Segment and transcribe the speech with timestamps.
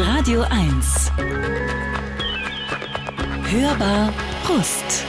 [0.00, 1.10] Radio 1.
[3.50, 4.12] Hörbar
[4.48, 5.04] Rust.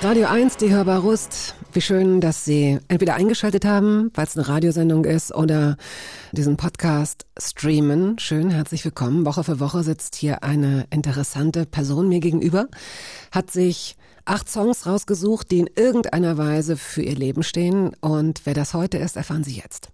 [0.00, 1.54] Radio 1, die Hörbar Rust.
[1.72, 5.76] Wie schön, dass Sie entweder eingeschaltet haben, weil es eine Radiosendung ist, oder
[6.32, 8.18] diesen Podcast streamen.
[8.18, 9.24] Schön, herzlich willkommen.
[9.24, 12.66] Woche für Woche sitzt hier eine interessante Person mir gegenüber,
[13.30, 17.94] hat sich acht Songs rausgesucht, die in irgendeiner Weise für ihr Leben stehen.
[18.00, 19.90] Und wer das heute ist, erfahren Sie jetzt.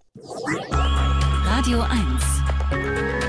[1.45, 3.28] Radio 1.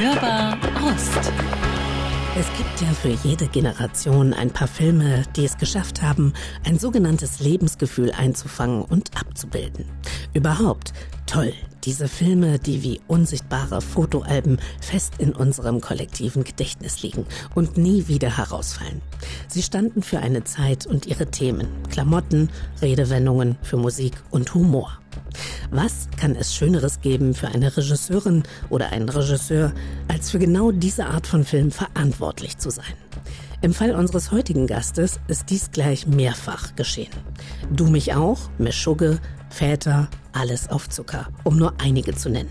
[0.00, 1.30] Hörbar Rust.
[2.34, 6.32] Es gibt ja für jede Generation ein paar Filme, die es geschafft haben,
[6.64, 9.84] ein sogenanntes Lebensgefühl einzufangen und abzubilden.
[10.32, 10.94] Überhaupt
[11.26, 11.52] toll,
[11.84, 18.38] diese Filme, die wie unsichtbare Fotoalben fest in unserem kollektiven Gedächtnis liegen und nie wieder
[18.38, 19.02] herausfallen.
[19.48, 22.48] Sie standen für eine Zeit und ihre Themen, Klamotten,
[22.80, 24.99] Redewendungen für Musik und Humor.
[25.70, 29.72] Was kann es Schöneres geben für eine Regisseurin oder einen Regisseur,
[30.08, 32.94] als für genau diese Art von Film verantwortlich zu sein?
[33.62, 37.12] Im Fall unseres heutigen Gastes ist dies gleich mehrfach geschehen.
[37.70, 39.18] Du mich auch, Meschugge,
[39.50, 42.50] Väter, alles auf Zucker, um nur einige zu nennen.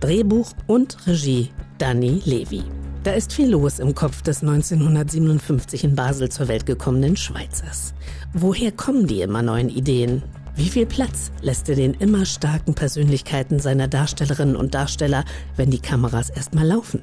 [0.00, 2.64] Drehbuch und Regie Danny Levy.
[3.04, 7.94] Da ist viel los im Kopf des 1957 in Basel zur Welt gekommenen Schweizers.
[8.32, 10.22] Woher kommen die immer neuen Ideen?
[10.56, 15.22] Wie viel Platz lässt er den immer starken Persönlichkeiten seiner Darstellerinnen und Darsteller,
[15.56, 17.02] wenn die Kameras erstmal laufen?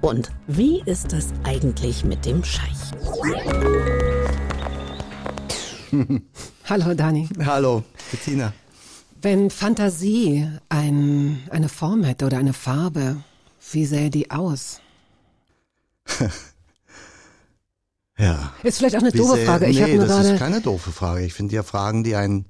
[0.00, 2.78] Und wie ist das eigentlich mit dem Scheich?
[6.68, 7.28] Hallo Dani.
[7.44, 8.52] Hallo, Bettina.
[9.20, 13.16] Wenn Fantasie ein, eine Form hätte oder eine Farbe,
[13.72, 14.80] wie sähe die aus?
[18.16, 18.52] ja.
[18.62, 19.66] Ist vielleicht auch eine doofe Frage.
[19.66, 20.34] Ich nee, habe nur das gerade.
[20.34, 21.24] ist keine doofe Frage.
[21.24, 22.46] Ich finde ja Fragen, die einen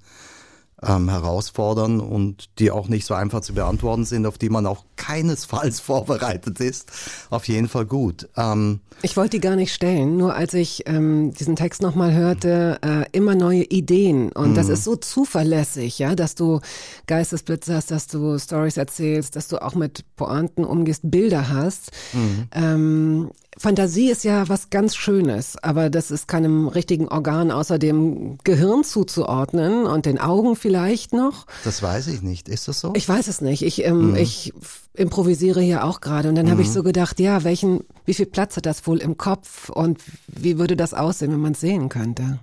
[0.85, 4.85] ähm, herausfordern und die auch nicht so einfach zu beantworten sind, auf die man auch
[4.97, 6.91] keinesfalls vorbereitet ist,
[7.31, 8.29] auf jeden Fall gut.
[8.37, 12.79] Ähm, Ich wollte die gar nicht stellen, nur als ich ähm, diesen Text nochmal hörte,
[12.83, 14.33] äh, immer neue Ideen.
[14.33, 14.55] Und Mhm.
[14.55, 16.61] das ist so zuverlässig, ja, dass du
[17.07, 21.91] Geistesblitze hast, dass du Stories erzählst, dass du auch mit Pointen umgehst, Bilder hast.
[22.13, 22.49] Mhm.
[22.53, 28.39] Ähm, Fantasie ist ja was ganz Schönes, aber das ist keinem richtigen Organ außer dem
[28.45, 31.47] Gehirn zuzuordnen und den Augen vielleicht noch.
[31.65, 32.49] das weiß ich nicht.
[32.49, 32.93] Ist das so?
[32.97, 33.63] Ich weiß es nicht.
[33.63, 37.45] Ich, ähm, ich f- improvisiere hier auch gerade und dann habe ich so gedacht, ja,
[37.45, 41.41] welchen, wie viel Platz hat das wohl im Kopf und wie würde das aussehen, wenn
[41.41, 42.39] man es sehen könnte?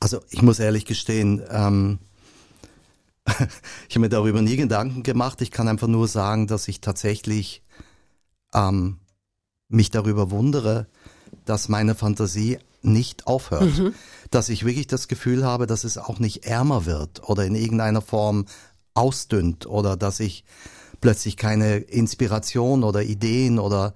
[0.00, 1.98] Also ich muss ehrlich gestehen, ähm,
[3.88, 5.40] ich habe mir darüber nie Gedanken gemacht.
[5.42, 7.62] Ich kann einfach nur sagen, dass ich tatsächlich
[8.54, 8.98] ähm,
[9.70, 10.86] mich darüber wundere,
[11.46, 13.72] dass meine Fantasie nicht aufhört.
[14.30, 18.02] Dass ich wirklich das Gefühl habe, dass es auch nicht ärmer wird oder in irgendeiner
[18.02, 18.46] Form
[18.94, 20.44] ausdünnt oder dass ich
[21.00, 23.94] plötzlich keine Inspiration oder Ideen oder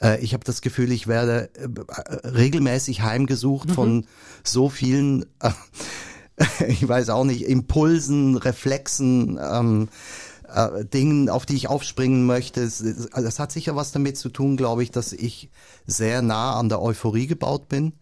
[0.00, 4.06] äh, ich habe das Gefühl, ich werde äh, regelmäßig heimgesucht von
[4.42, 5.50] so vielen, äh,
[6.68, 9.88] ich weiß auch nicht, Impulsen, Reflexen, ähm,
[10.54, 12.60] äh, Dingen, auf die ich aufspringen möchte.
[12.62, 15.50] Es- es- Das hat sicher was damit zu tun, glaube ich, dass ich
[15.86, 17.92] sehr nah an der Euphorie gebaut bin.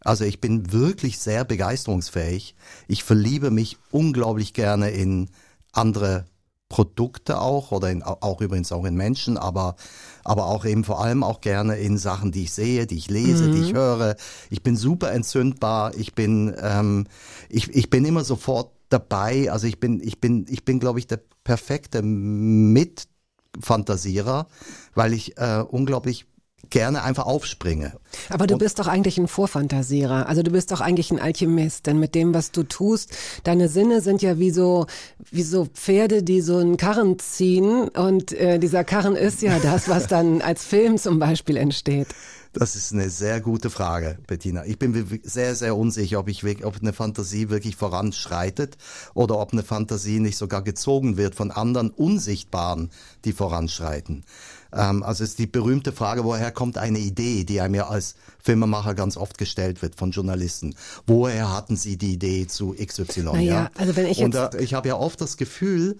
[0.00, 2.54] Also ich bin wirklich sehr begeisterungsfähig.
[2.88, 5.30] Ich verliebe mich unglaublich gerne in
[5.72, 6.26] andere
[6.68, 9.76] Produkte auch oder in, auch übrigens auch in Menschen, aber,
[10.24, 13.48] aber auch eben vor allem auch gerne in Sachen, die ich sehe, die ich lese,
[13.48, 14.16] die ich höre.
[14.50, 15.94] Ich bin super entzündbar.
[15.94, 17.06] Ich bin, ähm,
[17.48, 19.50] ich, ich bin immer sofort dabei.
[19.50, 24.46] Also ich bin, ich bin, ich bin, glaube ich, der perfekte Mitfantasierer,
[24.94, 26.24] weil ich äh, unglaublich
[26.70, 27.92] gerne einfach aufspringe.
[28.30, 30.28] Aber du bist doch eigentlich ein Vorfantasierer.
[30.28, 34.00] Also du bist doch eigentlich ein Alchemist, denn mit dem, was du tust, deine Sinne
[34.00, 34.86] sind ja wie so,
[35.30, 39.88] wie so Pferde, die so einen Karren ziehen und äh, dieser Karren ist ja das,
[39.88, 42.08] was dann als Film zum Beispiel entsteht.
[42.54, 44.64] Das ist eine sehr gute Frage, Bettina.
[44.64, 48.76] Ich bin mir sehr, sehr unsicher, ob, ich, ob eine Fantasie wirklich voranschreitet
[49.12, 52.90] oder ob eine Fantasie nicht sogar gezogen wird von anderen Unsichtbaren,
[53.24, 54.24] die voranschreiten.
[54.72, 58.14] Ähm, also es ist die berühmte Frage, woher kommt eine Idee, die einem ja als
[58.40, 60.76] Filmemacher ganz oft gestellt wird von Journalisten.
[61.06, 63.22] Woher hatten Sie die Idee zu XY?
[63.24, 63.70] Naja, ja?
[63.76, 65.98] also wenn ich Und jetzt- äh, ich habe ja oft das Gefühl,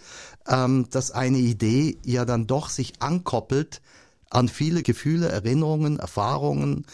[0.48, 3.80] ähm, dass eine Idee ja dann doch sich ankoppelt
[4.30, 6.86] an viele Gefühle, Erinnerungen, Erfahrungen,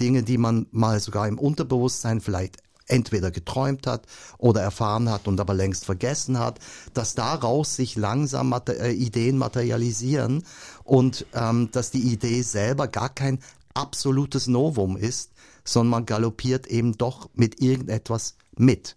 [0.00, 4.06] Dinge, die man mal sogar im Unterbewusstsein vielleicht entweder geträumt hat
[4.38, 6.58] oder erfahren hat und aber längst vergessen hat,
[6.92, 10.44] dass daraus sich langsam äh, Ideen materialisieren
[10.82, 13.38] und ähm, dass die Idee selber gar kein
[13.72, 15.32] absolutes Novum ist,
[15.64, 18.96] sondern man galoppiert eben doch mit irgendetwas mit.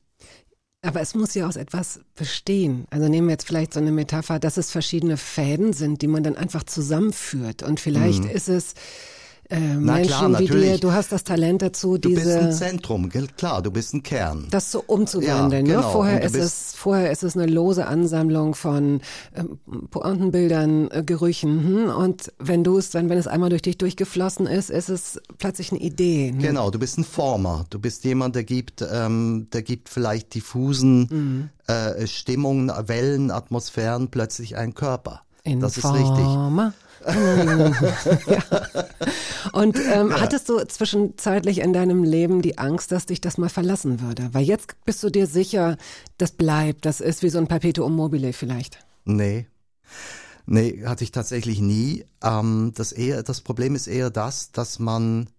[0.88, 2.86] Aber es muss ja aus etwas bestehen.
[2.92, 6.24] Also nehmen wir jetzt vielleicht so eine Metapher, dass es verschiedene Fäden sind, die man
[6.24, 7.62] dann einfach zusammenführt.
[7.62, 8.30] Und vielleicht mhm.
[8.30, 8.74] ist es
[9.50, 12.16] äh, Menschen klar, wie dir, du hast das Talent dazu, diese...
[12.16, 14.48] Du bist ein Zentrum, klar, du bist ein Kern.
[14.50, 15.66] Das so umzuwandeln.
[15.66, 15.78] Ja, ne?
[15.78, 15.88] genau.
[15.88, 15.94] ne?
[15.94, 19.02] vorher, ist es, vorher ist es eine lose Ansammlung von
[19.36, 19.60] ähm,
[19.90, 21.64] Pointenbildern, äh, Gerüchen.
[21.64, 21.90] Hm?
[21.96, 25.72] Und wenn du es dann, wenn es einmal durch dich durchgeflossen ist, ist es plötzlich
[25.72, 26.32] eine Idee.
[26.32, 26.42] Ne?
[26.42, 27.66] Genau, du bist ein Former.
[27.70, 31.74] Du bist jemand, der gibt, ähm, der gibt vielleicht diffusen mhm.
[31.74, 35.22] äh, Stimmungen, Wellen, Atmosphären plötzlich einen Körper.
[35.44, 36.26] In das ist richtig.
[37.06, 38.44] Ja.
[39.54, 40.22] Und ähm, ja.
[40.22, 44.30] hattest du zwischenzeitlich in deinem Leben die Angst, dass dich das mal verlassen würde?
[44.34, 45.78] Weil jetzt bist du dir sicher,
[46.18, 48.80] das bleibt, das ist wie so ein Perpetuum mobile vielleicht.
[49.06, 49.48] Nee.
[50.46, 52.06] Nee, hatte ich tatsächlich nie.
[52.24, 55.30] Ähm, das, eher, das Problem ist eher das, dass man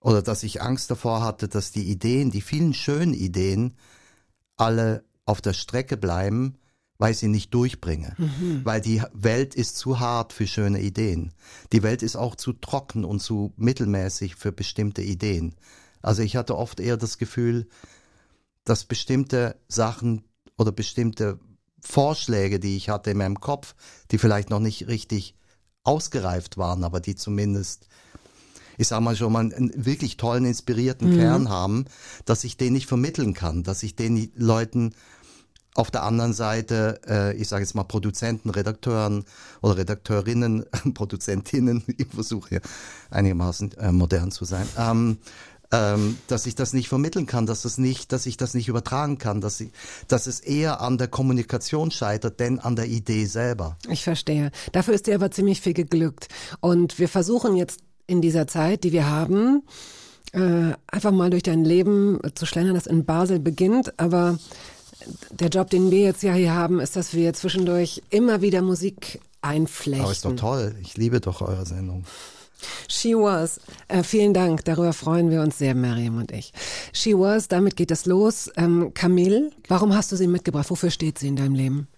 [0.00, 3.74] oder dass ich Angst davor hatte, dass die Ideen, die vielen schönen Ideen,
[4.56, 6.56] alle auf der Strecke bleiben
[6.98, 8.14] weil ich sie nicht durchbringe.
[8.18, 8.60] Mhm.
[8.64, 11.32] Weil die Welt ist zu hart für schöne Ideen.
[11.72, 15.54] Die Welt ist auch zu trocken und zu mittelmäßig für bestimmte Ideen.
[16.02, 17.66] Also ich hatte oft eher das Gefühl,
[18.64, 20.22] dass bestimmte Sachen
[20.56, 21.38] oder bestimmte
[21.80, 23.74] Vorschläge, die ich hatte in meinem Kopf,
[24.10, 25.34] die vielleicht noch nicht richtig
[25.84, 27.86] ausgereift waren, aber die zumindest,
[28.76, 31.18] ich sag mal schon mal einen wirklich tollen, inspirierten mhm.
[31.18, 31.84] Kern haben,
[32.24, 34.94] dass ich den nicht vermitteln kann, dass ich den Leuten
[35.76, 39.24] auf der anderen Seite, äh, ich sage jetzt mal Produzenten, Redakteuren
[39.60, 40.64] oder Redakteurinnen,
[40.94, 42.60] Produzentinnen, ich versuche hier
[43.10, 45.18] einigermaßen äh, modern zu sein, ähm,
[45.72, 49.18] ähm, dass ich das nicht vermitteln kann, dass das nicht, dass ich das nicht übertragen
[49.18, 49.70] kann, dass, ich,
[50.08, 53.76] dass es eher an der Kommunikation scheitert, denn an der Idee selber.
[53.90, 54.52] Ich verstehe.
[54.72, 56.28] Dafür ist dir aber ziemlich viel geglückt.
[56.60, 59.64] Und wir versuchen jetzt in dieser Zeit, die wir haben,
[60.32, 64.38] äh, einfach mal durch dein Leben zu schlendern, das in Basel beginnt, aber
[65.30, 69.20] der Job, den wir jetzt ja hier haben, ist, dass wir zwischendurch immer wieder Musik
[69.42, 70.02] einflechten.
[70.02, 70.74] Aber ist doch toll.
[70.82, 72.04] Ich liebe doch eure Sendung.
[72.88, 73.60] She Was.
[73.88, 74.64] Äh, vielen Dank.
[74.64, 76.52] Darüber freuen wir uns sehr, Miriam und ich.
[76.92, 78.50] She Was, damit geht es los.
[78.56, 80.70] Ähm, Camille, warum hast du sie mitgebracht?
[80.70, 81.88] Wofür steht sie in deinem Leben?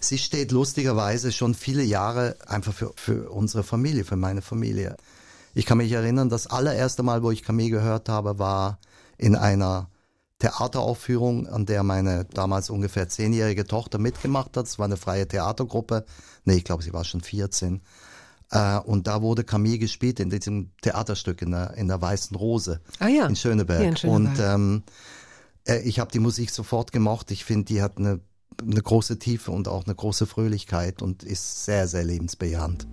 [0.00, 4.96] Sie steht lustigerweise schon viele Jahre einfach für, für unsere Familie, für meine Familie.
[5.54, 8.78] Ich kann mich erinnern, das allererste Mal, wo ich Camille gehört habe, war
[9.16, 9.88] in einer
[10.38, 14.66] Theateraufführung, an der meine damals ungefähr zehnjährige Tochter mitgemacht hat.
[14.66, 16.04] Es war eine freie Theatergruppe.
[16.44, 17.80] Nee, ich glaube, sie war schon 14.
[18.50, 22.80] Äh, und da wurde Camille gespielt in diesem Theaterstück in der, in der Weißen Rose
[22.98, 23.26] ah, ja.
[23.26, 23.80] in Schöneberg.
[23.80, 24.38] Ja, in Schöneberg.
[24.38, 24.82] Und ähm,
[25.66, 27.30] äh, ich habe die Musik sofort gemocht.
[27.30, 28.20] Ich finde, die hat eine,
[28.60, 32.86] eine große Tiefe und auch eine große Fröhlichkeit und ist sehr, sehr lebensbejahend.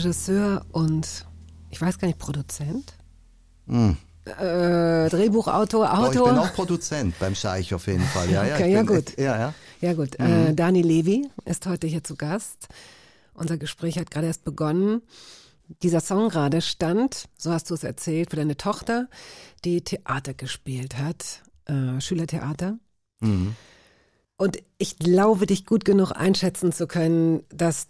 [0.00, 1.26] Regisseur und
[1.68, 2.94] ich weiß gar nicht, Produzent?
[3.66, 3.90] Mm.
[4.24, 6.04] Äh, Drehbuchautor, Autor.
[6.04, 8.30] Oh, ich bin auch Produzent beim Scheich auf jeden Fall.
[8.30, 9.18] Ja, ja, okay, ja gut.
[9.18, 9.54] Ja, ja.
[9.80, 10.18] Ja gut.
[10.18, 10.26] Mhm.
[10.26, 12.68] Äh, Dani Levi ist heute hier zu Gast.
[13.34, 15.02] Unser Gespräch hat gerade erst begonnen.
[15.82, 19.08] Dieser Song gerade stand, so hast du es erzählt, für deine Tochter,
[19.64, 22.78] die Theater gespielt hat, äh, Schülertheater.
[23.20, 23.54] Mhm.
[24.36, 27.88] Und ich glaube, dich gut genug einschätzen zu können, dass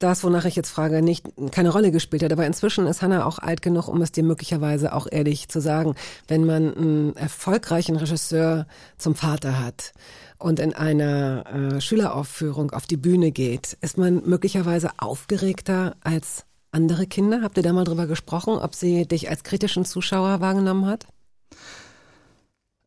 [0.00, 2.32] das, wonach ich jetzt frage, nicht keine Rolle gespielt hat.
[2.32, 5.94] Aber inzwischen ist Hannah auch alt genug, um es dir möglicherweise auch ehrlich zu sagen.
[6.26, 8.66] Wenn man einen erfolgreichen Regisseur
[8.96, 9.92] zum Vater hat
[10.38, 17.06] und in einer äh, Schüleraufführung auf die Bühne geht, ist man möglicherweise aufgeregter als andere
[17.06, 17.42] Kinder?
[17.42, 21.06] Habt ihr da mal drüber gesprochen, ob sie dich als kritischen Zuschauer wahrgenommen hat?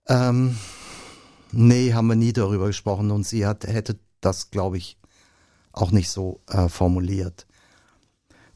[0.07, 0.57] Ähm,
[1.51, 4.97] nee, haben wir nie darüber gesprochen und sie hat, hätte das, glaube ich,
[5.73, 7.45] auch nicht so äh, formuliert.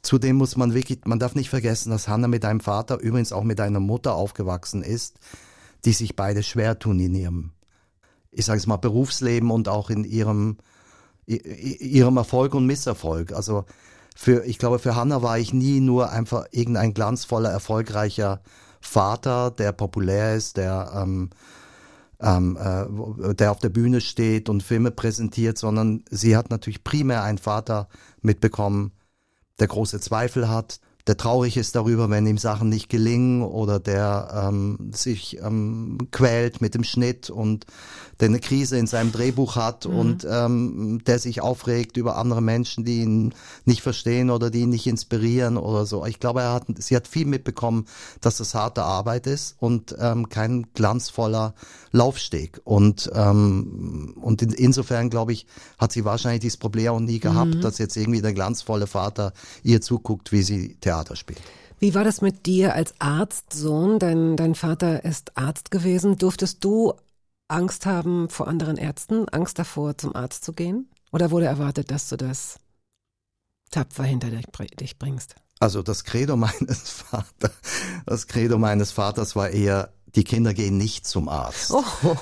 [0.02, 3.44] Zudem muss man wirklich, man darf nicht vergessen, dass Hannah mit einem Vater, übrigens auch
[3.44, 5.20] mit einer Mutter aufgewachsen ist,
[5.84, 7.52] die sich beide schwer tun in ihrem,
[8.32, 10.58] ich sage es mal, Berufsleben und auch in ihrem,
[11.26, 13.34] ihrem Erfolg und Misserfolg.
[13.34, 13.66] Also
[14.16, 18.42] für, ich glaube, für Hannah war ich nie nur einfach irgendein glanzvoller, erfolgreicher
[18.80, 21.32] Vater, der populär ist, der, ähm,
[22.22, 27.24] ähm, äh, der auf der Bühne steht und Filme präsentiert, sondern sie hat natürlich primär
[27.24, 27.88] einen Vater
[28.22, 28.92] mitbekommen,
[29.60, 34.48] der große Zweifel hat, der traurig ist darüber, wenn ihm Sachen nicht gelingen oder der
[34.50, 37.66] ähm, sich ähm, quält mit dem Schnitt und
[38.20, 40.00] der eine Krise in seinem Drehbuch hat Mhm.
[40.00, 43.34] und ähm, der sich aufregt über andere Menschen, die ihn
[43.66, 46.06] nicht verstehen oder die ihn nicht inspirieren oder so.
[46.06, 47.86] Ich glaube, er hat, sie hat viel mitbekommen,
[48.22, 51.54] dass das harte Arbeit ist und ähm, kein glanzvoller
[51.92, 52.60] Laufsteg.
[52.64, 55.46] Und, ähm, und in, insofern, glaube ich,
[55.78, 57.62] hat sie wahrscheinlich dieses Problem auch nie gehabt, Mhm.
[57.62, 59.32] dass jetzt irgendwie der glanzvolle Vater
[59.64, 61.42] ihr zuguckt, wie sie Theater spielt.
[61.80, 64.00] Wie war das mit dir als Arztsohn?
[64.00, 66.18] Dein, dein Vater ist Arzt gewesen.
[66.18, 66.94] Durftest du
[67.48, 69.30] Angst haben vor anderen Ärzten?
[69.30, 70.90] Angst davor, zum Arzt zu gehen?
[71.12, 72.60] Oder wurde erwartet, dass du das
[73.72, 75.36] tapfer hinter dich bringst?
[75.60, 77.52] Also das Credo meines Vaters,
[78.06, 81.72] das Credo meines Vaters war eher, die Kinder gehen nicht zum Arzt.
[81.72, 81.84] Oh,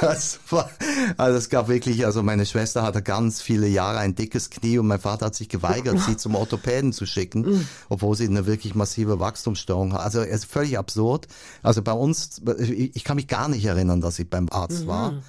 [0.00, 0.68] Das war,
[1.16, 4.88] also es gab wirklich, also meine Schwester hatte ganz viele Jahre ein dickes Knie und
[4.88, 9.20] mein Vater hat sich geweigert, sie zum Orthopäden zu schicken, obwohl sie eine wirklich massive
[9.20, 10.00] Wachstumsstörung hat.
[10.00, 11.28] Also es ist völlig absurd.
[11.62, 15.22] Also bei uns, ich kann mich gar nicht erinnern, dass ich beim Arzt war.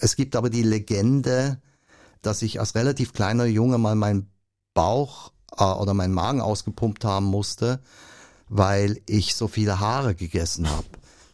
[0.00, 1.60] Es gibt aber die Legende,
[2.20, 4.30] dass ich als relativ kleiner Junge mal meinen
[4.74, 7.80] Bauch äh, oder meinen Magen ausgepumpt haben musste,
[8.48, 10.86] weil ich so viele Haare gegessen habe.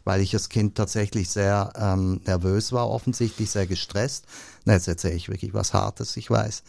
[0.09, 4.25] Weil ich als Kind tatsächlich sehr ähm, nervös war, offensichtlich sehr gestresst.
[4.65, 6.63] Na, jetzt erzähle ich wirklich was Hartes, ich weiß.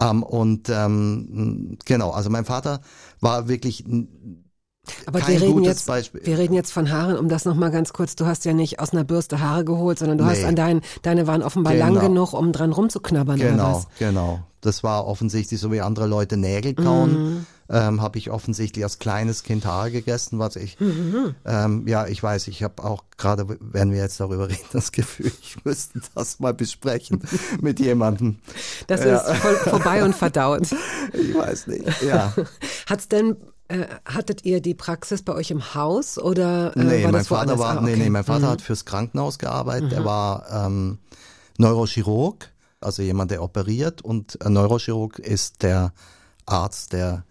[0.00, 2.80] Ähm, und ähm, genau, also mein Vater
[3.20, 3.84] war wirklich
[5.04, 6.20] aber kein wir reden, gutes jetzt, Beispiel.
[6.24, 8.14] wir reden jetzt von Haaren, um das nochmal ganz kurz.
[8.14, 10.44] Du hast ja nicht aus einer Bürste Haare geholt, sondern du hast Nee.
[10.44, 12.06] an deinen, deine waren offenbar lang Genau.
[12.06, 13.88] genug, um dran rumzuknabbern oder Genau, was?
[13.98, 14.44] genau.
[14.60, 17.10] Das war offensichtlich so wie andere Leute Nägel kauen.
[17.34, 17.46] Mhm.
[17.68, 21.34] Ähm, habe ich offensichtlich als kleines Kind Haare gegessen, was ich, Mhm.
[21.44, 25.32] ähm, ja, ich weiß, ich habe auch gerade, wenn wir jetzt darüber reden, das Gefühl,
[25.42, 27.22] ich müsste das mal besprechen
[27.60, 28.38] mit jemandem.
[28.86, 29.16] Das Ja.
[29.18, 30.68] ist voll, vorbei und verdaut.
[31.12, 32.32] Ich weiß nicht, ja.
[32.88, 33.36] Hat's denn,
[33.68, 37.28] äh, hattet ihr die Praxis bei euch im Haus oder äh, Nee, war mein das
[37.28, 38.02] Vater war, Ah, nee, okay.
[38.04, 38.50] nee, mein Vater Mhm.
[38.50, 39.92] hat fürs Krankenhaus gearbeitet.
[39.92, 40.98] Er war ähm,
[41.58, 44.02] Neurochirurg, also jemand, der operiert.
[44.02, 45.92] Und ein Neurochirurg ist der
[46.44, 47.24] Arzt, der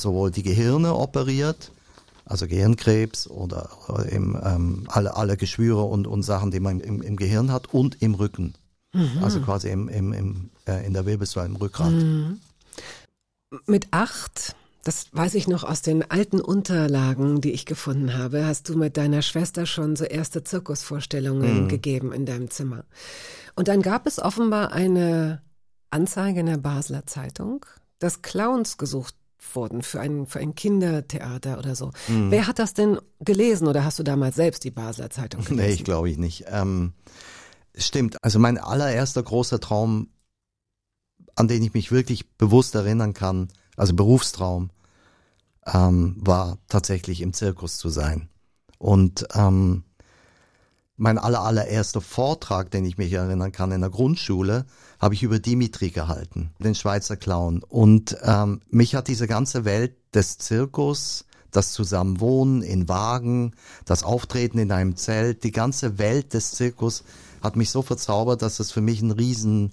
[0.00, 1.72] sowohl die Gehirne operiert,
[2.24, 3.68] also Gehirnkrebs oder,
[4.10, 8.00] eben ähm, alle, alle Geschwüre und, und Sachen, die man im, im Gehirn hat und
[8.00, 8.54] im Rücken.
[8.92, 9.22] Mhm.
[9.22, 11.90] Also quasi im, im, im, äh, in der Wirbelsäule, im Rückgrat.
[11.90, 12.40] Mhm.
[13.66, 18.68] Mit acht, das weiß ich noch aus den alten Unterlagen, die ich gefunden habe, hast
[18.68, 21.68] du mit deiner Schwester schon so erste Zirkusvorstellungen Mhm.
[21.68, 22.84] gegeben in deinem Zimmer.
[23.54, 25.42] Und dann gab es offenbar eine
[25.90, 27.64] Anzeige in der Basler Zeitung,
[27.98, 29.14] dass Clowns gesucht
[29.52, 31.90] wurden für ein, für ein Kindertheater oder so.
[32.08, 32.30] Mhm.
[32.30, 35.56] Wer hat das denn gelesen oder hast du damals selbst die Basler Zeitung gelesen?
[35.66, 36.44] Nee, ich glaube ich nicht.
[36.48, 36.92] Ähm,
[37.76, 38.22] stimmt.
[38.22, 40.08] Also mein allererster großer Traum,
[41.36, 44.70] an den ich mich wirklich bewusst erinnern kann, also Berufstraum,
[45.66, 48.28] ähm, war tatsächlich im Zirkus zu sein.
[48.78, 49.84] Und ähm,
[50.96, 54.64] mein aller, allererster Vortrag, den ich mich erinnern kann in der Grundschule,
[55.00, 57.62] habe ich über Dimitri gehalten, den Schweizer Clown.
[57.62, 63.52] Und ähm, mich hat diese ganze Welt des Zirkus, das Zusammenwohnen in Wagen,
[63.84, 67.04] das Auftreten in einem Zelt, die ganze Welt des Zirkus
[67.42, 69.72] hat mich so verzaubert, dass es für mich ein riesen,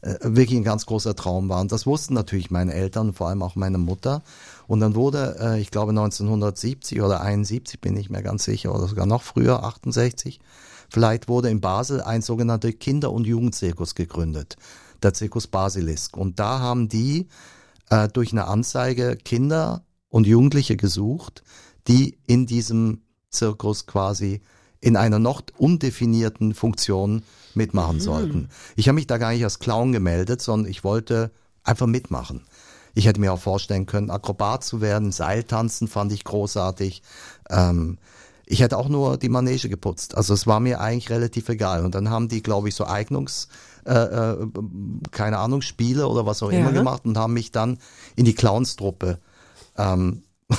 [0.00, 1.60] äh, wirklich ein ganz großer Traum war.
[1.60, 4.22] Und das wussten natürlich meine Eltern, vor allem auch meine Mutter.
[4.72, 8.88] Und dann wurde, äh, ich glaube 1970 oder 71, bin ich mir ganz sicher, oder
[8.88, 10.40] sogar noch früher, 68,
[10.88, 14.56] vielleicht wurde in Basel ein sogenannter Kinder- und Jugendzirkus gegründet,
[15.02, 16.16] der Zirkus Basilisk.
[16.16, 17.28] Und da haben die
[17.90, 21.42] äh, durch eine Anzeige Kinder und Jugendliche gesucht,
[21.86, 24.40] die in diesem Zirkus quasi
[24.80, 28.48] in einer noch undefinierten Funktion mitmachen sollten.
[28.76, 31.30] Ich habe mich da gar nicht als Clown gemeldet, sondern ich wollte
[31.62, 32.40] einfach mitmachen.
[32.94, 37.02] Ich hätte mir auch vorstellen können, Akrobat zu werden, Seiltanzen fand ich großartig.
[37.50, 37.98] Ähm,
[38.44, 40.16] ich hätte auch nur die Manege geputzt.
[40.16, 41.84] Also es war mir eigentlich relativ egal.
[41.84, 43.48] Und dann haben die, glaube ich, so Eignungs,
[43.86, 44.46] äh, äh,
[45.10, 46.58] keine Ahnung, Spiele oder was auch Ja.
[46.60, 47.78] immer gemacht und haben mich dann
[48.14, 49.18] in die Clownstruppe
[49.78, 50.56] ähm, in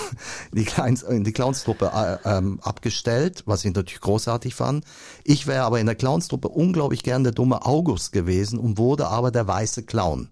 [0.58, 4.86] die, Kleins, in die Clownstruppe äh, ähm, abgestellt, was ich natürlich großartig fand.
[5.24, 9.30] Ich wäre aber in der Clownstruppe unglaublich gern der dumme August gewesen und wurde aber
[9.30, 10.30] der weiße Clown.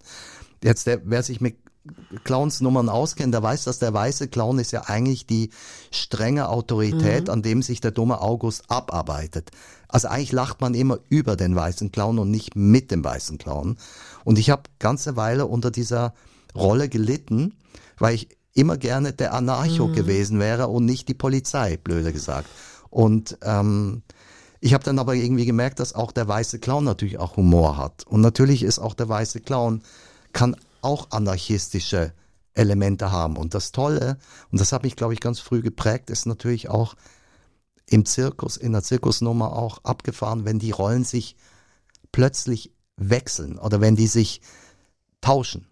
[0.63, 1.57] Jetzt, der, wer sich mit
[2.23, 5.49] Clownsnummern auskennt, der weiß, dass der weiße Clown ist ja eigentlich die
[5.89, 9.49] strenge Autorität, an dem sich der dumme August abarbeitet.
[9.87, 13.77] Also eigentlich lacht man immer über den weißen Clown und nicht mit dem weißen Clown.
[14.23, 16.13] Und ich habe ganze Weile unter dieser
[16.55, 17.55] Rolle gelitten,
[17.97, 22.47] weil ich immer gerne der Anarcho gewesen wäre und nicht die Polizei, blöde gesagt.
[22.89, 24.03] Und ähm,
[24.59, 28.05] ich habe dann aber irgendwie gemerkt, dass auch der weiße Clown natürlich auch Humor hat.
[28.05, 29.81] Und natürlich ist auch der weiße Clown,
[30.33, 32.13] kann auch anarchistische
[32.53, 33.37] Elemente haben.
[33.37, 34.17] Und das Tolle,
[34.51, 36.95] und das hat mich, glaube ich, ganz früh geprägt, ist natürlich auch
[37.87, 41.35] im Zirkus, in der Zirkusnummer auch abgefahren, wenn die Rollen sich
[42.11, 44.41] plötzlich wechseln oder wenn die sich
[45.21, 45.67] tauschen.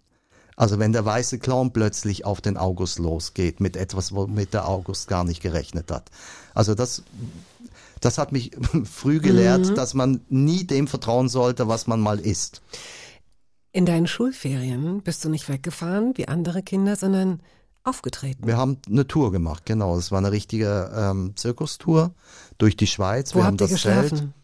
[0.56, 5.08] Also wenn der weiße Clown plötzlich auf den August losgeht mit etwas, womit der August
[5.08, 6.10] gar nicht gerechnet hat.
[6.52, 7.02] Also das,
[8.00, 8.50] das hat mich
[8.84, 9.74] früh gelehrt, Mhm.
[9.74, 12.60] dass man nie dem vertrauen sollte, was man mal ist.
[13.72, 17.40] In deinen Schulferien bist du nicht weggefahren wie andere Kinder, sondern
[17.84, 18.46] aufgetreten.
[18.46, 19.96] Wir haben eine Tour gemacht, genau.
[19.96, 22.12] Es war eine richtige ähm, Zirkustour
[22.58, 23.34] durch die Schweiz.
[23.34, 24.34] Wo Wir habt haben ihr das Zelt geschlafen?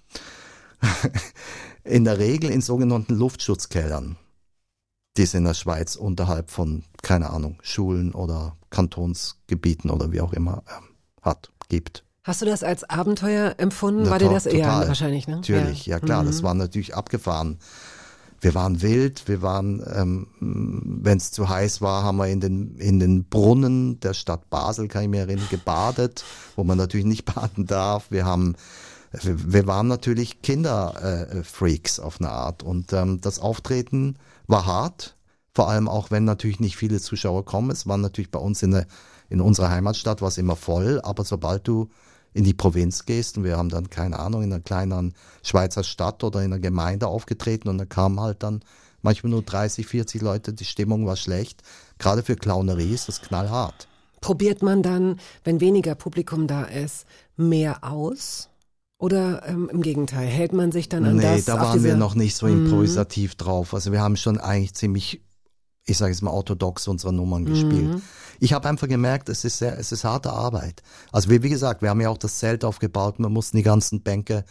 [1.85, 4.16] in der Regel in sogenannten Luftschutzkellern,
[5.16, 10.33] die es in der Schweiz unterhalb von, keine Ahnung, Schulen oder Kantonsgebieten oder wie auch
[10.33, 10.85] immer ähm,
[11.23, 12.04] hat, gibt.
[12.25, 14.02] Hast du das als Abenteuer empfunden?
[14.04, 15.37] Na, War dir das eher wahrscheinlich, ne?
[15.37, 16.47] Natürlich, ja, klar, das Mhm.
[16.47, 17.59] war natürlich abgefahren.
[18.47, 22.76] Wir waren wild, wir waren, ähm, wenn es zu heiß war, haben wir in den,
[22.76, 26.25] in den Brunnen der Stadt Basel, kann ich mir erinnern, gebadet,
[26.55, 28.12] wo man natürlich nicht baden darf.
[28.12, 28.55] Wir haben,
[29.11, 35.17] wir, wir waren natürlich Kinderfreaks äh, auf eine Art und ähm, das Auftreten war hart,
[35.53, 37.73] vor allem auch wenn natürlich nicht viele Zuschauer kommen.
[37.73, 38.87] Es war natürlich bei uns in, der,
[39.29, 41.88] in unserer Heimatstadt war es immer voll, aber sobald du
[42.37, 46.23] in die Provinz gehst und wir haben dann, keine Ahnung, in einer kleinen Schweizer Stadt
[46.23, 48.61] oder in einer Gemeinde aufgetreten und da kamen halt dann
[49.00, 51.62] manchmal nur 30, 40 Leute, die Stimmung war schlecht.
[51.99, 53.88] Gerade für Clownerie ist das knallhart.
[54.21, 58.50] Probiert man dann, wenn weniger Publikum da ist, mehr aus?
[58.99, 61.45] Oder ähm, im Gegenteil, hält man sich dann an nee, das?
[61.47, 62.64] da auf waren wir noch nicht so Mhm.
[62.64, 63.73] improvisativ drauf.
[63.73, 65.23] Also wir haben schon eigentlich ziemlich,
[65.87, 67.95] ich sage jetzt mal, orthodox unsere Nummern gespielt.
[67.95, 68.02] Mhm.
[68.40, 70.83] Ich habe einfach gemerkt, es ist sehr, es ist harte Arbeit.
[71.12, 74.02] Also wie, wie gesagt, wir haben ja auch das Zelt aufgebaut, wir mussten die ganzen
[74.02, 74.45] Bänke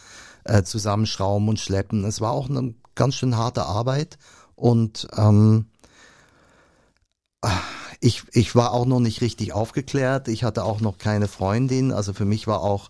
[0.46, 2.06] äh, zusammenschrauben und schleppen.
[2.06, 4.18] Es war auch eine ganz schön harte Arbeit
[4.56, 5.66] und ähm,
[8.00, 10.30] ich, ich war auch noch nicht richtig aufgeklärt.
[10.30, 11.92] Ich hatte auch noch keine Freundin.
[11.92, 12.90] Also für mich war auch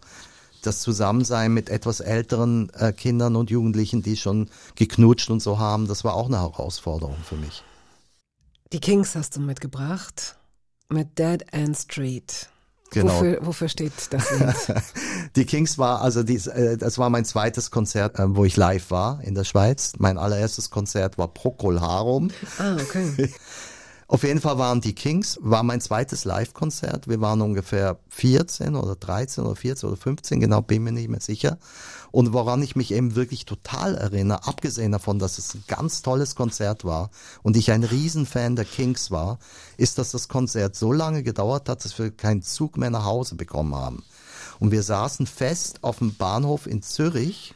[0.61, 5.87] das Zusammensein mit etwas älteren äh, Kindern und Jugendlichen, die schon geknutscht und so haben,
[5.87, 7.63] das war auch eine Herausforderung für mich.
[8.73, 10.37] Die Kings hast du mitgebracht
[10.89, 12.49] mit Dead End Street.
[12.91, 13.13] Genau.
[13.13, 14.83] Wofür, wofür steht das Lied?
[15.35, 18.91] Die Kings war, also dies, äh, das war mein zweites Konzert, äh, wo ich live
[18.91, 19.93] war in der Schweiz.
[19.97, 22.31] Mein allererstes Konzert war Procol Harum.
[22.57, 23.33] ah, okay.
[24.07, 27.07] Auf jeden Fall waren die Kings, war mein zweites Live-Konzert.
[27.07, 31.21] Wir waren ungefähr 14 oder 13 oder 14 oder 15, genau bin mir nicht mehr
[31.21, 31.57] sicher.
[32.11, 36.35] Und woran ich mich eben wirklich total erinnere, abgesehen davon, dass es ein ganz tolles
[36.35, 37.09] Konzert war
[37.41, 39.39] und ich ein Riesenfan der Kings war,
[39.75, 43.33] ist, dass das Konzert so lange gedauert hat, dass wir keinen Zug mehr nach Hause
[43.33, 44.03] bekommen haben.
[44.59, 47.55] Und wir saßen fest auf dem Bahnhof in Zürich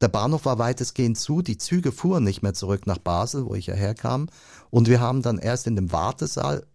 [0.00, 3.66] der Bahnhof war weitestgehend zu, die Züge fuhren nicht mehr zurück nach Basel, wo ich
[3.66, 4.28] ja herkam.
[4.70, 6.66] Und wir haben dann erst in dem Wartesaal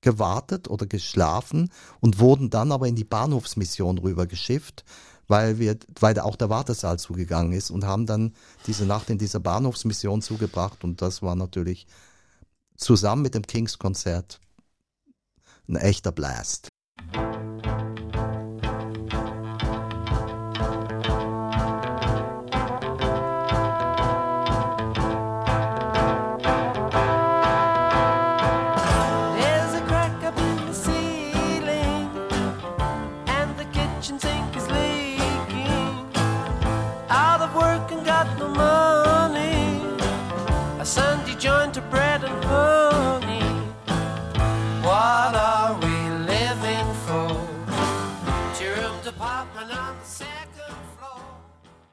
[0.00, 4.84] gewartet oder geschlafen und wurden dann aber in die Bahnhofsmission rübergeschifft,
[5.26, 8.34] weil wir, weil auch der Wartesaal zugegangen ist und haben dann
[8.66, 11.86] diese Nacht in dieser Bahnhofsmission zugebracht und das war natürlich
[12.76, 14.40] zusammen mit dem Kings-Konzert
[15.68, 16.68] ein echter Blast.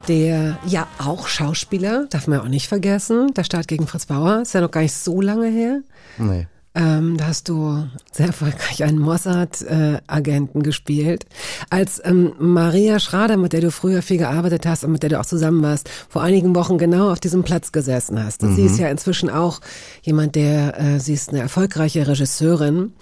[0.08, 3.34] Der ja auch Schauspieler, darf man ja auch nicht vergessen.
[3.34, 5.80] Der Start gegen Fritz Bauer ist ja noch gar nicht so lange her.
[6.18, 6.46] Nee.
[6.76, 11.24] Ähm, da hast du sehr erfolgreich einen Mossad-Agenten gespielt.
[11.70, 15.18] Als ähm, Maria Schrader, mit der du früher viel gearbeitet hast und mit der du
[15.18, 18.42] auch zusammen warst, vor einigen Wochen genau auf diesem Platz gesessen hast.
[18.42, 19.60] Sie ist ja inzwischen auch
[20.02, 22.92] jemand, der, äh, sie ist eine erfolgreiche Regisseurin.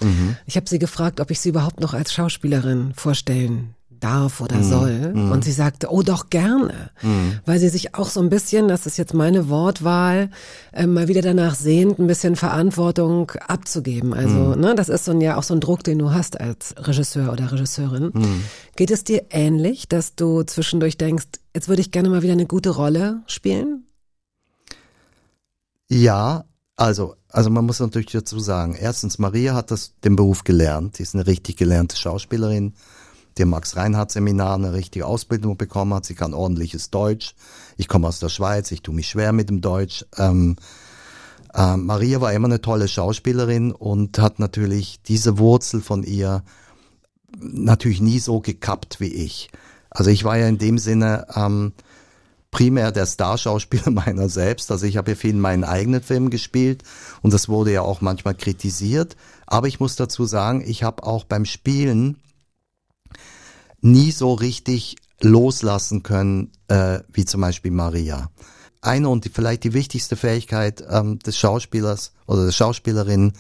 [0.47, 5.13] Ich habe sie gefragt, ob ich sie überhaupt noch als Schauspielerin vorstellen darf oder soll.
[5.15, 6.91] Und sie sagte, oh doch gerne,
[7.47, 10.31] weil sie sich auch so ein bisschen, das ist jetzt meine Wortwahl,
[10.73, 14.13] äh, mal wieder danach sehnt, ein bisschen Verantwortung abzugeben.
[14.13, 16.75] Also, ne, das ist so ein, ja auch so ein Druck, den du hast als
[16.77, 18.13] Regisseur oder Regisseurin.
[18.77, 22.47] Geht es dir ähnlich, dass du zwischendurch denkst, jetzt würde ich gerne mal wieder eine
[22.47, 23.87] gute Rolle spielen?
[25.89, 26.45] Ja,
[26.77, 30.97] also, also man muss natürlich dazu sagen, erstens, Maria hat das, den Beruf gelernt.
[30.97, 32.75] Sie ist eine richtig gelernte Schauspielerin,
[33.37, 36.05] die im Max-Reinhardt-Seminar eine richtige Ausbildung bekommen hat.
[36.05, 37.35] Sie kann ordentliches Deutsch.
[37.77, 40.05] Ich komme aus der Schweiz, ich tue mich schwer mit dem Deutsch.
[40.17, 40.57] Ähm,
[41.55, 46.43] Ähm, Maria war immer eine tolle Schauspielerin und hat natürlich diese Wurzel von ihr
[47.39, 49.51] natürlich nie so gekappt wie ich.
[49.91, 51.73] Also ich war ja in dem Sinne ähm,
[52.51, 54.73] primär der Starschauspieler meiner selbst.
[54.73, 56.83] Also ich habe ja viel in meinen eigenen Filmen gespielt
[57.23, 59.17] und das wurde ja auch manchmal kritisiert.
[59.47, 62.17] Aber ich muss dazu sagen, ich habe auch beim Spielen
[63.85, 68.31] nie so richtig loslassen können, äh, wie zum Beispiel Maria.
[68.81, 73.33] Eine und die, vielleicht die wichtigste Fähigkeit ähm, des Schauspielers oder der Schauspielerin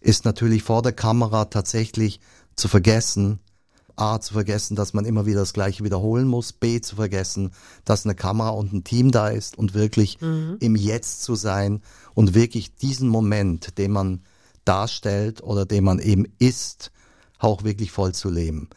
[0.00, 2.20] ist natürlich vor der Kamera tatsächlich
[2.56, 3.38] zu vergessen,
[3.94, 7.52] A, zu vergessen, dass man immer wieder das Gleiche wiederholen muss, B, zu vergessen,
[7.84, 10.56] dass eine Kamera und ein Team da ist und wirklich mhm.
[10.60, 11.82] im Jetzt zu sein
[12.14, 14.22] und wirklich diesen Moment, den man
[14.64, 16.90] darstellt oder den man eben ist,
[17.38, 18.70] auch wirklich voll zu leben.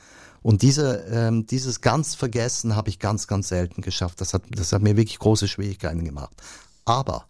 [0.45, 4.21] Und diese, ähm, dieses ganz Vergessen habe ich ganz, ganz selten geschafft.
[4.21, 6.35] Das hat, das hat mir wirklich große Schwierigkeiten gemacht.
[6.85, 7.25] Aber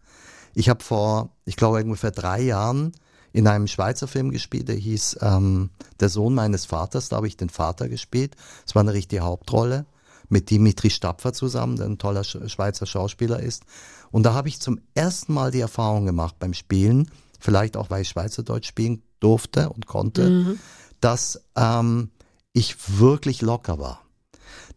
[0.53, 2.91] ich habe vor, ich glaube, ungefähr drei Jahren
[3.31, 5.69] in einem Schweizer Film gespielt, der hieß ähm,
[6.01, 8.35] Der Sohn meines Vaters, da habe ich den Vater gespielt.
[8.67, 9.85] Es war eine richtige Hauptrolle
[10.27, 13.63] mit Dimitri Stapfer zusammen, der ein toller Schweizer Schauspieler ist.
[14.11, 18.01] Und da habe ich zum ersten Mal die Erfahrung gemacht beim Spielen, vielleicht auch weil
[18.01, 20.59] ich Schweizerdeutsch spielen durfte und konnte, mhm.
[20.99, 22.09] dass ähm,
[22.55, 24.01] ich wirklich locker war.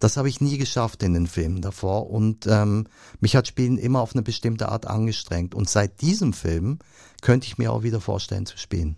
[0.01, 2.87] Das habe ich nie geschafft in den Filmen davor und ähm,
[3.21, 5.55] mich hat Spielen immer auf eine bestimmte Art angestrengt.
[5.55, 6.81] Und seit diesem Film
[7.23, 8.97] könnte ich mir auch wieder vorstellen zu spielen.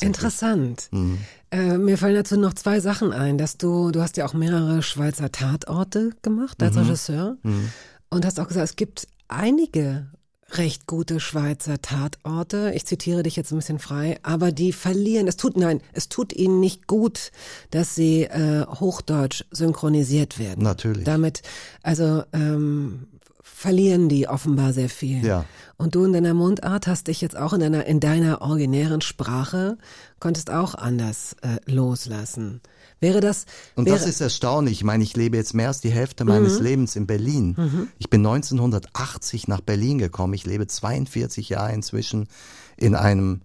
[0.00, 0.88] Interessant.
[0.92, 1.18] Mhm.
[1.50, 4.82] Äh, mir fallen dazu noch zwei Sachen ein, dass du, du hast ja auch mehrere
[4.82, 6.82] Schweizer Tatorte gemacht als mhm.
[6.82, 7.70] Regisseur mhm.
[8.10, 10.12] und hast auch gesagt, es gibt einige
[10.58, 12.72] recht gute Schweizer Tatorte.
[12.74, 15.28] Ich zitiere dich jetzt ein bisschen frei, aber die verlieren.
[15.28, 17.32] Es tut nein, es tut ihnen nicht gut,
[17.70, 20.62] dass sie äh, Hochdeutsch synchronisiert werden.
[20.62, 21.04] Natürlich.
[21.04, 21.42] Damit,
[21.82, 23.06] also ähm,
[23.42, 25.24] verlieren die offenbar sehr viel.
[25.24, 25.44] Ja.
[25.76, 29.78] Und du in deiner Mundart hast dich jetzt auch in deiner in deiner originären Sprache
[30.20, 32.60] konntest auch anders äh, loslassen.
[33.02, 33.44] Wäre das.
[33.74, 34.74] Und wäre das ist erstaunlich.
[34.78, 36.64] Ich meine, ich lebe jetzt mehr als die Hälfte meines Mhm.
[36.64, 37.54] Lebens in Berlin.
[37.58, 37.88] Mhm.
[37.98, 40.32] Ich bin 1980 nach Berlin gekommen.
[40.34, 42.28] Ich lebe 42 Jahre inzwischen
[42.76, 43.42] in einem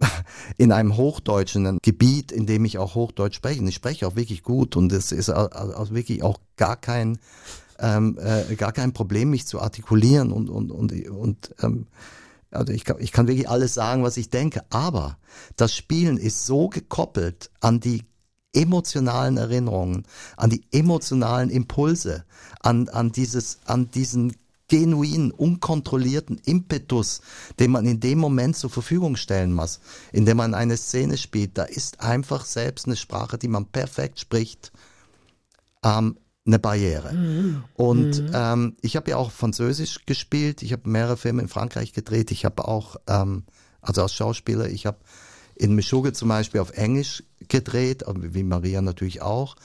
[0.56, 3.60] in einem hochdeutschen Gebiet, in dem ich auch Hochdeutsch spreche.
[3.60, 6.76] Und ich spreche auch wirklich gut und es ist au- au- au- wirklich auch gar
[6.76, 7.18] kein
[7.80, 11.86] ähm, äh, gar kein Problem, mich zu artikulieren und und und und ähm,
[12.50, 15.18] also ich kann, ich kann wirklich alles sagen, was ich denke, aber
[15.56, 18.04] das Spielen ist so gekoppelt an die
[18.58, 20.04] emotionalen Erinnerungen,
[20.36, 22.24] an die emotionalen Impulse,
[22.60, 24.34] an, an dieses, an diesen
[24.68, 27.22] genuinen, unkontrollierten Impetus,
[27.58, 29.80] den man in dem Moment zur Verfügung stellen muss,
[30.12, 31.56] in dem man eine Szene spielt.
[31.56, 34.72] Da ist einfach selbst eine Sprache, die man perfekt spricht,
[35.82, 37.10] ähm, eine Barriere.
[37.74, 40.62] Und ähm, ich habe ja auch Französisch gespielt.
[40.62, 42.30] Ich habe mehrere Filme in Frankreich gedreht.
[42.30, 43.44] Ich habe auch, ähm,
[43.80, 44.98] also als Schauspieler, ich habe
[45.58, 49.56] in Meshuggah zum Beispiel auf Englisch gedreht, wie Maria natürlich auch.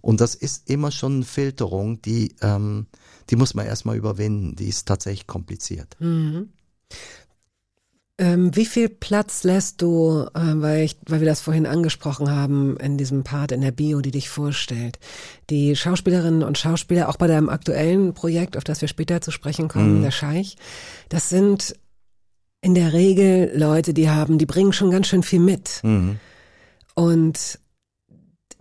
[0.00, 2.86] Und das ist immer schon eine Filterung, die, ähm,
[3.28, 4.56] die muss man erstmal überwinden.
[4.56, 5.96] Die ist tatsächlich kompliziert.
[8.20, 12.76] Ähm, wie viel Platz lässt du, äh, weil, ich, weil wir das vorhin angesprochen haben,
[12.76, 14.98] in diesem Part in der Bio, die dich vorstellt,
[15.48, 19.68] die Schauspielerinnen und Schauspieler, auch bei deinem aktuellen Projekt, auf das wir später zu sprechen
[19.68, 20.56] kommen, der Scheich,
[21.08, 21.74] das sind
[22.62, 25.80] in der Regel Leute, die haben, die bringen schon ganz schön viel mit.
[25.82, 26.18] Mhm.
[26.94, 27.58] Und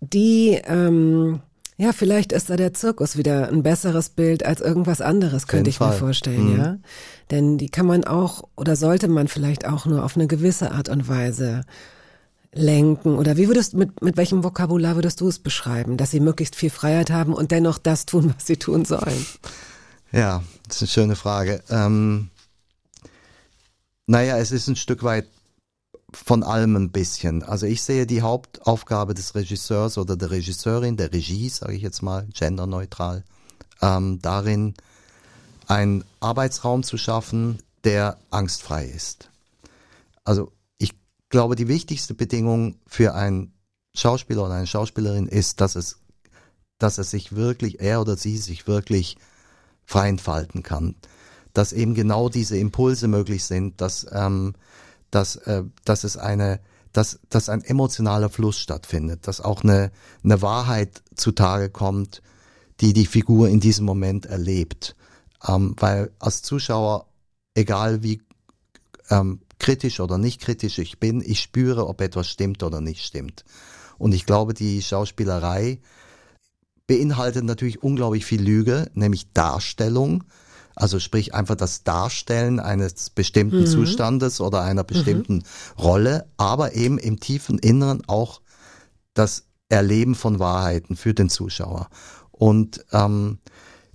[0.01, 1.41] die, ähm,
[1.77, 5.79] ja, vielleicht ist da der Zirkus wieder ein besseres Bild als irgendwas anderes, könnte ich
[5.79, 5.97] mir Fall.
[5.97, 6.57] vorstellen, Mhm.
[6.57, 6.77] ja.
[7.31, 10.89] Denn die kann man auch oder sollte man vielleicht auch nur auf eine gewisse Art
[10.89, 11.61] und Weise
[12.53, 13.15] lenken.
[13.17, 16.69] Oder wie würdest mit, mit welchem Vokabular würdest du es beschreiben, dass sie möglichst viel
[16.71, 19.25] Freiheit haben und dennoch das tun, was sie tun sollen?
[20.11, 21.61] Ja, das ist eine schöne Frage.
[21.69, 22.29] Ähm,
[24.09, 25.27] naja, es ist ein Stück weit
[26.11, 27.43] von allem ein bisschen.
[27.43, 32.01] Also ich sehe die Hauptaufgabe des Regisseurs oder der Regisseurin, der Regie, sage ich jetzt
[32.01, 33.23] mal, genderneutral,
[33.83, 34.73] ähm, darin,
[35.67, 39.29] einen Arbeitsraum zu schaffen, der angstfrei ist.
[40.23, 40.95] Also ich
[41.29, 43.53] glaube, die wichtigste Bedingung für einen
[43.93, 45.99] Schauspieler oder eine Schauspielerin ist, dass es,
[46.79, 49.17] dass es sich wirklich, er oder sie sich wirklich
[49.85, 50.95] frei entfalten kann.
[51.53, 54.53] Dass eben genau diese Impulse möglich sind, dass, ähm,
[55.11, 56.59] dass, äh, dass es eine,
[56.93, 59.91] dass, dass ein emotionaler Fluss stattfindet, dass auch eine,
[60.23, 62.21] eine Wahrheit zutage kommt,
[62.81, 64.95] die die Figur in diesem Moment erlebt.
[65.47, 67.07] Ähm, weil als Zuschauer,
[67.53, 68.21] egal wie
[69.09, 73.43] ähm, kritisch oder nicht kritisch ich bin, ich spüre, ob etwas stimmt oder nicht stimmt.
[73.97, 75.79] Und ich glaube, die Schauspielerei
[76.87, 80.23] beinhaltet natürlich unglaublich viel Lüge, nämlich Darstellung.
[80.79, 85.43] Also sprich einfach das Darstellen eines bestimmten Zustandes oder einer bestimmten
[85.77, 88.39] Rolle, aber eben im tiefen Inneren auch
[89.13, 91.89] das Erleben von Wahrheiten für den Zuschauer.
[92.31, 93.39] Und ähm,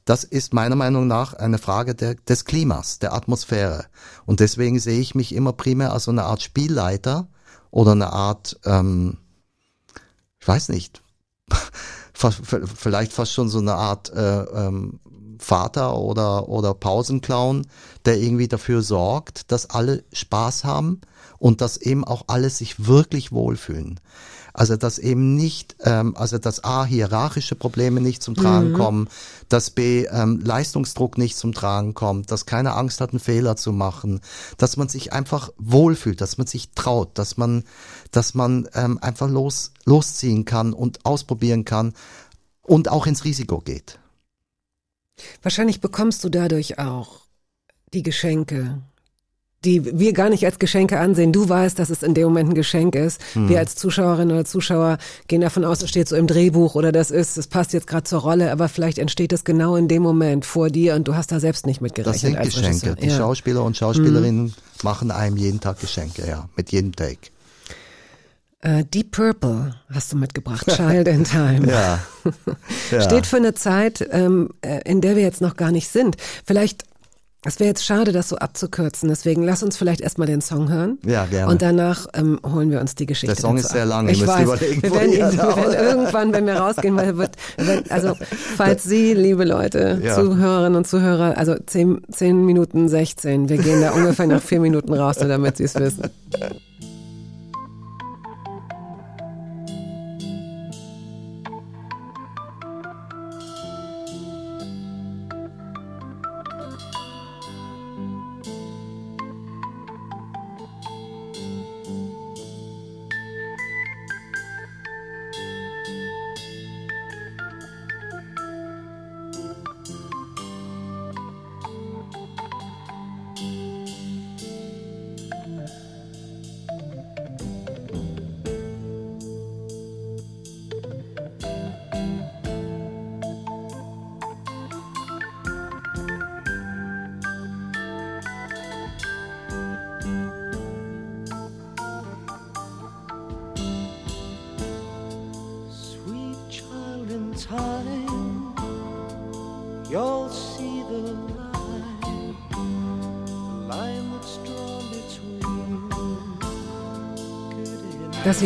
[0.05, 3.87] das ist meiner Meinung nach eine Frage der, des Klimas, der Atmosphäre.
[4.27, 7.29] Und deswegen sehe ich mich immer primär als so eine Art Spielleiter
[7.71, 9.17] oder eine Art, ähm,
[10.39, 11.03] ich weiß nicht,
[12.13, 15.01] vielleicht fast schon so eine Art äh, ähm,
[15.45, 17.67] Vater oder, oder Pausenclown,
[18.05, 21.01] der irgendwie dafür sorgt, dass alle Spaß haben
[21.39, 24.01] und dass eben auch alle sich wirklich wohlfühlen.
[24.57, 29.09] Also dass eben nicht, ähm, also dass A, hierarchische Probleme nicht zum Tragen kommen,
[29.49, 33.73] dass B, ähm, Leistungsdruck nicht zum Tragen kommt, dass keine Angst hat, einen Fehler zu
[33.73, 34.21] machen,
[34.57, 37.65] dass man sich einfach wohlfühlt, dass man sich traut, dass man,
[38.13, 41.93] dass man ähm, einfach los, losziehen kann und ausprobieren kann
[42.63, 43.99] und auch ins Risiko geht.
[45.43, 47.21] Wahrscheinlich bekommst du dadurch auch
[47.93, 48.83] die Geschenke,
[49.65, 51.33] die wir gar nicht als Geschenke ansehen.
[51.33, 53.21] Du weißt, dass es in dem Moment ein Geschenk ist.
[53.35, 57.11] Wir als Zuschauerin oder Zuschauer gehen davon aus, es steht so im Drehbuch oder das
[57.11, 60.45] ist, es passt jetzt gerade zur Rolle, aber vielleicht entsteht es genau in dem Moment
[60.45, 62.15] vor dir und du hast da selbst nicht mit gerechnet.
[62.15, 62.69] Das sind als Geschenke.
[62.69, 62.95] Regisseur.
[62.97, 63.17] Die ja.
[63.17, 67.31] Schauspieler und Schauspielerinnen machen einem jeden Tag Geschenke, ja, mit jedem Take.
[68.65, 71.67] Äh, Deep Purple hast du mitgebracht, Child in Time.
[71.71, 71.99] Ja.
[72.91, 73.01] ja.
[73.03, 76.17] Steht für eine Zeit, ähm, äh, in der wir jetzt noch gar nicht sind.
[76.47, 76.85] Vielleicht,
[77.45, 79.11] es wäre jetzt schade, das so abzukürzen.
[79.11, 80.99] Deswegen lass uns vielleicht erstmal den Song hören.
[81.05, 81.53] Ja, gerne.
[81.53, 83.35] Und danach ähm, holen wir uns die Geschichte.
[83.35, 84.45] Der Song ist sehr lang, ihr Ich müsst weiß.
[84.45, 88.17] überlegen, wir werden, ihr ihn, wir werden irgendwann, wenn wir rausgehen, weil wird, wird also
[88.57, 90.15] falls Sie, liebe Leute, Ja.
[90.15, 94.95] Zuhörerinnen und Zuhörer, also 10, 10 Minuten 16, wir gehen da ungefähr nach vier Minuten
[94.95, 96.05] raus, nur damit Sie es wissen.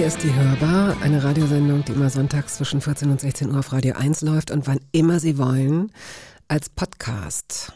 [0.08, 3.94] Ist die Hörbar, eine Radiosendung, die immer sonntags zwischen 14 und 16 Uhr auf Radio
[3.94, 5.92] 1 läuft und wann immer Sie wollen,
[6.48, 7.74] als Podcast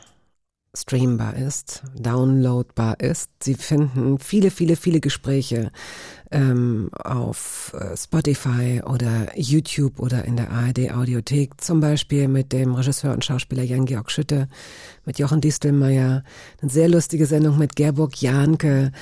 [0.74, 3.30] streambar ist, downloadbar ist.
[3.42, 5.70] Sie finden viele, viele, viele Gespräche
[6.30, 12.74] ähm, auf äh, Spotify oder YouTube oder in der ARD Audiothek, zum Beispiel mit dem
[12.74, 14.48] Regisseur und Schauspieler Jan-Georg Schütte,
[15.04, 16.22] mit Jochen Distelmeier,
[16.62, 18.92] eine sehr lustige Sendung mit Gerburg Jahnke,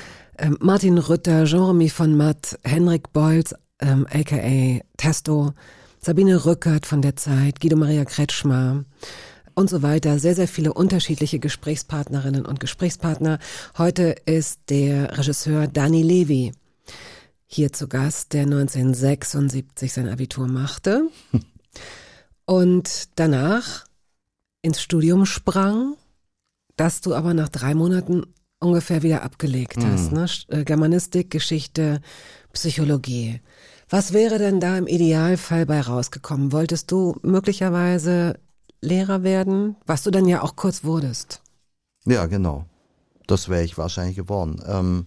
[0.40, 5.52] ähm, Martin Rütter, Jean-Remy von Matt, Henrik Bolz, ähm, aka Testo,
[6.00, 8.84] Sabine Rückert von der Zeit, Guido Maria Kretschmer
[9.54, 10.18] und so weiter.
[10.18, 13.38] Sehr, sehr viele unterschiedliche Gesprächspartnerinnen und Gesprächspartner.
[13.76, 16.52] Heute ist der Regisseur Dani Levi
[17.46, 21.02] hier zu Gast, der 1976 sein Abitur machte
[22.46, 23.84] und danach
[24.62, 25.96] ins Studium sprang,
[26.76, 28.24] das du aber nach drei Monaten
[28.60, 30.12] ungefähr wieder abgelegt hast.
[30.12, 30.26] Ne?
[30.48, 32.00] Äh, Germanistik, Geschichte,
[32.52, 33.40] Psychologie.
[33.88, 36.52] Was wäre denn da im Idealfall bei rausgekommen?
[36.52, 38.38] Wolltest du möglicherweise
[38.80, 41.42] Lehrer werden, was du dann ja auch kurz wurdest?
[42.04, 42.66] Ja, genau.
[43.26, 44.62] Das wäre ich wahrscheinlich geworden.
[44.66, 45.06] Ähm,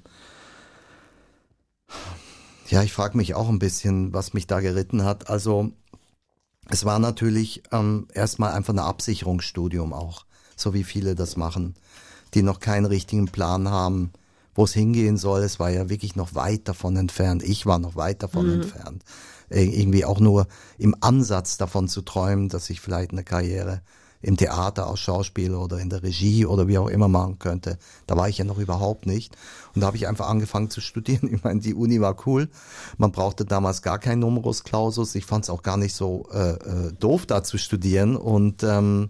[2.69, 5.29] ja, ich frage mich auch ein bisschen, was mich da geritten hat.
[5.29, 5.71] Also
[6.69, 11.75] es war natürlich ähm, erstmal einfach ein Absicherungsstudium auch, so wie viele das machen,
[12.33, 14.11] die noch keinen richtigen Plan haben,
[14.55, 15.41] wo es hingehen soll.
[15.43, 17.43] Es war ja wirklich noch weit davon entfernt.
[17.43, 19.03] Ich war noch weit davon entfernt.
[19.49, 23.81] Ir- Irgendwie auch nur im Ansatz davon zu träumen, dass ich vielleicht eine Karriere
[24.21, 27.77] im Theater als Schauspieler oder in der Regie oder wie auch immer machen könnte.
[28.07, 29.35] Da war ich ja noch überhaupt nicht.
[29.75, 31.27] Und da habe ich einfach angefangen zu studieren.
[31.33, 32.47] Ich meine, die Uni war cool.
[32.97, 35.13] Man brauchte damals gar keinen Numerus Clausus.
[35.15, 38.15] Ich fand es auch gar nicht so äh, äh, doof, da zu studieren.
[38.15, 39.09] Und ähm,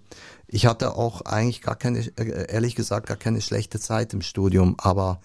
[0.53, 4.75] ich hatte auch eigentlich gar keine, äh, ehrlich gesagt, gar keine schlechte Zeit im Studium.
[4.77, 5.19] Aber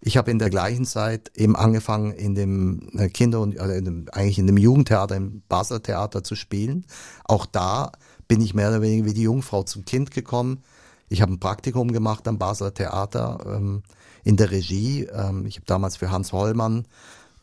[0.00, 3.84] ich habe in der gleichen Zeit eben angefangen, in dem äh, Kinder- und also in
[3.84, 6.86] dem, eigentlich in dem Jugendtheater, im Basler Theater zu spielen.
[7.24, 7.90] Auch da
[8.28, 10.62] bin ich mehr oder weniger wie die Jungfrau zum Kind gekommen.
[11.08, 13.82] Ich habe ein Praktikum gemacht am Basler Theater ähm,
[14.22, 15.08] in der Regie.
[15.12, 16.86] Ähm, ich habe damals für Hans Hollmann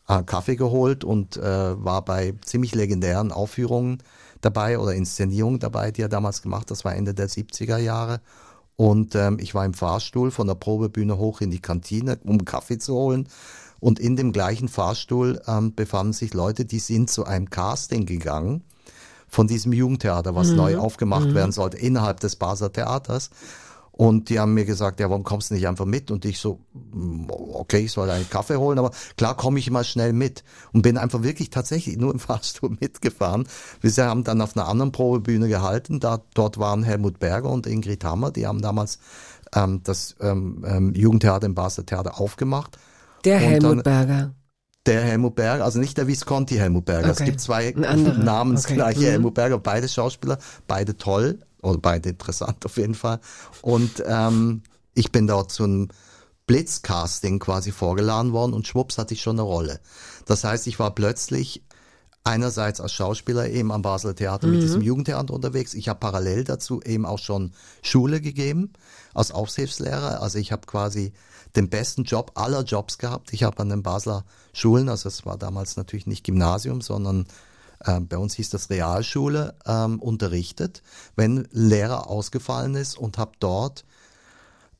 [0.08, 1.42] äh, Kaffee geholt und äh,
[1.84, 3.98] war bei ziemlich legendären Aufführungen
[4.46, 6.70] dabei oder Inszenierungen dabei, die er damals gemacht.
[6.70, 8.20] Das war Ende der 70er Jahre.
[8.76, 12.78] Und ähm, ich war im Fahrstuhl von der Probebühne hoch in die Kantine, um Kaffee
[12.78, 13.28] zu holen.
[13.80, 18.62] Und in dem gleichen Fahrstuhl ähm, befanden sich Leute, die sind zu einem Casting gegangen
[19.28, 20.56] von diesem Jugendtheater, was Mhm.
[20.56, 23.30] neu aufgemacht werden sollte, innerhalb des Basler Theaters.
[23.96, 26.10] Und die haben mir gesagt, ja, warum kommst du nicht einfach mit?
[26.10, 26.60] Und ich so,
[26.92, 30.44] "Mm, okay, ich soll einen Kaffee holen, aber klar komme ich immer schnell mit.
[30.72, 33.48] Und bin einfach wirklich tatsächlich nur im Fahrstuhl mitgefahren.
[33.80, 35.98] Wir haben dann auf einer anderen Probebühne gehalten.
[35.98, 38.30] Da, dort waren Helmut Berger und Ingrid Hammer.
[38.32, 38.98] Die haben damals
[39.54, 42.76] ähm, das ähm, ähm, Jugendtheater im Basler Theater aufgemacht.
[43.24, 44.34] Der Und Helmut dann- Berger.
[44.84, 47.08] Der Helmut Berger, also nicht der Visconti Helmut Berger.
[47.10, 47.24] Es Okay.
[47.30, 49.06] gibt zwei namensgleiche Okay.
[49.08, 49.10] Mhm.
[49.12, 53.20] Helmut Berger, beide Schauspieler, beide toll oder beide interessant auf jeden Fall.
[53.62, 54.62] Und ähm,
[54.94, 55.88] ich bin dort zu einem
[56.46, 59.80] Blitzcasting quasi vorgeladen worden und schwupps hatte ich schon eine Rolle.
[60.26, 61.62] Das heißt, ich war plötzlich
[62.24, 65.74] einerseits als Schauspieler eben am Basler Theater mit diesem Jugendtheater unterwegs.
[65.74, 67.52] Ich habe parallel dazu eben auch schon
[67.82, 68.72] Schule gegeben
[69.14, 70.22] als Aufsichtslehrer.
[70.22, 71.12] Also ich habe quasi
[71.54, 73.32] den besten Job aller Jobs gehabt.
[73.32, 77.26] Ich habe an den Basler Schulen, also es war damals natürlich nicht Gymnasium, sondern
[77.80, 80.82] äh, bei uns hieß das Realschule, ähm, unterrichtet,
[81.14, 83.84] wenn Lehrer ausgefallen ist und habe dort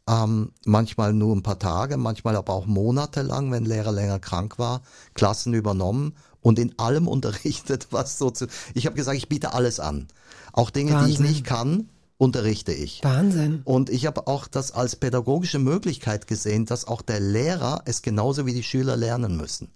[0.09, 4.83] ähm, manchmal nur ein paar Tage, manchmal aber auch monatelang, wenn Lehrer länger krank war,
[5.15, 8.47] Klassen übernommen und in allem unterrichtet, was so zu.
[8.75, 10.07] Ich habe gesagt, ich biete alles an.
[10.53, 11.27] Auch Dinge, die ich Wahnsinn.
[11.27, 13.03] nicht kann, unterrichte ich.
[13.05, 13.61] Wahnsinn.
[13.65, 18.47] Und ich habe auch das als pädagogische Möglichkeit gesehen, dass auch der Lehrer es genauso
[18.47, 19.69] wie die Schüler lernen müssen.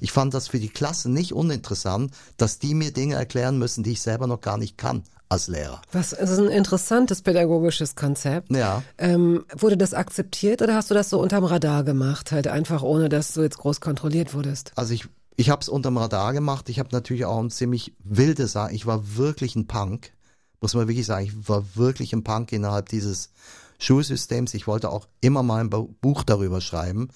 [0.00, 3.92] Ich fand das für die Klasse nicht uninteressant, dass die mir Dinge erklären müssen, die
[3.92, 5.82] ich selber noch gar nicht kann als Lehrer.
[5.92, 8.50] Was ist ein interessantes pädagogisches Konzept.
[8.50, 8.82] Ja.
[8.96, 13.08] Ähm, wurde das akzeptiert oder hast du das so unterm Radar gemacht, halt einfach ohne,
[13.08, 14.72] dass du jetzt groß kontrolliert wurdest?
[14.76, 15.06] Also ich,
[15.36, 16.68] ich habe es unterm Radar gemacht.
[16.68, 18.72] Ich habe natürlich auch ein ziemlich wilde Sache.
[18.72, 20.12] Ich war wirklich ein Punk,
[20.60, 21.24] muss man wirklich sagen.
[21.26, 23.30] Ich war wirklich ein Punk innerhalb dieses
[23.78, 24.54] Schulsystems.
[24.54, 27.08] Ich wollte auch immer mal ein Bu- Buch darüber schreiben,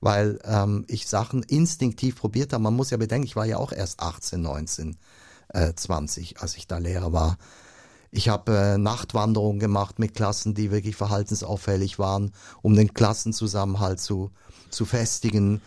[0.00, 2.62] weil ähm, ich Sachen instinktiv probiert habe.
[2.62, 4.96] Man muss ja bedenken, ich war ja auch erst 18, 19,
[5.48, 7.38] äh, 20, als ich da Lehrer war.
[8.12, 14.30] Ich habe äh, Nachtwanderungen gemacht mit Klassen, die wirklich verhaltensauffällig waren, um den Klassenzusammenhalt zu,
[14.70, 15.60] zu festigen.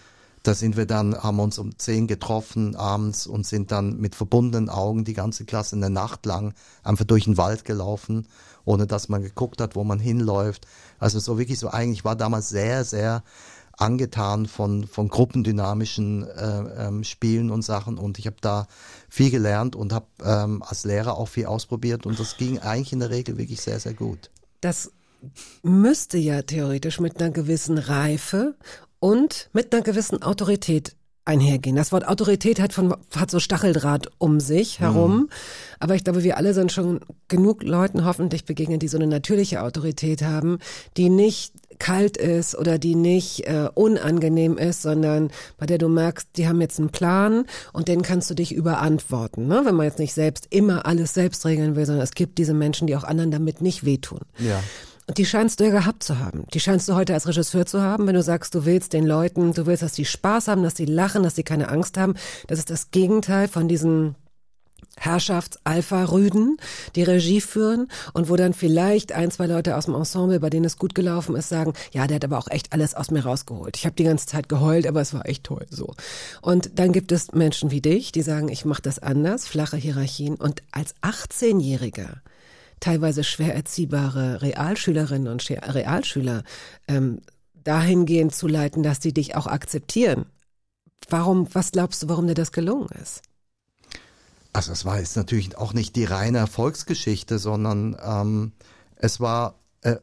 [0.43, 4.69] Da sind wir dann, haben uns um zehn getroffen abends und sind dann mit verbundenen
[4.69, 8.28] Augen die ganze Klasse eine Nacht lang einfach durch den Wald gelaufen,
[8.65, 10.65] ohne dass man geguckt hat, wo man hinläuft.
[10.97, 13.23] Also so wirklich so eigentlich war damals sehr, sehr
[13.80, 18.67] angetan von, von gruppendynamischen äh, ähm, Spielen und Sachen und ich habe da
[19.08, 22.99] viel gelernt und habe ähm, als Lehrer auch viel ausprobiert und das ging eigentlich in
[22.99, 24.30] der Regel wirklich sehr, sehr gut.
[24.62, 24.91] Das
[25.63, 28.56] müsste ja theoretisch mit einer gewissen Reife
[29.00, 31.76] und mit einer gewissen Autorität einhergehen.
[31.76, 35.30] Das Wort Autorität hat von hat so Stacheldraht um sich herum,
[35.80, 39.62] aber ich glaube, wir alle sind schon genug Leuten hoffentlich begegnet, die so eine natürliche
[39.62, 40.58] Autorität haben,
[40.98, 46.30] die nicht kalt ist oder die nicht äh, unangenehm ist, sondern bei der du merkst,
[46.36, 49.48] die haben jetzt einen Plan und den kannst du dich überantworten.
[49.48, 49.62] Ne?
[49.64, 52.88] Wenn man jetzt nicht selbst immer alles selbst regeln will, sondern es gibt diese Menschen,
[52.88, 54.20] die auch anderen damit nicht wehtun.
[54.40, 54.62] Ja.
[55.10, 56.45] Und die scheinst du ja gehabt zu haben.
[56.54, 59.56] Die scheinst du heute als Regisseur zu haben, wenn du sagst, du willst den Leuten,
[59.56, 62.13] du willst, dass die Spaß haben, dass sie lachen, dass sie keine Angst haben.
[62.45, 64.13] Das ist das Gegenteil von diesen
[64.98, 66.58] Herrschafts-Alpha-Rüden,
[66.95, 70.65] die Regie führen und wo dann vielleicht ein, zwei Leute aus dem Ensemble, bei denen
[70.65, 73.78] es gut gelaufen ist, sagen, ja, der hat aber auch echt alles aus mir rausgeholt.
[73.78, 75.95] Ich habe die ganze Zeit geheult, aber es war echt toll so.
[76.43, 80.36] Und dann gibt es Menschen wie dich, die sagen, ich mache das anders, flache Hierarchien.
[80.36, 82.17] Und als 18-Jähriger
[82.80, 86.44] teilweise schwer erziehbare Realschülerinnen und Realschüler
[86.88, 87.22] ähm,
[87.63, 90.26] dahingehend zu leiten, dass die dich auch akzeptieren.
[91.10, 93.22] Warum, was glaubst du, warum dir das gelungen ist?
[94.54, 98.54] Also es war jetzt natürlich auch nicht die reine Erfolgsgeschichte, sondern ähm,
[98.96, 99.98] es war, äh,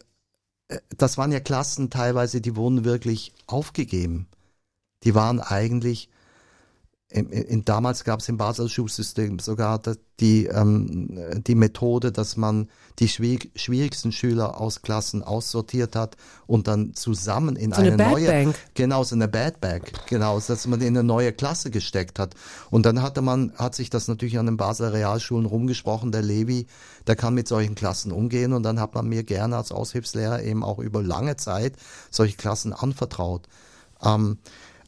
[0.69, 4.27] äh, das waren ja Klassen teilweise, die wurden wirklich aufgegeben.
[5.03, 6.09] Die waren eigentlich,
[7.09, 9.81] in, in, damals gab es im Basel Schulsystem sogar
[10.19, 12.67] die, ähm, die Methode, dass man
[12.99, 18.11] die schwierig, schwierigsten Schüler aus Klassen aussortiert hat und dann zusammen in So eine eine
[18.11, 18.55] neue, Bank.
[18.73, 19.93] Genau, so eine Bad Bag.
[20.07, 22.35] Genau, dass man in eine neue Klasse gesteckt hat.
[22.71, 26.11] Und dann hatte man, hat sich das natürlich an den Basler Realschulen rumgesprochen.
[26.11, 26.67] Der Levi,
[27.07, 28.51] der kann mit solchen Klassen umgehen.
[28.51, 31.77] Und dann hat man mir gerne als Aushilfslehrer eben auch über lange Zeit
[32.11, 33.47] solche Klassen anvertraut.
[34.03, 34.39] Ähm,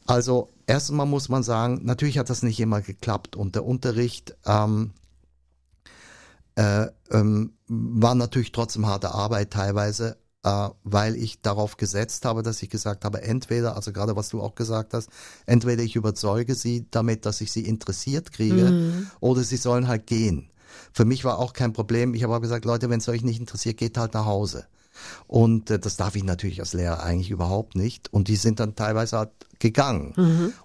[0.06, 3.36] also erstmal muss man sagen, natürlich hat das nicht immer geklappt.
[3.36, 4.92] Und der Unterricht, ähm,
[6.56, 10.18] äh, ähm, war natürlich trotzdem harte Arbeit teilweise.
[10.44, 14.42] äh, weil ich darauf gesetzt habe, dass ich gesagt habe, entweder, also gerade was du
[14.42, 15.10] auch gesagt hast,
[15.46, 20.50] entweder ich überzeuge sie damit, dass ich sie interessiert kriege, oder sie sollen halt gehen.
[20.94, 22.14] Für mich war auch kein Problem.
[22.14, 24.66] Ich habe auch gesagt, Leute, wenn es euch nicht interessiert, geht halt nach Hause.
[25.28, 28.12] Und äh, das darf ich natürlich als Lehrer eigentlich überhaupt nicht.
[28.14, 30.14] Und die sind dann teilweise halt gegangen.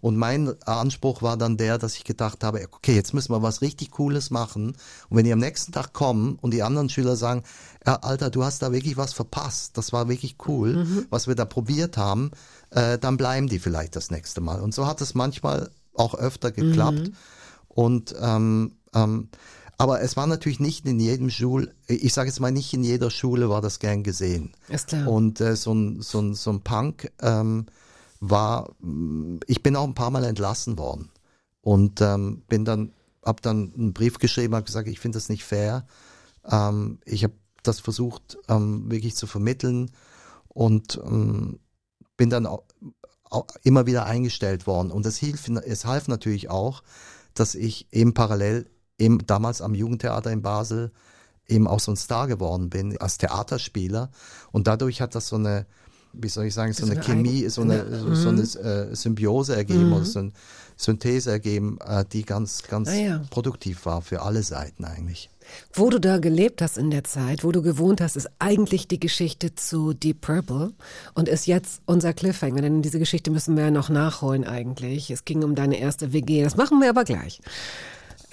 [0.01, 3.61] Und mein Anspruch war dann der, dass ich gedacht habe, okay, jetzt müssen wir was
[3.61, 4.76] richtig Cooles machen.
[5.09, 7.43] Und wenn die am nächsten Tag kommen und die anderen Schüler sagen,
[7.85, 11.45] ja, Alter, du hast da wirklich was verpasst, das war wirklich cool, was wir da
[11.45, 12.30] probiert haben,
[12.70, 14.61] äh, dann bleiben die vielleicht das nächste Mal.
[14.61, 17.11] Und so hat es manchmal auch öfter geklappt.
[17.68, 19.28] Und ähm, ähm,
[19.78, 23.10] aber es war natürlich nicht in jedem Schul, ich sage jetzt mal nicht in jeder
[23.10, 24.52] Schule war das gern gesehen.
[24.68, 25.08] Ist klar.
[25.08, 27.66] Und äh, so, ein, so, ein, so ein Punk ähm,
[28.20, 31.10] war, mh, ich bin auch ein paar Mal entlassen worden
[31.60, 32.92] und ähm, bin dann,
[33.24, 35.86] habe dann einen Brief geschrieben, habe gesagt, ich finde das nicht fair.
[36.48, 39.90] Ähm, ich habe das versucht ähm, wirklich zu vermitteln
[40.48, 41.58] und ähm,
[42.16, 42.62] bin dann auch,
[43.24, 44.90] auch immer wieder eingestellt worden.
[44.90, 46.82] Und es hilft, es half natürlich auch,
[47.32, 48.66] dass ich eben parallel
[48.99, 50.90] eben damals am Jugendtheater in Basel
[51.47, 54.11] eben auch so ein Star geworden bin als Theaterspieler
[54.53, 55.66] und dadurch hat das so eine
[56.16, 58.95] wie soll ich sagen, so, So eine eine Chemie, so eine, so, so eine äh,
[58.95, 59.92] Symbiose ergeben Mhm.
[59.95, 60.32] oder so eine
[60.76, 63.22] Synthese ergeben, äh, die ganz, ganz Ah ja.
[63.30, 65.28] produktiv war für alle Seiten eigentlich.
[65.72, 69.01] Wo du da gelebt hast in der Zeit, wo du gewohnt hast, ist eigentlich die
[69.01, 70.72] Geschichte zu Deep Purple
[71.14, 75.11] und ist jetzt unser Cliffhanger, denn diese Geschichte müssen wir ja noch nachholen eigentlich.
[75.11, 77.40] Es ging um deine erste WG, das machen wir aber gleich.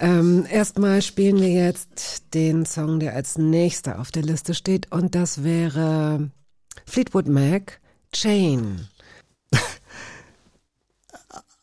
[0.02, 5.14] Ähm, erstmal spielen wir jetzt den Song, der als nächster auf der Liste steht und
[5.14, 6.28] das wäre
[6.86, 7.80] Fleetwood Mac,
[8.12, 8.88] Chain.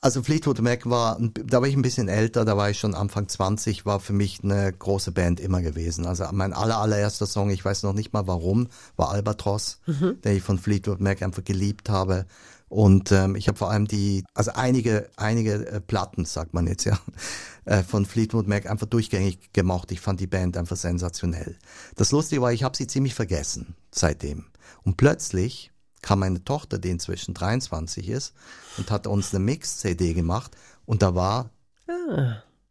[0.01, 3.27] Also Fleetwood Mac war, da war ich ein bisschen älter, da war ich schon Anfang
[3.27, 6.05] 20, war für mich eine große Band immer gewesen.
[6.05, 10.41] Also mein aller, allererster Song, ich weiß noch nicht mal warum, war Albatross, den ich
[10.41, 12.27] von Fleetwood Mac einfach geliebt habe.
[12.69, 16.85] Und ähm, ich habe vor allem die, also einige, einige äh, Platten, sagt man jetzt
[16.85, 16.97] ja,
[17.65, 19.91] äh, von Fleetwood Mac einfach durchgängig gemacht.
[19.91, 21.57] Ich fand die Band einfach sensationell.
[21.95, 24.45] Das Lustige war, ich habe sie ziemlich vergessen seitdem.
[24.83, 28.33] Und plötzlich kam meine Tochter, die inzwischen 23 ist,
[28.77, 30.55] und hat uns eine Mix-CD gemacht
[30.85, 31.49] und da war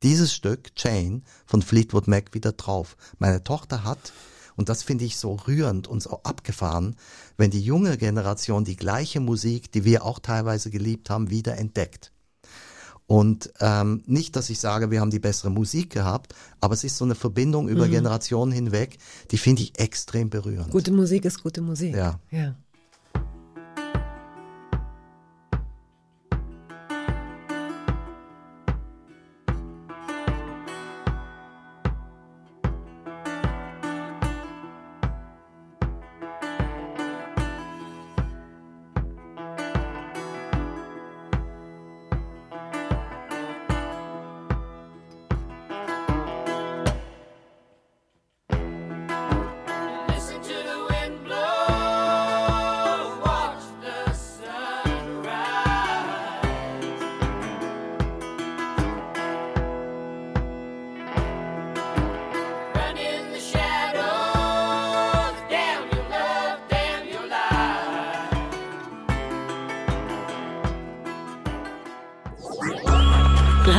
[0.02, 2.96] dieses Stück Chain von Fleetwood Mac wieder drauf.
[3.18, 4.12] Meine Tochter hat,
[4.58, 6.96] und das finde ich so rührend und so abgefahren,
[7.36, 12.10] wenn die junge Generation die gleiche Musik, die wir auch teilweise geliebt haben, wieder entdeckt.
[13.06, 16.96] Und ähm, nicht, dass ich sage, wir haben die bessere Musik gehabt, aber es ist
[16.96, 18.98] so eine Verbindung über Generationen hinweg,
[19.30, 20.72] die finde ich extrem berührend.
[20.72, 21.94] Gute Musik ist gute Musik.
[21.94, 22.18] Ja.
[22.32, 22.56] Ja.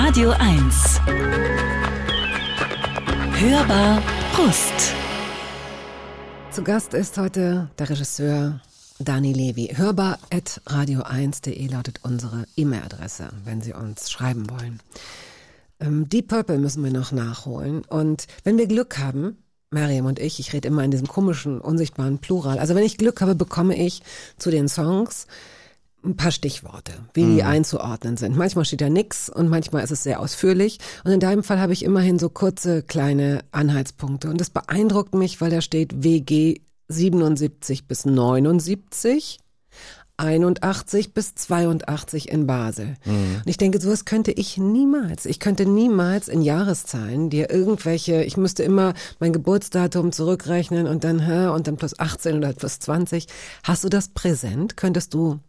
[0.02, 1.02] Radio 1.
[3.34, 4.02] Hörbar
[4.34, 4.94] Brust.
[6.52, 8.62] Zu Gast ist heute der Regisseur
[9.00, 9.74] Dani Levi.
[9.76, 14.80] Hörbar at radio1.de lautet unsere E-Mail-Adresse, wenn Sie uns schreiben wollen.
[15.82, 17.84] Ähm, Deep Purple müssen wir noch nachholen.
[17.84, 22.20] Und wenn wir Glück haben, Mariam und ich, ich rede immer in diesem komischen, unsichtbaren
[22.20, 22.58] Plural.
[22.58, 24.02] Also wenn ich Glück habe, bekomme ich
[24.38, 25.28] zu den Songs
[26.04, 28.38] ein paar Stichworte, wie die einzuordnen sind.
[28.38, 30.80] Manchmal steht da nix und manchmal ist es sehr ausführlich.
[31.04, 34.30] Und in deinem Fall habe ich immerhin so kurze, kleine Anhaltspunkte.
[34.30, 39.40] Und das beeindruckt mich, weil da steht WG 77 bis 79.
[40.20, 42.96] 81 bis 82 in Basel.
[43.06, 45.26] Und ich denke, sowas könnte ich niemals.
[45.26, 51.20] Ich könnte niemals in Jahreszahlen dir irgendwelche, ich müsste immer mein Geburtsdatum zurückrechnen und dann,
[51.26, 53.28] hä, und dann plus 18 oder plus 20.
[53.64, 54.76] Hast du das präsent?
[54.76, 55.40] Könntest du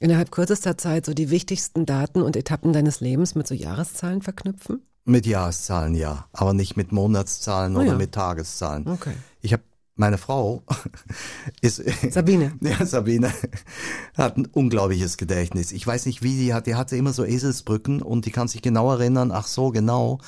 [0.00, 4.82] innerhalb kürzester Zeit so die wichtigsten Daten und Etappen deines Lebens mit so Jahreszahlen verknüpfen?
[5.04, 7.96] Mit Jahreszahlen ja, aber nicht mit Monatszahlen Oh oder ja.
[7.96, 8.88] mit Tageszahlen.
[8.88, 9.12] Okay.
[9.42, 9.62] Ich habe
[9.96, 10.62] meine Frau
[11.60, 12.52] ist Sabine.
[12.60, 13.32] Ja, Sabine
[14.16, 15.72] hat ein unglaubliches Gedächtnis.
[15.72, 16.66] Ich weiß nicht, wie die hat.
[16.66, 19.30] Die hatte immer so Eselsbrücken und die kann sich genau erinnern.
[19.30, 20.18] Ach so, genau.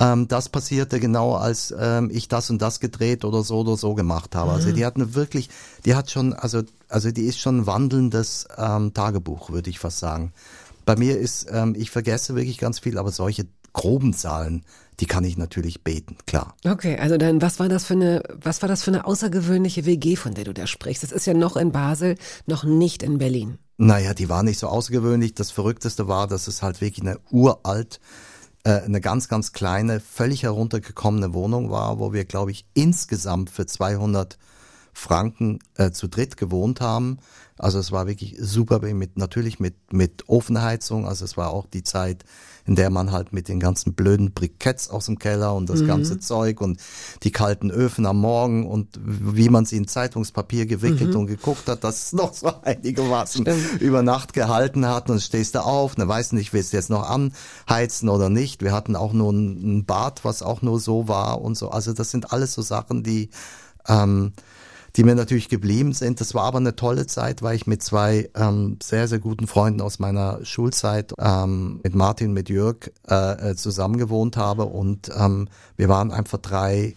[0.00, 3.94] Ähm, das passierte genau, als ähm, ich das und das gedreht oder so oder so
[3.94, 4.52] gemacht habe.
[4.52, 5.50] Also die hat eine wirklich,
[5.84, 9.98] die hat schon, also also die ist schon ein wandelndes ähm, Tagebuch, würde ich fast
[9.98, 10.32] sagen.
[10.84, 14.64] Bei mir ist, ähm, ich vergesse wirklich ganz viel, aber solche groben Zahlen,
[15.00, 16.54] die kann ich natürlich beten, klar.
[16.66, 20.16] Okay, also dann, was war das für eine, was war das für eine außergewöhnliche WG,
[20.16, 21.02] von der du da sprichst?
[21.02, 22.16] Das ist ja noch in Basel,
[22.46, 23.58] noch nicht in Berlin.
[23.78, 25.34] Naja, die war nicht so außergewöhnlich.
[25.34, 28.00] Das Verrückteste war, dass es halt wirklich eine uralt,
[28.64, 33.66] äh, eine ganz, ganz kleine, völlig heruntergekommene Wohnung war, wo wir, glaube ich, insgesamt für
[33.66, 34.38] 200
[34.92, 37.18] Franken äh, zu dritt gewohnt haben.
[37.58, 41.06] Also es war wirklich super, mit, natürlich mit, mit Ofenheizung.
[41.06, 42.24] Also es war auch die Zeit,
[42.64, 46.18] in der man halt mit den ganzen blöden Briketts aus dem Keller und das ganze
[46.18, 46.80] Zeug und
[47.22, 51.82] die kalten Öfen am Morgen und wie man sie in Zeitungspapier gewickelt und geguckt hat,
[51.84, 53.46] dass es noch so einigermaßen
[53.80, 57.08] über Nacht gehalten hat und stehst du auf, ne, weißt nicht, willst du jetzt noch
[57.08, 58.62] anheizen oder nicht.
[58.62, 61.70] Wir hatten auch nur ein, ein Bad, was auch nur so war und so.
[61.70, 63.30] Also das sind alles so Sachen, die
[63.88, 64.32] ähm,
[64.96, 66.20] die mir natürlich geblieben sind.
[66.20, 69.80] Das war aber eine tolle Zeit, weil ich mit zwei ähm, sehr, sehr guten Freunden
[69.80, 74.66] aus meiner Schulzeit, ähm, mit Martin, mit Jörg, äh, äh, zusammen gewohnt habe.
[74.66, 76.94] Und ähm, wir waren einfach drei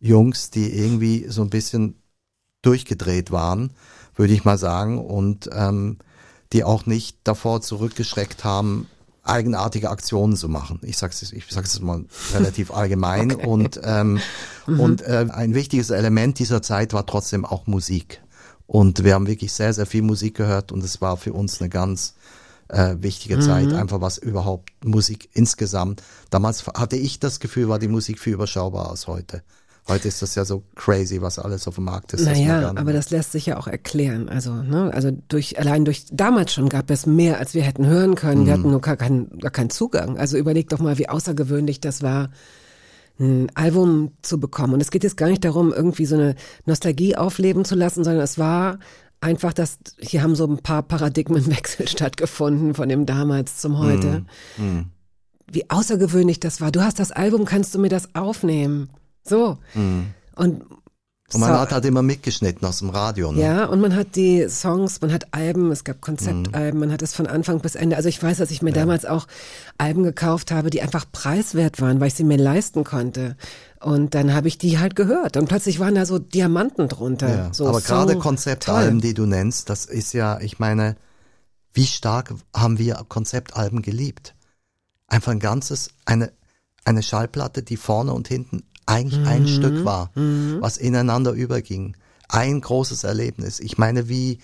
[0.00, 2.00] Jungs, die irgendwie so ein bisschen
[2.62, 3.70] durchgedreht waren,
[4.14, 4.98] würde ich mal sagen.
[4.98, 5.98] Und ähm,
[6.52, 8.88] die auch nicht davor zurückgeschreckt haben,
[9.28, 10.80] eigenartige Aktionen zu machen.
[10.82, 12.04] Ich sag's ich sag's mal
[12.34, 14.20] relativ allgemein und ähm,
[14.66, 18.22] und äh, ein wichtiges Element dieser Zeit war trotzdem auch Musik.
[18.66, 21.68] Und wir haben wirklich sehr sehr viel Musik gehört und es war für uns eine
[21.68, 22.14] ganz
[22.68, 26.02] äh, wichtige Zeit, einfach was überhaupt Musik insgesamt.
[26.30, 29.42] Damals hatte ich das Gefühl, war die Musik viel überschaubar als heute.
[29.88, 32.24] Heute ist das ja so crazy, was alles auf dem Markt ist.
[32.24, 34.28] Naja, aber das lässt sich ja auch erklären.
[34.28, 38.16] Also, ne, also durch, allein durch, damals schon gab es mehr, als wir hätten hören
[38.16, 38.46] können.
[38.46, 40.18] Wir hatten nur gar keinen, gar keinen Zugang.
[40.18, 42.30] Also überleg doch mal, wie außergewöhnlich das war,
[43.20, 44.74] ein Album zu bekommen.
[44.74, 46.34] Und es geht jetzt gar nicht darum, irgendwie so eine
[46.64, 48.80] Nostalgie aufleben zu lassen, sondern es war
[49.20, 54.24] einfach, dass hier haben so ein paar Paradigmenwechsel stattgefunden von dem damals zum heute.
[54.56, 54.86] Mhm.
[55.50, 56.72] Wie außergewöhnlich das war.
[56.72, 58.90] Du hast das Album, kannst du mir das aufnehmen?
[59.28, 59.58] So.
[59.74, 60.62] Und
[61.32, 63.32] Und man so- hat halt immer mitgeschnitten aus dem Radio.
[63.32, 63.40] Ne?
[63.42, 67.14] ja, und man hat die Songs, man hat Alben, es gab Konzeptalben, man hat es
[67.14, 67.96] von Anfang bis Ende.
[67.96, 69.26] Also ich weiß, dass ich mir damals auch
[69.76, 73.36] Alben gekauft habe, die einfach preiswert waren, weil ich sie mir leisten konnte.
[73.80, 75.36] Und dann habe ich die halt gehört.
[75.36, 77.28] Und plötzlich waren da so Diamanten drunter.
[77.28, 79.08] Ja, So aber Song- gerade Konzeptalben, Toll.
[79.08, 80.96] die du nennst, das ist ja, ich meine,
[81.72, 84.34] wie stark haben wir Konzeptalben geliebt?
[85.08, 86.32] Einfach ein ganzes, eine,
[86.84, 89.26] eine Schallplatte, die vorne und hinten eigentlich Mhm.
[89.28, 91.96] ein Stück war, was ineinander überging.
[92.28, 93.60] Ein großes Erlebnis.
[93.60, 94.38] Ich meine, wie,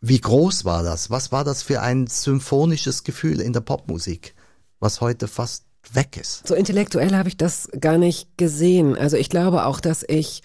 [0.00, 1.10] wie groß war das?
[1.10, 4.34] Was war das für ein symphonisches Gefühl in der Popmusik,
[4.78, 6.46] was heute fast weg ist?
[6.46, 8.96] So intellektuell habe ich das gar nicht gesehen.
[8.96, 10.42] Also ich glaube auch, dass ich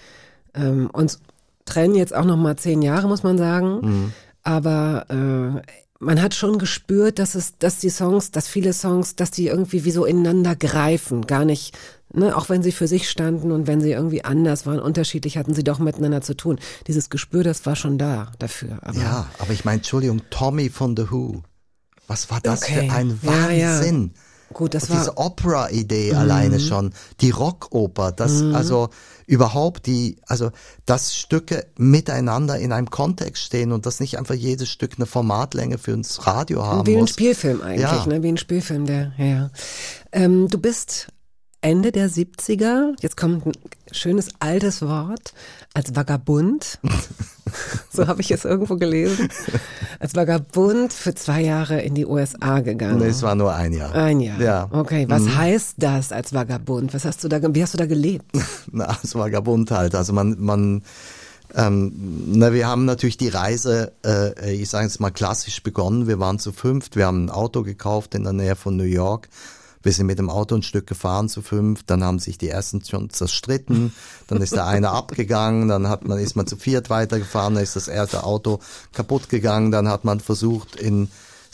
[0.53, 1.19] ähm, uns
[1.65, 3.79] trennen jetzt auch noch mal zehn Jahre, muss man sagen.
[3.81, 4.13] Mhm.
[4.43, 5.61] Aber äh,
[5.99, 9.85] man hat schon gespürt, dass es, dass die Songs, dass viele Songs, dass die irgendwie
[9.85, 11.77] wie so ineinander greifen, gar nicht.
[12.13, 15.53] Ne, auch wenn sie für sich standen und wenn sie irgendwie anders waren, unterschiedlich, hatten
[15.53, 16.59] sie doch miteinander zu tun.
[16.87, 18.77] Dieses Gespür, das war schon da dafür.
[18.83, 21.41] Aber Ja, aber ich meine, Entschuldigung, Tommy von The Who.
[22.07, 22.87] Was war das Okay.
[22.87, 23.79] für ein Ja, ja.
[23.79, 24.13] Wahnsinn?
[24.53, 24.99] gut, das Und war Mhm.
[24.99, 28.89] diese Opera-Idee alleine schon, die Rockoper, das also
[29.27, 30.51] überhaupt die, also
[30.85, 35.77] dass Stücke miteinander in einem Kontext stehen und dass nicht einfach jedes Stück eine Formatlänge
[35.77, 37.11] für uns Radio haben Wie ein muss.
[37.11, 38.05] Spielfilm eigentlich, Ja.
[38.05, 38.21] ne?
[38.23, 39.25] Wie ein Spielfilm, der, ja.
[39.25, 39.49] ja.
[40.11, 41.07] Ähm, du bist
[41.61, 43.53] Ende der 70er, jetzt kommt ein
[43.91, 45.33] schönes altes Wort,
[45.73, 46.79] als Vagabund,
[47.95, 49.29] so habe ich es irgendwo gelesen,
[49.99, 52.99] als Vagabund für zwei Jahre in die USA gegangen.
[52.99, 53.93] Nee, es war nur ein Jahr.
[53.93, 54.39] ein Jahr.
[54.41, 54.67] Ja.
[54.71, 56.93] Okay, was heißt das als Vagabund?
[56.93, 58.25] Was hast du da, wie hast du da gelebt?
[58.71, 59.95] Na, es war Vagabund halt.
[59.95, 60.83] Also man, man,
[61.55, 61.91] ähm,
[62.27, 66.07] na, wir haben natürlich die Reise, äh, ich sage jetzt mal klassisch begonnen.
[66.07, 69.29] Wir waren zu fünft, wir haben ein Auto gekauft in der Nähe von New York.
[69.85, 72.83] Wir sind mit dem Auto ein Stück gefahren zu fünf, dann haben sich die ersten
[72.83, 73.93] schon zerstritten,
[74.25, 77.75] dann ist der eine abgegangen, dann hat man, ist man zu viert weitergefahren, dann ist
[77.75, 78.61] das erste Auto
[78.93, 81.11] kaputt gegangen, dann hat man versucht in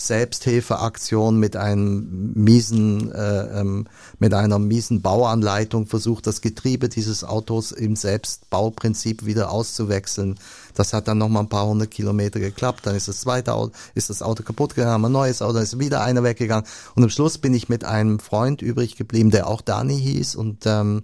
[0.07, 3.87] Selbsthilfeaktion mit einem miesen, äh, ähm,
[4.19, 10.35] mit einer miesen Bauanleitung versucht, das Getriebe dieses Autos im Selbstbauprinzip wieder auszuwechseln.
[10.73, 12.85] Das hat dann noch mal ein paar hundert Kilometer geklappt.
[12.85, 15.79] Dann ist das zweite Auto, ist das Auto kaputt gegangen, haben ein neues Auto, ist
[15.79, 16.65] wieder einer weggegangen.
[16.95, 20.65] Und am Schluss bin ich mit einem Freund übrig geblieben, der auch Dani hieß und
[20.65, 21.03] ähm,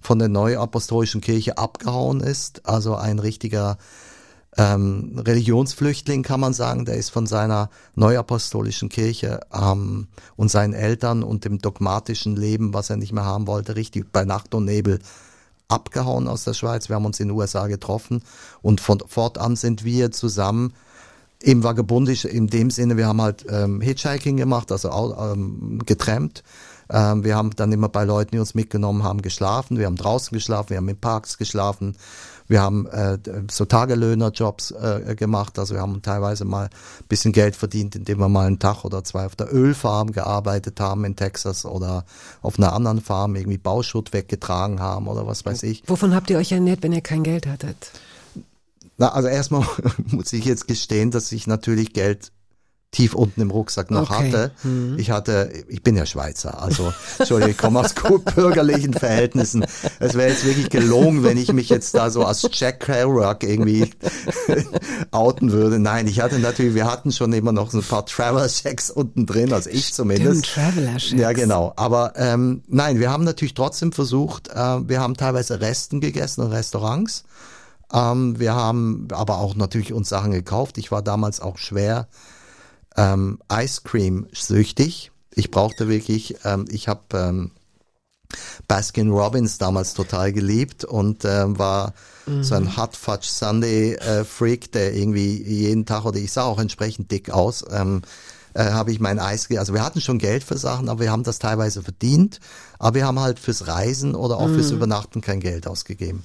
[0.00, 2.66] von der Neuapostolischen Kirche abgehauen ist.
[2.66, 3.78] Also ein richtiger
[4.58, 11.22] ähm, Religionsflüchtling kann man sagen, der ist von seiner neuapostolischen Kirche ähm, und seinen Eltern
[11.22, 14.98] und dem dogmatischen Leben, was er nicht mehr haben wollte, richtig bei Nacht und Nebel
[15.68, 16.88] abgehauen aus der Schweiz.
[16.88, 18.22] Wir haben uns in den USA getroffen
[18.60, 20.74] und von fortan sind wir zusammen
[21.40, 26.42] im Vagabundisch in dem Sinne, wir haben halt ähm, Hitchhiking gemacht, also ähm, getrennt.
[26.90, 29.78] Ähm, wir haben dann immer bei Leuten, die uns mitgenommen haben, geschlafen.
[29.78, 31.94] Wir haben draußen geschlafen, wir haben in Parks geschlafen.
[32.48, 33.18] Wir haben äh,
[33.50, 35.58] so Tagelöhnerjobs äh, gemacht.
[35.58, 39.04] Also wir haben teilweise mal ein bisschen Geld verdient, indem wir mal einen Tag oder
[39.04, 42.04] zwei auf der Ölfarm gearbeitet haben in Texas oder
[42.40, 45.82] auf einer anderen Farm irgendwie Bauschutt weggetragen haben oder was weiß ich.
[45.86, 47.92] Wovon habt ihr euch ernährt, wenn ihr kein Geld hattet?
[48.96, 49.66] Na, also erstmal
[50.06, 52.32] muss ich jetzt gestehen, dass ich natürlich Geld
[52.90, 54.32] tief unten im Rucksack noch Okay.
[54.32, 54.50] hatte.
[54.96, 59.66] Ich hatte, ich bin ja Schweizer, also Entschuldigung, ich komme aus gut bürgerlichen Verhältnissen.
[60.00, 63.90] Es wäre jetzt wirklich gelogen, wenn ich mich jetzt da so als Jack Kerouac irgendwie
[65.10, 65.78] outen würde.
[65.78, 69.52] Nein, ich hatte natürlich, wir hatten schon immer noch so ein paar Travel-Checks unten drin,
[69.52, 70.46] also ich zumindest.
[70.46, 71.20] Traveler-Checks.
[71.20, 71.74] Ja, genau.
[71.76, 76.48] Aber ähm, nein, wir haben natürlich trotzdem versucht, äh, wir haben teilweise Resten gegessen in
[76.52, 77.24] Restaurants.
[77.92, 80.78] Ähm, wir haben aber auch natürlich uns Sachen gekauft.
[80.78, 82.08] Ich war damals auch schwer
[82.98, 85.12] ähm, Ice Cream süchtig.
[85.34, 87.52] Ich brauchte wirklich, ähm, ich habe ähm,
[88.66, 91.94] Baskin Robbins damals total geliebt und ähm, war
[92.42, 96.58] so ein Hot Fudge Sunday äh, Freak, der irgendwie jeden Tag oder ich sah auch
[96.58, 97.64] entsprechend dick aus.
[97.70, 98.02] Ähm,
[98.52, 101.22] äh, habe ich mein Eis, also wir hatten schon Geld für Sachen, aber wir haben
[101.22, 102.40] das teilweise verdient,
[102.78, 106.24] aber wir haben halt fürs Reisen oder auch fürs Übernachten kein Geld ausgegeben.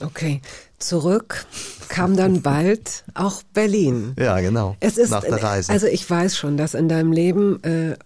[0.00, 0.40] Okay.
[0.78, 1.46] Zurück
[1.88, 4.14] kam dann bald auch Berlin.
[4.18, 4.76] Ja, genau.
[4.80, 5.72] Es ist, nach der Reise.
[5.72, 7.96] also ich weiß schon, dass in deinem Leben äh,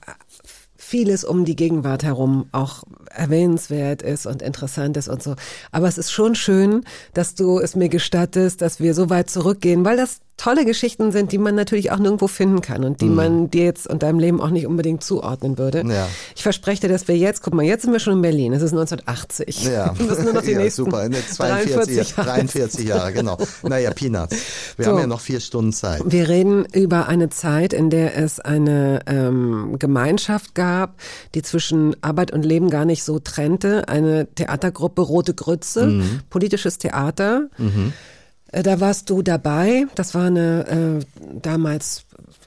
[0.76, 5.34] vieles um die Gegenwart herum auch erwähnenswert ist und interessant ist und so.
[5.72, 6.84] Aber es ist schon schön,
[7.14, 11.32] dass du es mir gestattest, dass wir so weit zurückgehen, weil das tolle Geschichten sind,
[11.32, 14.40] die man natürlich auch nirgendwo finden kann und die man dir jetzt und deinem Leben
[14.40, 15.84] auch nicht unbedingt zuordnen würde.
[15.84, 15.90] Mhm.
[15.90, 16.08] Ja.
[16.34, 18.52] Ich verspreche dir, dass wir jetzt, guck mal, jetzt sind wir schon in Berlin.
[18.52, 19.64] Es ist 1980.
[19.64, 21.08] Ja, Wir müssen nur noch die ja nächsten super.
[21.08, 23.38] Ne, 42, 43 Jahre 43 Jahre, genau.
[23.62, 24.36] Naja, Peanuts.
[24.76, 24.90] Wir So.
[24.90, 26.02] haben ja noch vier Stunden Zeit.
[26.04, 30.96] Wir reden über eine Zeit, in der es eine ähm, Gemeinschaft gab,
[31.34, 33.88] die zwischen Arbeit und Leben gar nicht so trennte.
[33.88, 37.48] Eine Theatergruppe Rote Grütze, politisches Theater.
[37.58, 37.62] Äh,
[38.62, 39.86] Da warst du dabei.
[39.96, 42.04] Das war eine äh, damals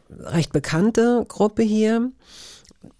[0.10, 2.12] recht bekannte Gruppe hier.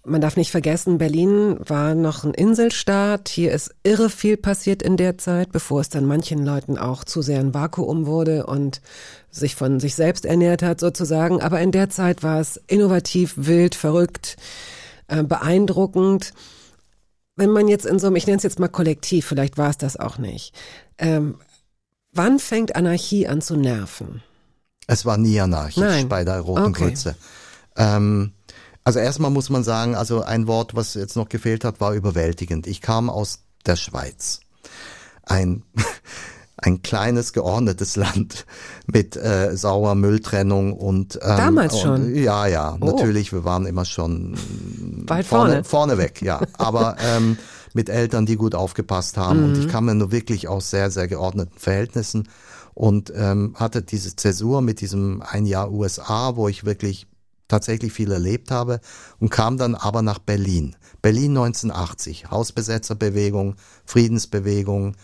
[0.04, 3.28] Man darf nicht vergessen, Berlin war noch ein Inselstaat.
[3.28, 7.22] Hier ist irre viel passiert in der Zeit, bevor es dann manchen Leuten auch zu
[7.22, 8.82] sehr ein Vakuum wurde und
[9.30, 11.40] sich von sich selbst ernährt hat sozusagen.
[11.40, 14.36] Aber in der Zeit war es innovativ, wild, verrückt,
[15.08, 16.32] äh, beeindruckend.
[17.36, 19.78] Wenn man jetzt in so einem, ich nenne es jetzt mal Kollektiv, vielleicht war es
[19.78, 20.54] das auch nicht.
[20.98, 21.36] Ähm,
[22.18, 24.22] wann fängt Anarchie an zu nerven?
[24.86, 26.08] Es war nie anarchisch Nein.
[26.08, 26.86] bei der Roten Okay.
[26.88, 27.14] Grütze.
[27.76, 28.32] Ähm,
[28.84, 32.66] also erstmal muss man sagen, also ein Wort, was jetzt noch gefehlt hat, war überwältigend.
[32.66, 34.40] Ich kam aus der Schweiz.
[35.24, 35.62] Ein,
[36.56, 38.46] ein kleines, geordnetes Land
[38.86, 42.14] mit äh, saurer Mülltrennung und ähm, Damals und, schon?
[42.16, 42.84] Ja, ja, Oh.
[42.86, 44.34] natürlich, wir waren immer schon
[45.06, 45.64] Weit vorne, vorne.
[45.64, 46.40] vorne weg, ja.
[46.56, 47.36] Aber ähm,
[47.78, 49.44] mit Eltern, die gut aufgepasst haben.
[49.44, 49.60] Und Mhm.
[49.60, 52.28] ich kam ja nur wirklich aus sehr, sehr geordneten Verhältnissen
[52.74, 57.06] und ähm, hatte diese Zäsur mit diesem ein Jahr USA, wo ich wirklich
[57.46, 58.80] tatsächlich viel erlebt habe
[59.20, 60.74] und kam dann aber nach Berlin.
[61.02, 63.54] Berlin 1980, Hausbesetzerbewegung,
[63.86, 64.96] Friedensbewegung,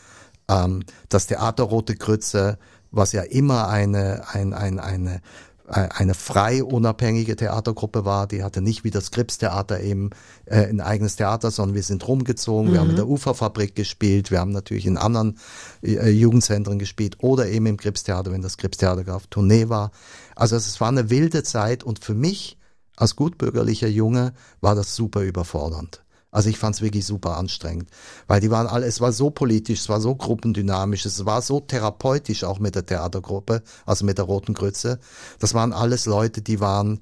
[0.48, 2.58] ähm, das Theater Rote Grütze,
[2.90, 5.20] was ja immer eine, ein, ein, eine,
[5.66, 10.10] eine frei unabhängige Theatergruppe war, die hatte nicht wie das Gripstheater eben
[10.44, 14.40] äh, ein eigenes Theater, sondern wir sind rumgezogen, wir haben in der Uferfabrik gespielt, wir
[14.40, 15.38] haben natürlich in anderen
[15.82, 19.90] äh, Jugendzentren gespielt oder eben im Gripstheater, wenn das Gripstheater auf Tournee war.
[20.36, 22.58] Also es war eine wilde Zeit und für mich
[22.96, 26.03] als gutbürgerlicher Junge war das super überfordernd.
[26.35, 27.89] Also ich fand es wirklich super anstrengend,
[28.26, 31.61] weil die waren alle, es war so politisch, es war so gruppendynamisch, es war so
[31.61, 34.99] therapeutisch auch mit der Theatergruppe, also mit der Roten Grütze.
[35.39, 36.99] Das waren alles Leute, die waren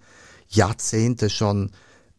[0.51, 1.71] Jahrzehnte schon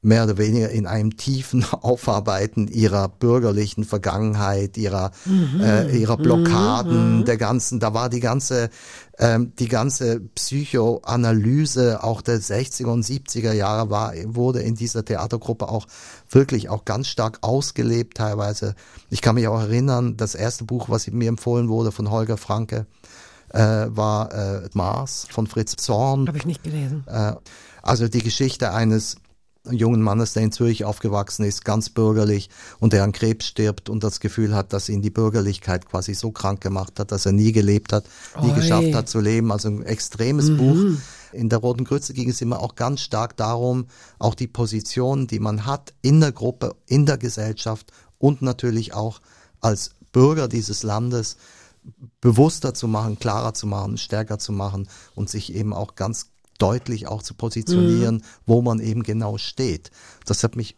[0.03, 5.11] mehr oder weniger in einem tiefen Aufarbeiten ihrer bürgerlichen Vergangenheit, ihrer,
[5.59, 8.69] äh, ihrer Blockaden, der ganzen, da war die ganze,
[9.17, 15.69] ähm, die ganze Psychoanalyse auch der 60er und 70er Jahre war, wurde in dieser Theatergruppe
[15.69, 15.87] auch
[16.29, 18.75] wirklich auch ganz stark ausgelebt teilweise.
[19.09, 22.87] Ich kann mich auch erinnern, das erste Buch, was mir empfohlen wurde von Holger Franke,
[23.49, 26.27] äh, war äh, Mars von Fritz Zorn.
[26.27, 27.05] Habe ich nicht gelesen.
[27.07, 27.33] Äh,
[27.81, 29.17] also die Geschichte eines
[29.72, 32.49] jungen Mannes, der in Zürich aufgewachsen ist, ganz bürgerlich
[32.80, 36.32] und der an Krebs stirbt und das Gefühl hat, dass ihn die Bürgerlichkeit quasi so
[36.32, 38.05] krank gemacht hat, dass er nie gelebt hat,
[38.41, 38.55] nie Oi.
[38.55, 39.51] geschafft hat zu leben.
[39.51, 40.99] Also ein extremes Buch.
[41.32, 43.88] In der Roten Grütze ging es immer auch ganz stark darum,
[44.20, 49.20] auch die Position, die man hat in der Gruppe, in der Gesellschaft und natürlich auch
[49.61, 51.38] als Bürger dieses Landes
[52.22, 57.07] bewusster zu machen, klarer zu machen, stärker zu machen und sich eben auch ganz deutlich
[57.07, 59.91] auch zu positionieren, wo man eben genau steht.
[60.25, 60.75] Das hat mich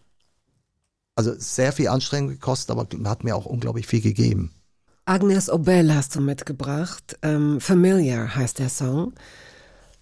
[1.16, 4.52] also sehr viel Anstrengung gekostet, aber hat mir auch unglaublich viel gegeben.
[5.06, 7.18] Agnes Obel hast du mitgebracht.
[7.22, 9.14] Ähm, Familiar heißt der Song.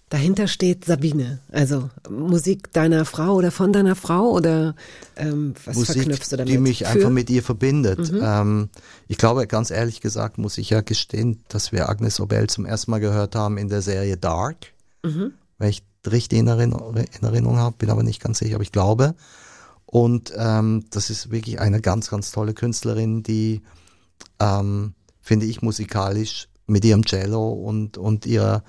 [0.08, 1.40] Dahinter steht Sabine.
[1.50, 4.74] Also Musik deiner Frau oder von deiner Frau oder
[5.16, 6.52] ähm, was Musik, verknüpfst du damit?
[6.52, 6.88] die mich Für?
[6.88, 8.12] einfach mit ihr verbindet.
[8.14, 8.68] Ähm,
[9.08, 12.90] ich glaube, ganz ehrlich gesagt, muss ich ja gestehen, dass wir Agnes Obel zum ersten
[12.90, 14.56] Mal gehört haben in der Serie Dark.
[15.58, 18.72] Wenn ich richtig in Erinnerung, in Erinnerung habe, bin aber nicht ganz sicher, aber ich
[18.72, 19.14] glaube.
[19.86, 23.62] Und ähm, das ist wirklich eine ganz, ganz tolle Künstlerin, die,
[24.40, 28.64] ähm, finde ich, musikalisch mit ihrem Cello und, und ihrer,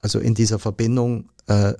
[0.00, 1.74] also in dieser Verbindung, äh,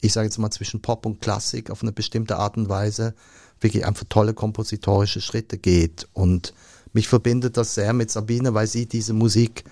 [0.00, 3.14] ich sage jetzt mal zwischen Pop und Klassik auf eine bestimmte Art und Weise
[3.60, 6.08] wirklich einfach tolle kompositorische Schritte geht.
[6.12, 6.52] Und
[6.92, 9.64] mich verbindet das sehr mit Sabine, weil sie diese Musik,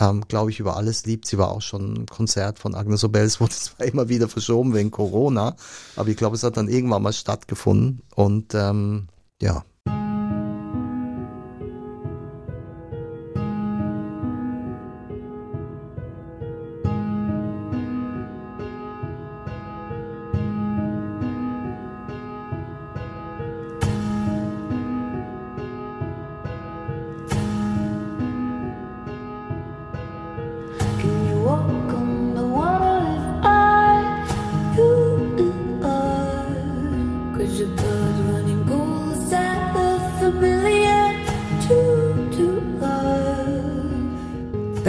[0.00, 1.26] ähm, glaube ich, über alles liebt.
[1.26, 3.22] Sie war auch schon im Konzert von Agnes Obel.
[3.22, 5.56] Es wurde zwar immer wieder verschoben wegen Corona,
[5.96, 8.02] aber ich glaube, es hat dann irgendwann mal stattgefunden.
[8.14, 9.08] Und ähm,
[9.40, 9.64] ja,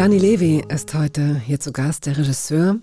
[0.05, 2.75] Dani Levi ist heute hier zu Gast, der Regisseur.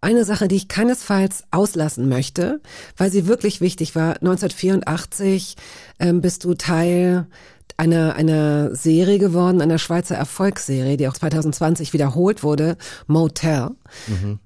[0.00, 2.60] Eine Sache, die ich keinesfalls auslassen möchte,
[2.96, 4.16] weil sie wirklich wichtig war.
[4.16, 5.54] 1984
[6.00, 7.28] ähm, bist du Teil
[7.76, 13.70] einer, einer Serie geworden, einer Schweizer Erfolgsserie, die auch 2020 wiederholt wurde, Motel.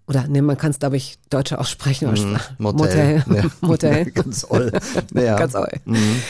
[0.07, 2.11] Oder nee, man kann es, glaube ich, deutscher aussprechen.
[2.11, 2.39] Mhm.
[2.59, 3.25] Motel.
[3.35, 3.45] Ja.
[3.63, 4.05] Motel.
[4.11, 4.73] ganz toll.
[5.15, 5.37] Ja.
[5.37, 5.73] Ganz toll.
[5.87, 6.23] Mhm.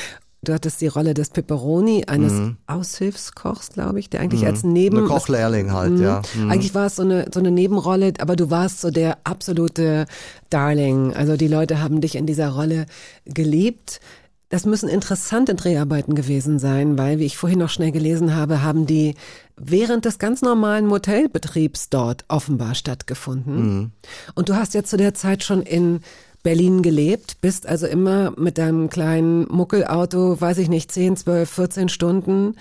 [0.43, 2.33] Du hattest die Rolle des Pepperoni, eines
[2.69, 4.99] Aushilfskochs, glaube ich, der eigentlich als Neben...
[4.99, 6.23] Ein Kochlehrling halt, ja.
[6.35, 6.51] Mhm.
[6.51, 10.07] Eigentlich war es so eine, so eine Nebenrolle, aber du warst so der absolute
[10.49, 11.13] Darling.
[11.13, 12.87] Also die Leute haben dich in dieser Rolle
[13.25, 14.01] geliebt.
[14.49, 18.87] Das müssen interessante Dreharbeiten gewesen sein, weil, wie ich vorhin noch schnell gelesen habe, haben
[18.87, 19.17] die
[19.57, 23.93] während des ganz normalen Motelbetriebs dort offenbar stattgefunden.
[24.37, 26.01] Und du hast ja zu der Zeit schon in
[26.43, 31.89] Berlin gelebt, bist also immer mit deinem kleinen Muckelauto, weiß ich nicht, 10, 12, 14
[31.89, 32.57] Stunden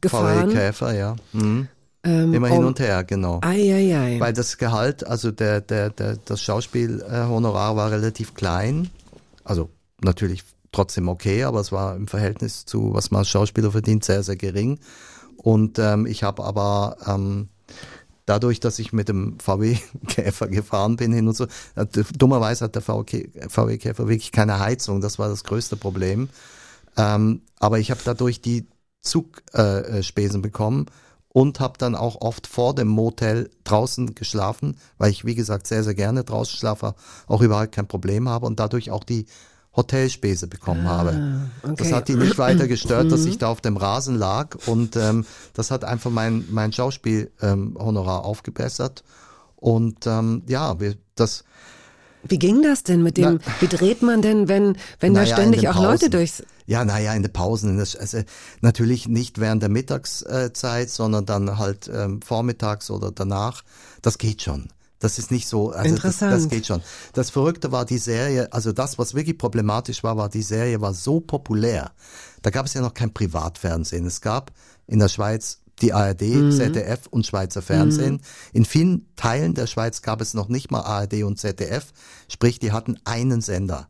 [0.00, 0.50] gefahren.
[0.50, 1.16] VW Käfer, ja.
[1.32, 1.68] Mhm.
[2.04, 3.40] ähm, Immer hin um- und her, genau.
[3.42, 4.20] Eieiei.
[4.20, 8.90] Weil das Gehalt, also der, der, der, das Schauspielhonorar war relativ klein.
[9.42, 9.70] Also
[10.02, 14.22] natürlich trotzdem okay, aber es war im Verhältnis zu, was man als Schauspieler verdient, sehr,
[14.22, 14.78] sehr gering.
[15.36, 17.48] Und ähm, ich habe aber ähm,
[18.26, 21.46] dadurch, dass ich mit dem VW-Käfer gefahren bin hin und so,
[22.16, 26.28] dummerweise hat der VW-Käfer wirklich keine Heizung, das war das größte Problem.
[26.96, 28.68] Ähm, aber ich habe dadurch die
[29.02, 30.86] Zugspesen äh, Spesen bekommen
[31.28, 35.82] und habe dann auch oft vor dem Motel draußen geschlafen, weil ich, wie gesagt, sehr,
[35.82, 36.94] sehr gerne draußen schlafe,
[37.26, 39.26] auch überhaupt kein Problem habe und dadurch auch die
[39.76, 41.48] Hotelspese bekommen habe.
[41.76, 45.26] Das hat die nicht weiter gestört, dass ich da auf dem Rasen lag und ähm,
[45.52, 49.02] das hat einfach mein, mein Schauspielhonorar ähm, Honorar aufgebessert.
[49.56, 51.42] Und ähm, ja, wir, das,
[52.22, 55.26] Wie ging das denn mit dem, Na- wie dreht man denn, wenn, wenn da in
[55.26, 56.10] ständig auch Leute Pausen.
[56.10, 57.78] durchs, Ja, naja, in den Pausen.
[57.80, 58.18] Also
[58.60, 63.62] natürlich nicht während der Mittagszeit, sondern dann halt ähm, vormittags oder danach.
[64.02, 64.68] Das geht schon.
[65.04, 65.70] Das ist nicht so.
[65.70, 66.32] Also Interessant.
[66.32, 66.80] Das, das geht schon.
[67.12, 70.94] Das Verrückte war die Serie, also das, was wirklich problematisch war, war die Serie war
[70.94, 71.92] so populär.
[72.40, 74.06] Da gab es ja noch kein Privatfernsehen.
[74.06, 74.50] Es gab
[74.86, 76.52] in der Schweiz die ARD, Mhm.
[76.52, 78.22] ZDF und Schweizer Fernsehen.
[78.54, 81.92] In vielen Teilen der Schweiz gab es noch nicht mal ARD und ZDF.
[82.28, 83.88] Sprich, die hatten einen Sender.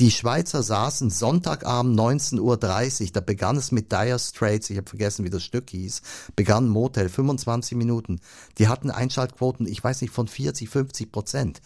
[0.00, 5.26] Die Schweizer saßen Sonntagabend 19.30 Uhr, da begann es mit Dire Straits, ich habe vergessen,
[5.26, 6.00] wie das Stück hieß,
[6.36, 8.18] begann Motel, 25 Minuten.
[8.56, 11.60] Die hatten Einschaltquoten, ich weiß nicht, von 40, 50 Prozent.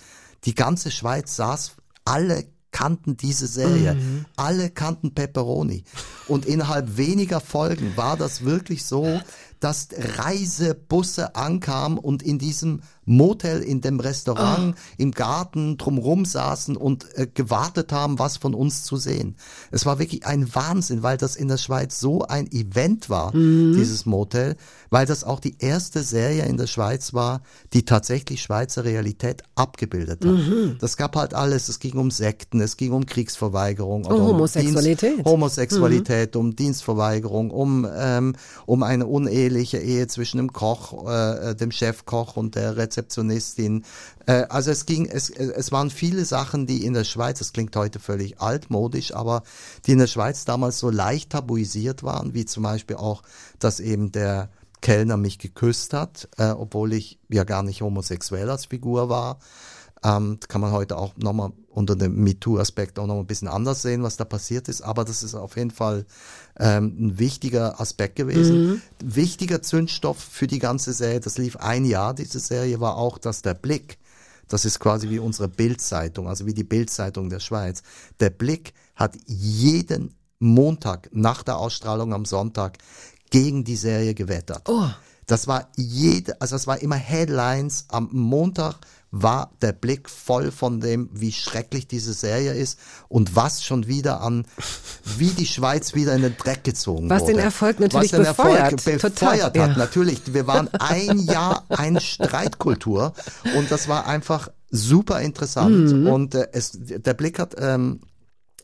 [0.46, 3.96] Die ganze Schweiz saß, alle kannten diese Serie,
[4.34, 5.84] alle kannten Pepperoni.
[6.26, 9.20] Und innerhalb weniger Folgen war das wirklich so,
[9.64, 9.88] dass
[10.18, 17.26] Reisebusse ankamen und in diesem Motel, in dem Restaurant, im Garten drumrum saßen und äh,
[17.26, 19.36] gewartet haben, was von uns zu sehen.
[19.70, 24.06] Es war wirklich ein Wahnsinn, weil das in der Schweiz so ein Event war, dieses
[24.06, 24.56] Motel,
[24.90, 27.42] weil das auch die erste Serie in der Schweiz war,
[27.72, 30.34] die tatsächlich Schweizer Realität abgebildet hat.
[30.80, 31.68] Das gab halt alles.
[31.68, 34.04] Es ging um Sekten, es ging um Kriegsverweigerung.
[34.06, 35.16] oder Um um Homosexualität.
[35.16, 38.34] Dienst, Homosexualität, um Dienstverweigerung, um, ähm,
[38.66, 39.06] um eine
[39.54, 43.84] uneheliche Ehe zwischen dem Koch, äh, dem Chefkoch und der Rezeptionistin.
[44.26, 47.76] Äh, also es ging, es, es waren viele Sachen, die in der Schweiz, das klingt
[47.76, 49.42] heute völlig altmodisch, aber
[49.86, 53.22] die in der Schweiz damals so leicht tabuisiert waren, wie zum Beispiel auch,
[53.60, 54.50] dass eben der
[54.80, 59.38] Kellner mich geküsst hat, äh, obwohl ich ja gar nicht homosexuell als Figur war.
[60.02, 64.02] Ähm, kann man heute auch nochmal unter dem MeToo-Aspekt auch noch ein bisschen anders sehen,
[64.02, 64.82] was da passiert ist.
[64.82, 66.04] Aber das ist auf jeden Fall
[66.58, 68.82] ähm, ein wichtiger Aspekt gewesen.
[69.02, 73.42] Wichtiger Zündstoff für die ganze Serie, das lief ein Jahr, diese Serie, war auch, dass
[73.42, 73.98] der Blick,
[74.48, 77.82] das ist quasi wie unsere Bildzeitung, also wie die Bildzeitung der Schweiz,
[78.20, 82.78] der Blick hat jeden Montag nach der Ausstrahlung am Sonntag
[83.30, 84.62] gegen die Serie gewettert.
[84.68, 84.88] Oh.
[85.26, 87.86] Das war jede, also das war immer Headlines.
[87.88, 88.76] Am Montag
[89.16, 94.20] war der Blick voll von dem, wie schrecklich diese Serie ist und was schon wieder
[94.22, 94.44] an,
[95.18, 97.34] wie die Schweiz wieder in den Dreck gezogen Was wurde.
[97.34, 98.58] den Erfolg natürlich was den befeuert.
[98.72, 99.56] Erfolg befeuert Total, hat.
[99.56, 99.66] ja.
[99.68, 103.12] Natürlich, wir waren ein Jahr eine Streitkultur
[103.56, 106.06] und das war einfach super interessant Mhm.
[106.08, 108.00] und äh, es, der Blick hat ähm,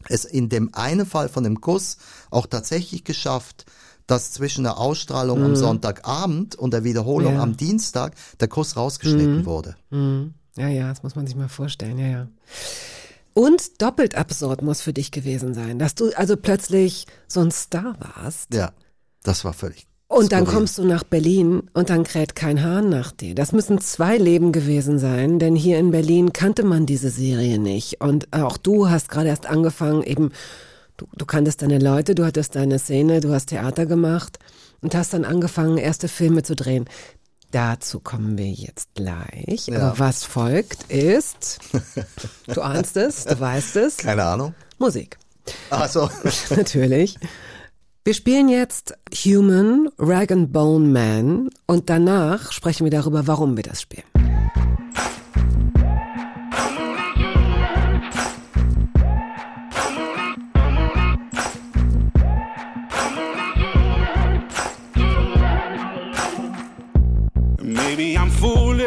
[0.08, 1.96] es in dem einen Fall von dem Kuss
[2.30, 3.66] auch tatsächlich geschafft,
[4.08, 7.38] dass zwischen der Ausstrahlung am Sonntagabend und der Wiederholung Mhm.
[7.38, 7.46] Ja.
[7.46, 7.52] Mhm.
[7.52, 9.76] am Dienstag der Kuss rausgeschnitten wurde.
[10.56, 12.28] Ja, ja, das muss man sich mal vorstellen, ja, ja.
[13.32, 17.96] Und doppelt absurd muss für dich gewesen sein, dass du also plötzlich so ein Star
[18.00, 18.52] warst.
[18.52, 18.72] Ja,
[19.22, 19.86] das war völlig.
[20.08, 20.58] Und dann skurril.
[20.58, 23.36] kommst du nach Berlin und dann kräht kein Hahn nach dir.
[23.36, 28.00] Das müssen zwei Leben gewesen sein, denn hier in Berlin kannte man diese Serie nicht.
[28.00, 30.32] Und auch du hast gerade erst angefangen, eben,
[30.96, 34.40] du, du kanntest deine Leute, du hattest deine Szene, du hast Theater gemacht
[34.80, 36.86] und hast dann angefangen, erste Filme zu drehen.
[37.50, 39.66] Dazu kommen wir jetzt gleich.
[39.66, 39.78] Ja.
[39.78, 41.58] Aber was folgt ist,
[42.46, 44.54] du ahnst es, du weißt es, Keine Ahnung.
[44.78, 45.18] Musik.
[45.68, 46.08] Also,
[46.50, 47.16] Natürlich.
[48.04, 48.94] Wir spielen jetzt
[49.24, 54.04] Human, Rag and Bone Man und danach sprechen wir darüber, warum wir das spielen.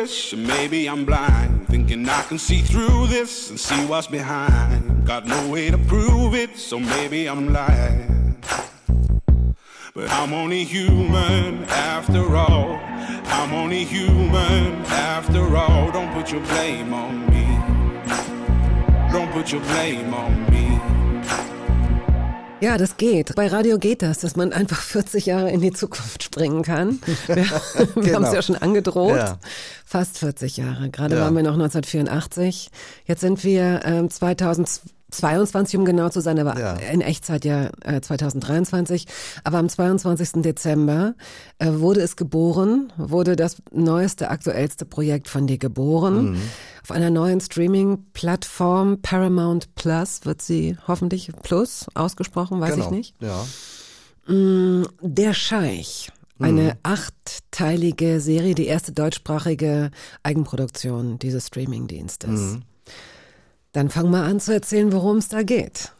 [0.03, 1.67] Foolish, maybe I'm blind.
[1.67, 5.05] Thinking I can see through this and see what's behind.
[5.05, 8.37] Got no way to prove it, so maybe I'm lying.
[9.95, 12.79] But I'm only human after all.
[13.37, 15.91] I'm only human after all.
[15.91, 17.45] Don't put your blame on me.
[19.11, 20.72] Don't put your blame on me.
[22.63, 23.35] Ja, das geht.
[23.35, 27.01] Bei Radio geht das, dass man einfach 40 Jahre in die Zukunft springen kann.
[27.27, 27.55] Wir, wir genau.
[27.55, 28.33] haben es genau.
[28.33, 29.17] ja schon angedroht.
[29.17, 29.37] Ja.
[29.85, 30.89] Fast 40 Jahre.
[30.89, 31.21] Gerade ja.
[31.23, 32.71] waren wir noch 1984.
[33.05, 34.79] Jetzt sind wir äh, 2000,
[35.13, 36.73] 22 um genau zu sein, aber ja.
[36.73, 39.05] in Echtzeit ja äh, 2023.
[39.43, 40.41] Aber am 22.
[40.41, 41.15] Dezember
[41.59, 46.31] äh, wurde es geboren, wurde das neueste, aktuellste Projekt von dir geboren.
[46.31, 46.41] Mhm.
[46.83, 52.85] Auf einer neuen Streaming-Plattform Paramount Plus wird sie hoffentlich Plus ausgesprochen, weiß genau.
[52.85, 53.15] ich nicht.
[53.21, 53.45] Ja.
[54.33, 56.11] Mm, Der Scheich.
[56.39, 56.71] Eine mhm.
[56.83, 59.91] achtteilige Serie, die erste deutschsprachige
[60.23, 62.29] Eigenproduktion dieses Streamingdienstes.
[62.29, 62.63] Mhm.
[63.73, 65.91] Dann fang mal an zu erzählen, worum es da geht.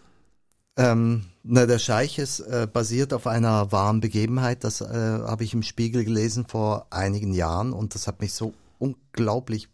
[0.78, 4.64] Ähm, na, der Scheich ist äh, basiert auf einer wahren Begebenheit.
[4.64, 8.54] Das äh, habe ich im Spiegel gelesen vor einigen Jahren und das hat mich so
[8.80, 9.70] unglaublich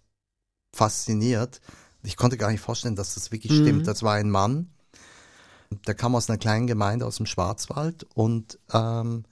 [0.74, 1.62] fasziniert.
[2.04, 3.88] Ich konnte gar nicht vorstellen, dass das wirklich stimmt.
[3.88, 4.70] Das war ein Mann,
[5.88, 9.26] der kam aus einer kleinen Gemeinde aus dem Schwarzwald und ähm,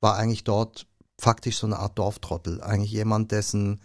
[0.00, 0.86] war eigentlich dort
[1.18, 2.60] faktisch so eine Art Dorftrottel.
[2.62, 3.80] Eigentlich jemand, dessen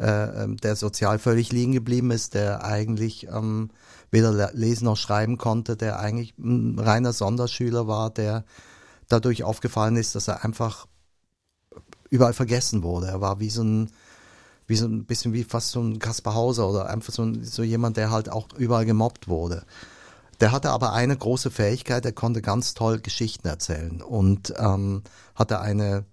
[0.00, 3.70] äh, ähm, der sozial völlig liegen geblieben ist, der eigentlich ähm,
[4.10, 8.44] weder le- lesen noch schreiben konnte, der eigentlich ein reiner Sonderschüler war, der
[9.08, 10.86] dadurch aufgefallen ist, dass er einfach
[12.08, 13.08] überall vergessen wurde.
[13.08, 13.90] Er war wie so ein
[14.66, 17.64] wie so ein bisschen wie fast so ein Kaspar Hauser oder einfach so, ein, so
[17.64, 19.64] jemand, der halt auch überall gemobbt wurde.
[20.40, 25.02] Der hatte aber eine große Fähigkeit, er konnte ganz toll Geschichten erzählen und ähm,
[25.34, 26.04] hatte eine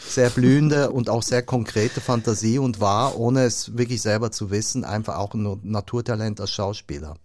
[0.00, 4.84] sehr blühende und auch sehr konkrete Fantasie und war, ohne es wirklich selber zu wissen,
[4.84, 7.16] einfach auch ein Naturtalent als Schauspieler.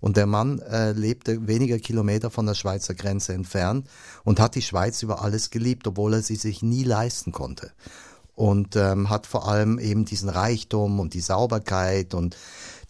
[0.00, 3.86] Und der Mann äh, lebte weniger Kilometer von der Schweizer Grenze entfernt
[4.24, 7.72] und hat die Schweiz über alles geliebt, obwohl er sie sich nie leisten konnte.
[8.34, 12.36] Und ähm, hat vor allem eben diesen Reichtum und die Sauberkeit und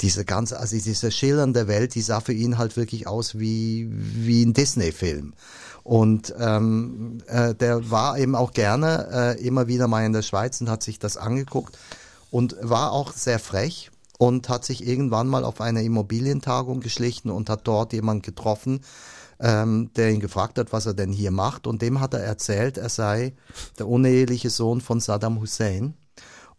[0.01, 4.45] diese ganze, also diese schildernde Welt, die sah für ihn halt wirklich aus wie, wie
[4.45, 5.35] ein Disney-Film.
[5.83, 10.61] Und ähm, äh, der war eben auch gerne äh, immer wieder mal in der Schweiz
[10.61, 11.79] und hat sich das angeguckt
[12.31, 17.49] und war auch sehr frech und hat sich irgendwann mal auf eine Immobilientagung geschlichen und
[17.49, 18.81] hat dort jemand getroffen,
[19.41, 21.67] ähm, der ihn gefragt hat, was er denn hier macht.
[21.67, 23.33] Und dem hat er erzählt, er sei
[23.79, 25.95] der uneheliche Sohn von Saddam Hussein.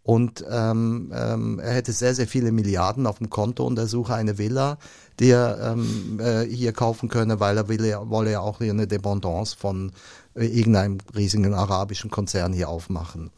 [0.03, 4.15] Und ähm, ähm, er hätte sehr, sehr viele Milliarden auf dem Konto und er suche
[4.15, 4.79] eine Villa,
[5.19, 8.87] die er ähm, äh, hier kaufen könne, weil er will, wolle ja auch hier eine
[8.87, 9.91] Dependance von
[10.33, 13.29] äh, irgendeinem riesigen arabischen Konzern hier aufmachen.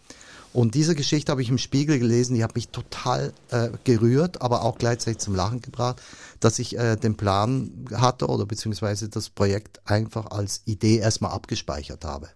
[0.53, 4.61] Und diese Geschichte habe ich im Spiegel gelesen, die hat mich total äh, gerührt, aber
[4.61, 5.99] auch gleichzeitig zum Lachen gebracht,
[6.39, 12.05] dass ich äh, den Plan hatte oder beziehungsweise das Projekt einfach als Idee erstmal abgespeichert
[12.05, 12.29] habe.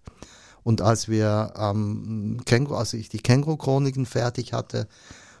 [0.68, 4.86] Und als wir ähm, Känguru, als ich die Känguru-Chroniken fertig hatte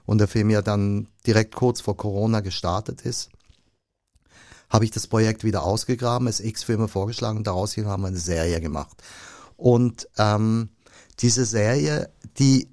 [0.06, 3.28] und der Film ja dann direkt kurz vor Corona gestartet ist,
[4.70, 8.58] habe ich das Projekt wieder ausgegraben, es X-Filme vorgeschlagen und daraus haben wir eine Serie
[8.62, 9.02] gemacht.
[9.58, 10.70] Und ähm,
[11.20, 12.08] diese Serie,
[12.38, 12.70] die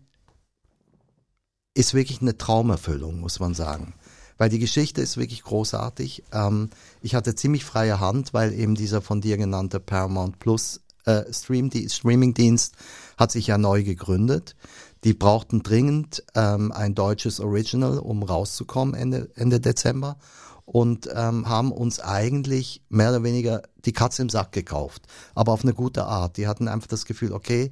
[1.74, 3.96] ist wirklich eine Traumerfüllung, muss man sagen.
[4.38, 6.24] Weil die Geschichte ist wirklich großartig.
[6.32, 6.70] Ähm,
[7.02, 11.70] ich hatte ziemlich freie Hand, weil eben dieser von dir genannte Paramount Plus äh, Stream,
[11.70, 12.74] die Streaming-Dienst
[13.18, 14.56] hat sich ja neu gegründet.
[15.04, 20.18] Die brauchten dringend ähm, ein deutsches Original, um rauszukommen Ende, Ende Dezember
[20.66, 25.04] und ähm, haben uns eigentlich mehr oder weniger die Katze im Sack gekauft,
[25.36, 26.38] aber auf eine gute Art.
[26.38, 27.72] Die hatten einfach das Gefühl, okay,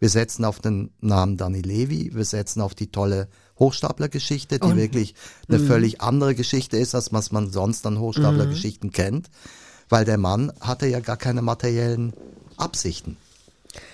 [0.00, 4.76] wir setzen auf den Namen Danny Levy, wir setzen auf die tolle Hochstaplergeschichte, die Und-
[4.76, 5.14] wirklich
[5.48, 9.30] eine völlig andere Geschichte ist, als was man sonst an Hochstaplergeschichten kennt,
[9.88, 12.12] weil der Mann hatte ja gar keine materiellen
[12.58, 13.16] Absichten.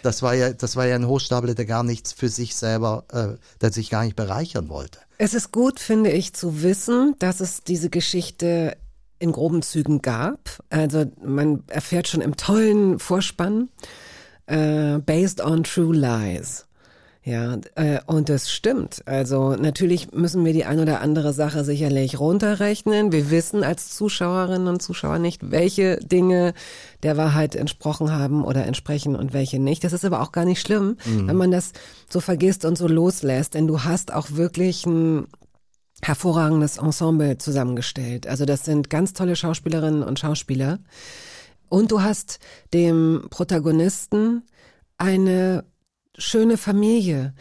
[0.03, 3.39] Das war ja, das war ja ein Hochstapler, der gar nichts für sich selber, äh,
[3.61, 4.99] der sich gar nicht bereichern wollte.
[5.19, 8.77] Es ist gut, finde ich, zu wissen, dass es diese Geschichte
[9.19, 10.63] in groben Zügen gab.
[10.71, 13.69] Also man erfährt schon im tollen Vorspann,
[14.47, 16.67] äh, based on true lies.
[17.23, 19.03] Ja, äh, und das stimmt.
[19.07, 23.13] Also natürlich müssen wir die ein oder andere Sache sicherlich runterrechnen.
[23.13, 26.55] Wir wissen als Zuschauerinnen und Zuschauer nicht, welche Dinge
[27.03, 29.85] der Wahrheit entsprochen haben oder entsprechen und welche nicht.
[29.85, 31.73] Das ist aber auch gar nicht schlimm, wenn man das
[32.09, 35.27] so vergisst und so loslässt, denn du hast auch wirklich ein
[36.03, 38.27] hervorragendes Ensemble zusammengestellt.
[38.27, 40.79] Also das sind ganz tolle Schauspielerinnen und Schauspieler.
[41.69, 42.39] Und du hast
[42.73, 44.43] dem Protagonisten
[44.97, 45.65] eine
[46.17, 47.35] schöne Familie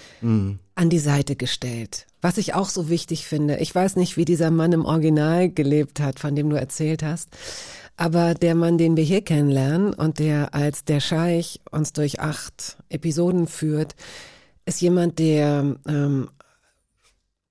[0.76, 2.07] an die Seite gestellt.
[2.22, 3.57] Was ich auch so wichtig finde.
[3.57, 7.30] Ich weiß nicht, wie dieser Mann im Original gelebt hat, von dem du erzählt hast.
[7.97, 12.78] Aber der Mann, den wir hier kennenlernen und der als der Scheich uns durch acht
[12.88, 13.95] Episoden führt,
[14.65, 16.30] ist jemand, der ähm,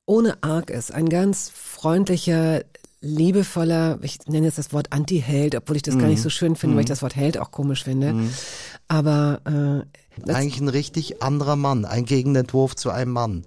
[0.07, 0.93] ohne Arg ist.
[0.93, 2.63] Ein ganz freundlicher,
[3.01, 6.77] liebevoller, ich nenne jetzt das Wort Anti-Held, obwohl ich das gar nicht so schön finde,
[6.77, 8.15] weil ich das Wort Held auch komisch finde.
[8.89, 13.45] Aber äh, Eigentlich ein richtig anderer Mann, ein Gegenentwurf zu einem Mann.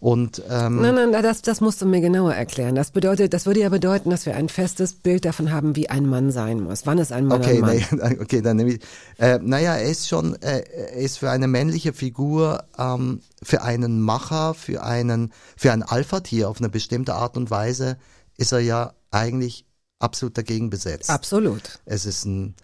[0.00, 2.74] Und ähm, nein, nein, das, das musst du mir genauer erklären.
[2.74, 6.06] Das bedeutet, das würde ja bedeuten, dass wir ein festes Bild davon haben, wie ein
[6.06, 6.86] Mann sein muss.
[6.86, 7.76] Wann ist ein Mann Okay, ein Mann?
[7.76, 8.80] nee, okay, dann nehme ich.
[9.18, 14.00] Äh, naja, er ist schon, äh, er ist für eine männliche Figur, ähm, für einen
[14.00, 17.96] Macher, für einen, für ein Alpha-Tier auf eine bestimmte Art und Weise
[18.36, 19.66] ist er ja eigentlich
[20.00, 21.10] absolut dagegen besetzt.
[21.10, 21.78] Absolut.
[21.84, 22.54] Es ist ein,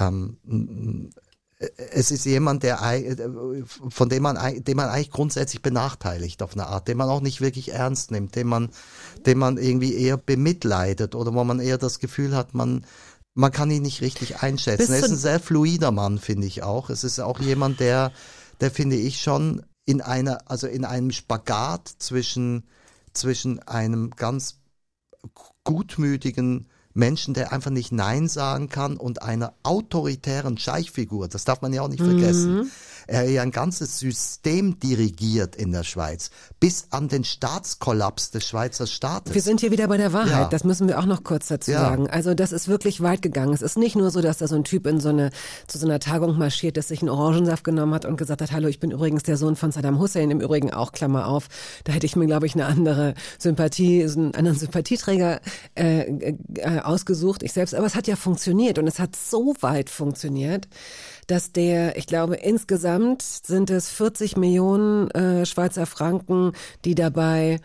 [0.00, 1.10] ähm, ein-
[1.58, 3.16] es ist jemand, der ei-
[3.66, 7.40] von dem man, den man eigentlich grundsätzlich benachteiligt auf eine Art, den man auch nicht
[7.40, 8.70] wirklich ernst nimmt, den man,
[9.26, 12.86] den man irgendwie eher bemitleidet oder wo man eher das Gefühl hat, man,
[13.34, 14.92] man kann ihn nicht richtig einschätzen.
[14.92, 16.90] Er ist ein sehr fluider Mann, finde ich auch.
[16.90, 18.12] Es ist auch jemand, der,
[18.60, 22.68] der finde ich schon in einer, also in einem Spagat zwischen,
[23.12, 24.60] zwischen einem ganz
[25.64, 31.72] gutmütigen Menschen, der einfach nicht Nein sagen kann und einer autoritären Scheichfigur, das darf man
[31.72, 32.70] ja auch nicht vergessen.
[33.10, 36.30] Er ja ein ganzes System dirigiert in der Schweiz,
[36.60, 39.32] bis an den Staatskollaps des Schweizer Staates.
[39.32, 40.30] Wir sind hier wieder bei der Wahrheit.
[40.30, 40.48] Ja.
[40.48, 41.80] Das müssen wir auch noch kurz dazu Ja.
[41.80, 42.10] sagen.
[42.10, 43.54] Also das ist wirklich weit gegangen.
[43.54, 45.30] Es ist nicht nur so, dass da so ein Typ in so eine
[45.66, 48.68] zu so einer Tagung marschiert, der sich einen Orangensaft genommen hat und gesagt hat: Hallo,
[48.68, 50.30] ich bin übrigens der Sohn von Saddam Hussein.
[50.30, 51.48] Im Übrigen auch Klammer auf.
[51.84, 55.40] Da hätte ich mir, glaube ich, eine andere Sympathie, einen anderen Sympathieträger
[55.76, 56.00] äh,
[56.56, 57.42] äh, ausgesucht.
[57.42, 57.74] Ich selbst.
[57.74, 60.68] Aber es hat ja funktioniert und es hat so weit funktioniert,
[61.28, 66.52] dass der, ich glaube, insgesamt sind es 40 Millionen äh, Schweizer Franken,
[66.84, 67.60] die dabei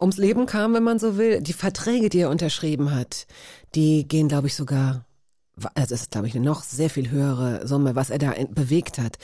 [0.00, 1.40] ums Leben kam, wenn man so will.
[1.40, 3.26] Die Verträge, die er unterschrieben hat,
[3.74, 5.06] die gehen, glaube ich, sogar,
[5.74, 8.98] also es ist, glaube ich, eine noch sehr viel höhere Summe, was er da bewegt
[8.98, 9.16] hat.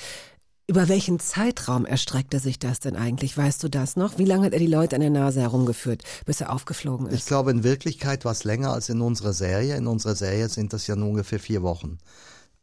[0.66, 3.36] Über welchen Zeitraum erstreckte sich das denn eigentlich?
[3.36, 4.16] Weißt du das noch?
[4.16, 7.14] Wie lange hat er die Leute an der Nase herumgeführt, bis er aufgeflogen ist?
[7.14, 9.76] Ich glaube, in Wirklichkeit war es länger als in unserer Serie.
[9.76, 11.98] In unserer Serie sind das ja nur ungefähr vier Wochen.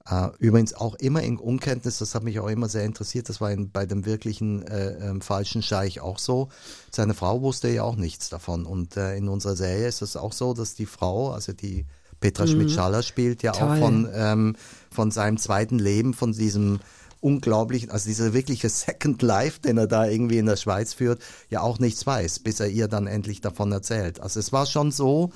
[0.09, 3.51] Äh, übrigens auch immer in Unkenntnis, das hat mich auch immer sehr interessiert, das war
[3.51, 6.49] in, bei dem wirklichen äh, ähm, falschen Scheich auch so.
[6.91, 8.65] Seine Frau wusste ja auch nichts davon.
[8.65, 11.85] Und äh, in unserer Serie ist es auch so, dass die Frau, also die
[12.19, 13.79] Petra Schmidt-Schaller spielt ja auch Toll.
[13.79, 14.55] von, ähm,
[14.89, 16.79] von seinem zweiten Leben, von diesem
[17.19, 21.61] unglaublichen, also dieser wirkliche Second Life, den er da irgendwie in der Schweiz führt, ja
[21.61, 24.21] auch nichts weiß, bis er ihr dann endlich davon erzählt.
[24.21, 25.31] Also es war schon so,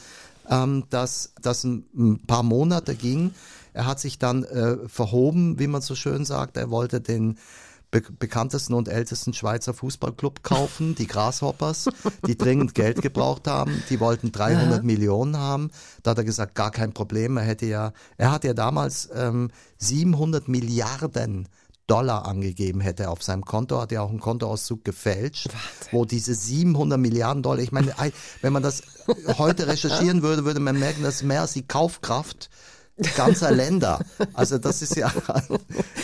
[0.49, 3.33] ähm, dass das ein, ein paar Monate ging.
[3.73, 6.57] Er hat sich dann äh, verhoben, wie man so schön sagt.
[6.57, 7.37] Er wollte den
[7.91, 11.89] be bekanntesten und ältesten Schweizer Fußballclub kaufen, die Grasshoppers,
[12.25, 13.83] die dringend Geld gebraucht haben.
[13.89, 15.71] Die wollten 300 Millionen haben.
[16.01, 17.35] Da hat er gesagt, gar kein Problem.
[17.37, 21.49] Er hätte ja, er hat ja damals ähm, 700 Milliarden
[21.87, 25.49] Dollar angegeben hätte auf seinem Konto, hat ja auch einen Kontoauszug gefälscht,
[25.91, 28.83] wo diese 700 Milliarden Dollar, ich meine, ei, wenn man das
[29.37, 32.49] heute recherchieren würde, würde man merken, das ist mehr als die Kaufkraft
[33.15, 33.99] ganzer Länder.
[34.33, 35.11] Also das ist ja,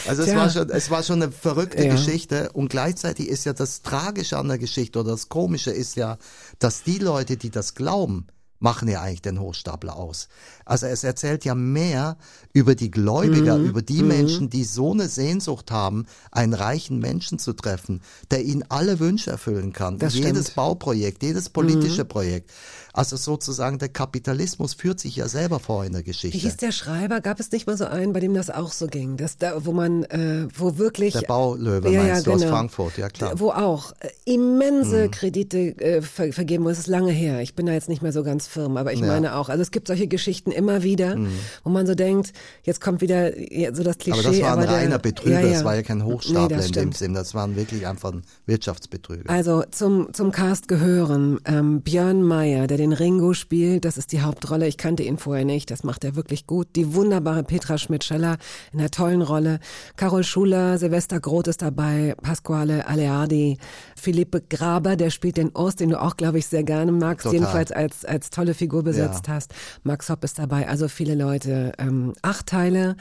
[0.08, 0.36] also es Tja.
[0.38, 1.92] war schon, es war schon eine verrückte Ja.
[1.94, 6.18] Geschichte und gleichzeitig ist ja das Tragische an der Geschichte oder das Komische ist ja,
[6.60, 8.28] dass die Leute, die das glauben,
[8.60, 10.30] machen ja eigentlich den Hochstapler aus.
[10.66, 12.18] Also es erzählt ja mehr
[12.54, 13.66] über die Gläubiger, Mhm.
[13.66, 18.64] über die Menschen, die so eine Sehnsucht haben, einen reichen Menschen zu treffen, der ihnen
[18.70, 20.00] alle Wünsche erfüllen kann.
[20.00, 20.48] Das jedes stimmt.
[20.50, 20.54] Mhm.
[20.56, 22.50] Bauprojekt, jedes politische Projekt.
[22.98, 26.38] Also sozusagen der Kapitalismus führt sich ja selber vor in der Wie Geschichte.
[26.38, 27.22] hieß der Schreiber?
[27.22, 29.18] Gab es nicht mal so einen, bei dem das auch so ging?
[29.18, 31.14] Das da, wo man, äh, wo wirklich.
[31.14, 32.52] Der Baulöwe Ja, ja, meinst du aus genau.
[32.54, 33.40] Frankfurt, ja klar.
[33.40, 36.74] Wo auch äh, immense Kredite äh, ver vergeben wurden.
[36.74, 37.42] Es ist lange her.
[37.42, 39.06] Ich bin da jetzt nicht mehr so ganz firm, aber ich Ja.
[39.08, 39.50] meine auch.
[39.50, 41.16] Also es gibt solche Geschichten immer wieder,
[41.64, 42.34] wo man so denkt,
[42.64, 44.20] jetzt kommt wieder ja, so das Klischee.
[44.20, 45.54] Aber das war ein der- reiner Betrüger, Ja, ja.
[45.54, 46.92] das war ja kein Nee, Hochstapler das in dem.
[46.94, 49.30] Sinn, das waren wirklich einfach ein Wirtschaftsbetrüger.
[49.30, 54.22] Also zum, zum Cast gehören ähm, Björn Meyer, der den Ringo spielt, das ist die
[54.22, 54.68] Hauptrolle.
[54.68, 56.68] Ich kannte ihn vorher nicht, das macht er wirklich gut.
[56.76, 58.38] Die wunderbare Petra Schmidt-Scheller
[58.74, 59.60] in einer tollen Rolle.
[59.96, 63.58] Carol Schuler, Silvester Groth ist dabei, Pasquale Aleardi,
[63.96, 67.40] Philippe Graber, der spielt den Urs, den du auch, glaube ich, sehr gerne magst, Total.
[67.40, 69.34] jedenfalls als, als tolle Figur besetzt Ja.
[69.34, 69.54] hast.
[69.84, 71.72] Max Hopp ist dabei, also viele Leute.
[71.78, 72.96] Ähm, acht Teile.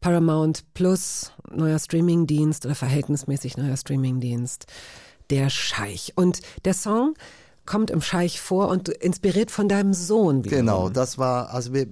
[0.00, 4.66] Paramount Plus, neuer Streamingdienst oder verhältnismäßig neuer Streamingdienst.
[5.30, 6.12] Der Scheich.
[6.16, 7.14] Und der Song
[7.66, 10.44] kommt im Scheich vor und inspiriert von deinem Sohn.
[10.44, 10.66] wiederum.
[10.66, 11.86] Genau, das war, also wir,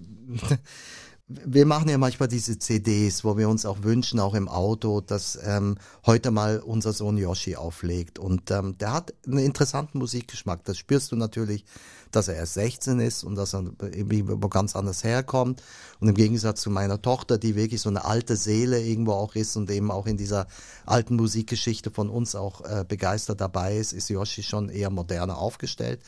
[1.26, 5.38] wir machen ja manchmal diese CDs, wo wir uns auch wünschen, auch im Auto, dass
[5.42, 8.18] ähm, heute mal unser Sohn Yoshi auflegt.
[8.18, 10.64] Und ähm, der hat einen interessanten Musikgeschmack.
[10.64, 11.64] Das spürst du natürlich,
[12.10, 15.62] dass er erst 16 ist und dass er irgendwie wo ganz anders herkommt.
[15.98, 19.56] Und im Gegensatz zu meiner Tochter, die wirklich so eine alte Seele irgendwo auch ist
[19.56, 20.46] und eben auch in dieser
[20.84, 26.00] alten Musikgeschichte von uns auch äh, begeistert dabei ist, ist Yoshi schon eher moderner aufgestellt.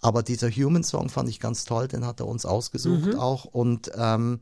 [0.00, 3.44] Aber dieser Human Song fand ich ganz toll, den hat er uns ausgesucht auch.
[3.44, 4.40] Und ähm,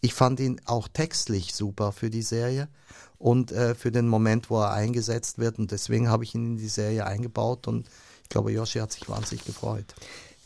[0.00, 2.68] ich fand ihn auch textlich super für die Serie
[3.18, 5.58] und äh, für den Moment, wo er eingesetzt wird.
[5.58, 7.88] Und deswegen habe ich ihn in die Serie eingebaut und
[8.22, 9.94] ich glaube, Yoshi hat sich wahnsinnig gefreut.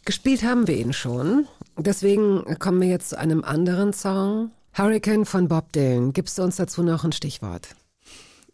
[0.05, 1.47] Gespielt haben wir ihn schon.
[1.79, 4.51] Deswegen kommen wir jetzt zu einem anderen Song.
[4.73, 6.13] Hurricane von Bob Dylan.
[6.13, 7.69] Gibst du uns dazu noch ein Stichwort?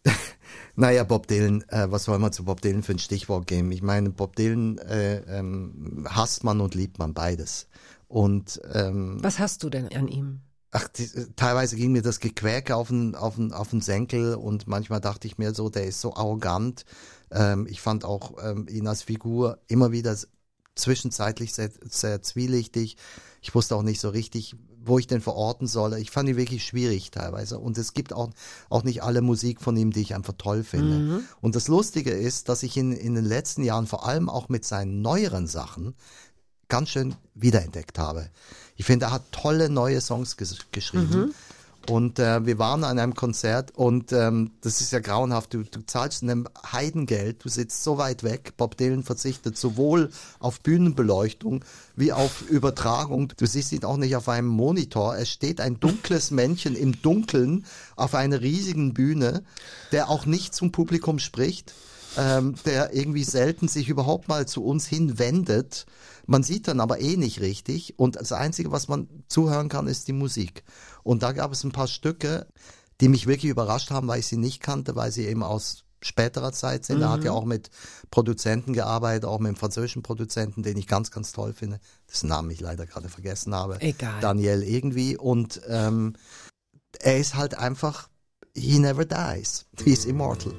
[0.80, 3.70] Naja, Bob Dylan, äh, was soll man zu Bob Dylan für ein Stichwort geben?
[3.70, 7.68] Ich meine, Bob Dylan äh, ähm, hasst man und liebt man beides.
[8.08, 10.40] Und ähm, Was hast du denn an ihm?
[10.70, 11.06] Ach, die,
[11.36, 15.26] teilweise ging mir das Gequäke auf den, auf, den, auf den Senkel und manchmal dachte
[15.26, 16.86] ich mir so, der ist so arrogant.
[17.30, 20.16] Ähm, ich fand auch ähm, ihn als Figur immer wieder
[20.76, 22.96] zwischenzeitlich sehr, sehr zwielichtig.
[23.42, 25.94] Ich wusste auch nicht so richtig, wo ich den verorten soll.
[25.94, 27.58] Ich fand ihn wirklich schwierig teilweise.
[27.58, 28.30] Und es gibt auch,
[28.68, 31.22] auch nicht alle Musik von ihm, die ich einfach toll finde.
[31.40, 34.64] Und das Lustige ist, dass ich ihn in den letzten Jahren vor allem auch mit
[34.64, 35.94] seinen neueren Sachen
[36.68, 38.30] ganz schön wiederentdeckt habe.
[38.76, 41.34] Ich finde, er hat tolle neue Songs ges geschrieben.
[41.88, 45.54] Und äh, wir waren an einem Konzert und ähm, das ist ja grauenhaft.
[45.54, 48.52] Du, du zahlst einem Heidengeld, du sitzt so weit weg.
[48.56, 51.64] Bob Dylan verzichtet sowohl auf Bühnenbeleuchtung
[51.96, 53.32] wie auf Übertragung.
[53.36, 55.16] Du siehst ihn auch nicht auf einem Monitor.
[55.16, 57.64] Es steht ein dunkles Männchen im Dunkeln
[57.96, 59.42] auf einer riesigen Bühne,
[59.90, 61.72] der auch nicht zum Publikum spricht
[62.18, 65.86] ähm, der irgendwie selten sich überhaupt mal zu uns hinwendet.
[66.30, 70.06] Man sieht dann aber eh nicht richtig und das Einzige, was man zuhören kann, ist
[70.06, 70.62] die Musik.
[71.02, 72.46] Und da gab es ein paar Stücke,
[73.00, 76.52] die mich wirklich überrascht haben, weil ich sie nicht kannte, weil sie eben aus späterer
[76.52, 77.02] Zeit sind.
[77.02, 77.70] Er hat ja auch mit
[78.12, 82.50] Produzenten gearbeitet, auch mit einem französischen Produzenten, den ich ganz, ganz toll finde, dessen Namen
[82.52, 83.80] ich leider gerade vergessen habe.
[83.80, 84.20] Egal.
[84.20, 85.16] Daniel irgendwie.
[85.16, 86.14] Und ähm,
[87.00, 88.08] er ist halt einfach,
[88.54, 89.66] he never dies.
[89.82, 90.54] He's immortal.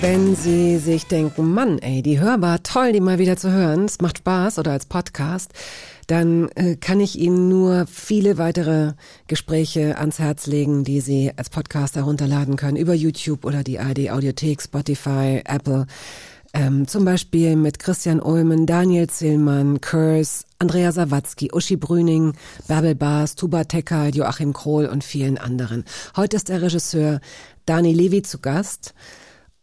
[0.00, 4.00] Wenn Sie sich denken, Mann, ey, die hörbar, toll, die mal wieder zu hören, es
[4.00, 5.52] macht Spaß oder als Podcast,
[6.06, 8.92] dann äh, kann ich Ihnen nur viele weitere
[9.26, 14.10] Gespräche ans Herz legen, die Sie als Podcast herunterladen können über YouTube oder die ARD
[14.10, 15.86] Audiothek, Spotify, Apple.
[16.54, 22.34] Ähm, zum Beispiel mit Christian Ulmen, Daniel Zillmann, Kurs, Andrea Sawatzki, Uschi Brüning,
[22.68, 25.84] Bärbel Baas, Tuba Tecker, Joachim Krohl und vielen anderen.
[26.16, 27.20] Heute ist der Regisseur
[27.66, 28.94] Dani Levi zu Gast.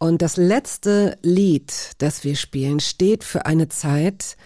[0.05, 4.37] Und das letzte Lied, das wir spielen, steht für eine Zeit,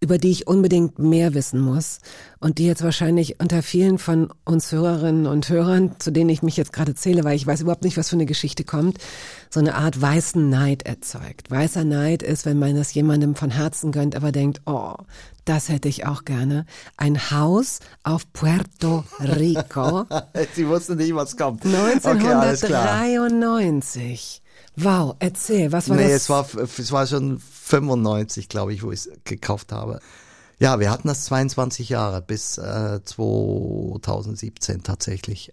[0.00, 2.00] über die ich unbedingt mehr wissen muss
[2.40, 6.58] und die jetzt wahrscheinlich unter vielen von uns Hörerinnen und Hörern, zu denen ich mich
[6.58, 8.98] jetzt gerade zähle, weil ich weiß überhaupt nicht, was für eine Geschichte kommt,
[9.48, 11.50] so eine Art weißen Neid erzeugt.
[11.50, 14.92] Weißer Neid ist, wenn man das jemandem von Herzen gönnt, aber denkt, oh,
[15.46, 16.66] das hätte ich auch gerne.
[16.98, 20.04] Ein Haus auf Puerto Rico.
[20.54, 21.64] Sie wussten nicht, was kommt.
[21.64, 23.00] Okay, alles klar.
[23.00, 24.42] 1993.
[24.80, 26.12] Wow, erzähl, was war nee, das?
[26.12, 29.98] es war, es war schon 95, glaube ich, wo ich es gekauft habe.
[30.60, 35.52] Ja, wir hatten das 22 Jahre bis äh, 2017 tatsächlich.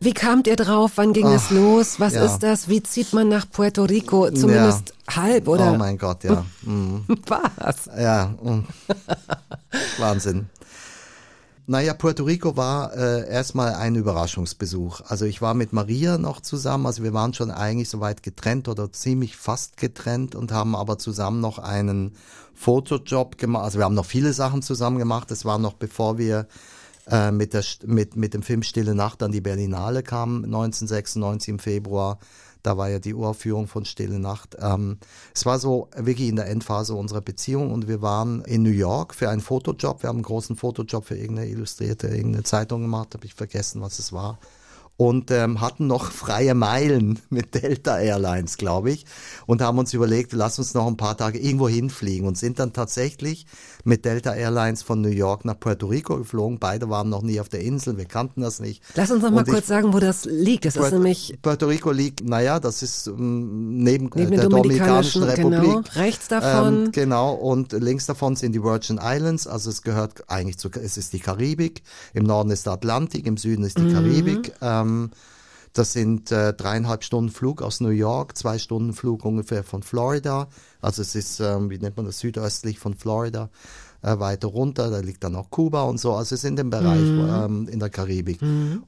[0.00, 0.92] Wie kamt ihr drauf?
[0.94, 1.98] Wann ging es Ach, los?
[1.98, 2.24] Was ja.
[2.24, 2.68] ist das?
[2.68, 4.30] Wie zieht man nach Puerto Rico?
[4.30, 6.44] Zumindest halb oder Oh mein Gott, ja.
[6.62, 7.04] Mhm.
[7.26, 7.90] was?
[7.98, 8.34] Ja.
[9.98, 10.48] Wahnsinn.
[11.70, 15.02] Naja, Puerto Rico war äh, erstmal ein Überraschungsbesuch.
[15.06, 18.90] Also ich war mit Maria noch zusammen, also wir waren schon eigentlich soweit getrennt oder
[18.90, 22.14] ziemlich fast getrennt und haben aber zusammen noch einen
[22.54, 23.64] Fotojob gemacht.
[23.64, 25.30] Also wir haben noch viele Sachen zusammen gemacht.
[25.30, 26.46] Das war noch bevor wir
[27.10, 31.58] äh, mit, der, mit, mit dem Film Stille Nacht an die Berlinale kamen, 1996 im
[31.58, 32.18] Februar.
[32.62, 34.56] Da war ja die Uraufführung von Stille Nacht.
[34.60, 34.98] Ähm,
[35.34, 39.14] es war so wirklich in der Endphase unserer Beziehung und wir waren in New York
[39.14, 40.02] für einen Fotojob.
[40.02, 43.98] Wir haben einen großen Fotojob für irgendeine Illustrierte, irgendeine Zeitung gemacht, habe ich vergessen, was
[43.98, 44.38] es war.
[45.00, 49.06] Und ähm, hatten noch freie Meilen mit Delta Airlines, glaube ich,
[49.46, 52.72] und haben uns überlegt, lass uns noch ein paar Tage irgendwo hinfliegen und sind dann
[52.72, 53.46] tatsächlich
[53.84, 56.58] mit Delta Airlines von New York nach Puerto Rico geflogen.
[56.58, 58.82] Beide waren noch nie auf der Insel, wir kannten das nicht.
[58.96, 60.64] Lass uns noch mal Und ich- kurz sagen, wo das liegt.
[60.64, 64.48] Das ist Puerto, nämlich Puerto Rico liegt, naja, das ist ähm, neben, neben der der
[64.48, 65.84] Dominikanischen Dominikanischen, Republik.
[65.94, 66.86] genau, rechts davon.
[66.86, 70.96] Ähm, genau, und links davon sind die Virgin Islands, also es gehört eigentlich zu, es
[70.96, 71.82] ist die Karibik,
[72.14, 73.92] im Norden ist der Atlantik, im Süden ist die Mhm.
[73.92, 74.52] Karibik.
[74.60, 74.87] Ähm,
[75.72, 80.48] das sind äh, dreieinhalb Stunden Flug aus New York, zwei Stunden Flug ungefähr von Florida.
[80.80, 83.50] Also es ist, ähm, wie nennt man das, südöstlich von Florida.
[84.00, 86.70] Äh, weiter runter, da liegt dann auch Kuba und so, also es ist in dem
[86.70, 88.40] Bereich ähm, in der Karibik.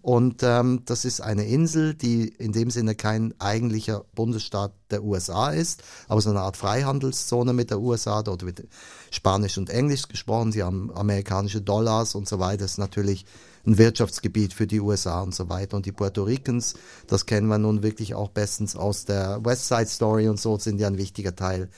[0.03, 5.51] Und ähm, das ist eine Insel, die in dem Sinne kein eigentlicher Bundesstaat der USA
[5.51, 8.23] ist, aber so eine Art Freihandelszone mit der USA.
[8.23, 8.63] Dort wird
[9.11, 12.59] Spanisch und Englisch gesprochen, sie haben amerikanische Dollars und so weiter.
[12.59, 13.27] Das ist natürlich
[13.67, 15.77] ein Wirtschaftsgebiet für die USA und so weiter.
[15.77, 16.75] Und die Puerto Ricans,
[17.07, 20.81] das kennen wir nun wirklich auch bestens aus der West Side Story und so, sind
[20.81, 21.69] ja ein wichtiger Teil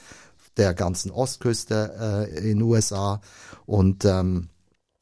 [0.57, 3.21] der ganzen Ostküste äh, in USA
[3.65, 4.49] und ähm,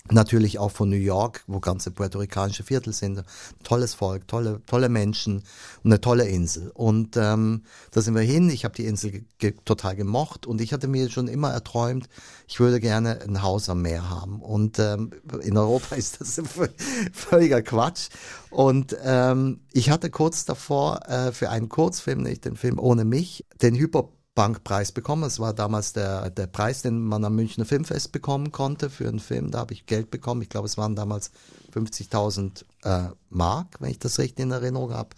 [0.09, 3.23] natürlich auch von New York, wo ganze puerto-ricanische Viertel sind.
[3.63, 5.43] Tolles Volk, tolle, tolle Menschen
[5.83, 6.71] und eine tolle Insel.
[6.73, 8.49] Und ähm, da sind wir hin.
[8.49, 12.09] Ich habe die Insel ge total gemocht und ich hatte mir schon immer erträumt,
[12.47, 14.41] ich würde gerne ein Haus am Meer haben.
[14.41, 15.11] Und ähm,
[15.41, 16.69] in Europa ist das vö-
[17.13, 18.09] völliger Quatsch.
[18.49, 23.45] Und ähm, ich hatte kurz davor äh, für einen Kurzfilm, nicht den Film Ohne mich,
[23.61, 25.23] den Hyper Bankpreis bekommen.
[25.23, 29.19] Es war damals der, der Preis, den man am Münchner Filmfest bekommen konnte für einen
[29.19, 29.51] Film.
[29.51, 30.41] Da habe ich Geld bekommen.
[30.41, 31.31] Ich glaube, es waren damals
[31.73, 35.09] 50.000 äh, Mark, wenn ich das richtig in Erinnerung habe.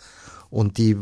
[0.49, 0.97] Und die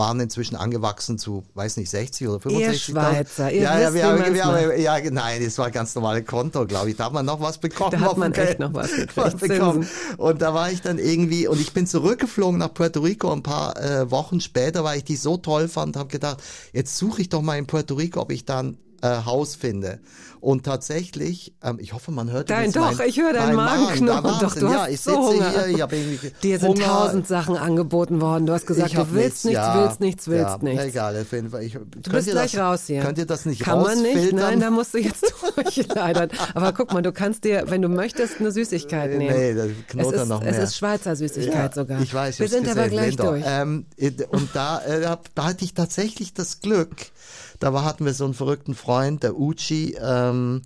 [0.00, 2.82] waren inzwischen angewachsen zu, weiß nicht, 60 oder 65.
[2.82, 6.24] Schweizer, ihr ja, wisst, ja, wir, haben- wir, haben- ja, nein, es war ganz normale
[6.24, 6.96] Konto, glaube ich.
[6.96, 7.90] Da hat man noch was bekommen.
[7.92, 8.48] Da hat man Geld.
[8.48, 9.86] echt noch was was bekommen.
[10.16, 13.76] Und da war ich dann irgendwie, und ich bin zurückgeflogen nach Puerto Rico ein paar
[13.78, 16.38] äh, Wochen später, weil ich die so toll fand, habe gedacht,
[16.72, 20.00] jetzt suche ich doch mal in Puerto Rico, ob ich dann äh, Haus finde.
[20.40, 23.82] Und tatsächlich, ähm, ich hoffe, man hört Dein, doch, mein, ich höre deinen mein Magen.
[23.84, 24.24] Magenknurren.
[24.24, 25.50] Da, Doch, du ja, hast ich so sitze Hunger.
[25.64, 26.84] hier, ich habe irgendwie Dir sind Hunger.
[26.84, 28.46] tausend Sachen angeboten worden.
[28.46, 30.84] Du hast gesagt, du willst nichts, ja, willst nichts, willst ja, nichts.
[30.84, 31.62] Egal, auf jeden Fall.
[31.64, 33.02] Ich, Du bist gleich raus hier.
[33.02, 34.14] Könnt ihr das nicht Kann man nicht?
[34.16, 34.38] rausfiltern?
[34.40, 35.24] Nein, da musst du jetzt
[35.56, 36.28] durch, leider.
[36.54, 39.36] Aber guck mal, du kannst dir, wenn du möchtest, eine Süßigkeit nehmen.
[39.36, 40.62] Nee, da knurrt es ist, noch Es mehr.
[40.64, 42.00] ist Schweizer Süßigkeit sogar.
[42.00, 43.24] Ich weiß, Wir sind aber gleich Linda.
[43.30, 43.44] durch.
[43.46, 46.96] Ähm, äh, und da, äh, da hatte ich tatsächlich das Glück.
[47.58, 49.94] Da war, hatten wir so einen verrückten Freund, der Uchi,
[50.30, 50.62] ähm,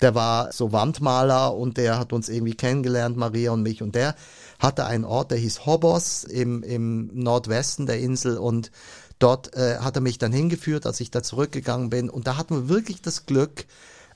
[0.00, 3.82] der war so Wandmaler und der hat uns irgendwie kennengelernt, Maria und mich.
[3.82, 4.14] Und der
[4.58, 8.70] hatte einen Ort, der hieß Hobos im, im Nordwesten der Insel und
[9.18, 12.10] dort äh, hat er mich dann hingeführt, als ich da zurückgegangen bin.
[12.10, 13.66] Und da hatten wir wirklich das Glück,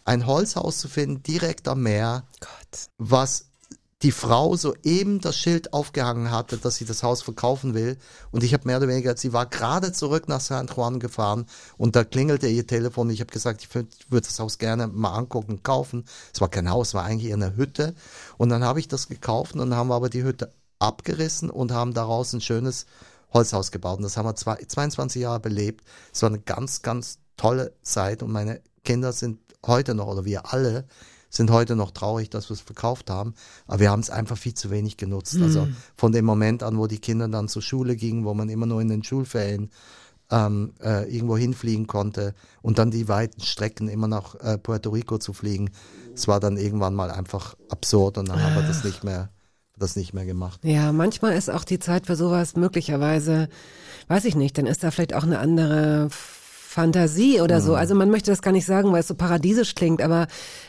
[0.05, 2.89] ein Holzhaus zu finden, direkt am Meer Gott.
[2.99, 3.47] was
[4.03, 7.99] die Frau soeben das Schild aufgehangen hatte, dass sie das Haus verkaufen will.
[8.33, 11.47] Und ich habe mehr oder weniger, sie war gerade zurück nach San Juan gefahren
[11.79, 13.11] und da klingelte ihr Telefon.
[13.11, 16.05] Ich habe gesagt, ich würde würd das Haus gerne mal angucken, kaufen.
[16.35, 17.95] Es war kein Haus, es war eigentlich eine Hütte.
[18.39, 21.71] Und dann habe ich das gekauft und dann haben wir aber die Hütte abgerissen und
[21.71, 22.87] haben daraus ein schönes
[23.33, 23.99] Holzhaus gebaut.
[23.99, 25.85] Und das haben wir zwei, 22 Jahre belebt.
[26.13, 30.53] Es war eine ganz, ganz tolle Zeit und meine Kinder sind heute noch, oder wir
[30.53, 30.87] alle,
[31.33, 33.35] sind heute noch traurig, dass wir es verkauft haben.
[33.67, 35.39] Aber wir haben es einfach viel zu wenig genutzt.
[35.41, 38.67] Also von dem Moment an, wo die Kinder dann zur Schule gingen, wo man immer
[38.67, 39.71] nur in den Schulferien
[40.31, 45.19] ähm, äh, irgendwo hinfliegen konnte und dann die weiten Strecken immer nach äh, Puerto Rico
[45.19, 45.71] zu fliegen.
[46.15, 49.31] Es war dann irgendwann mal einfach absurd und dann haben wir das nicht mehr,
[49.79, 50.61] das nicht mehr gemacht.
[50.65, 53.49] Ja, manchmal ist auch die Zeit für sowas möglicherweise,
[54.09, 56.09] weiß ich nicht, dann ist da vielleicht auch eine andere
[56.73, 57.65] Fantasie oder Mhm.
[57.65, 57.75] so.
[57.75, 60.27] Also man möchte das gar nicht sagen, weil es so paradiesisch klingt, aber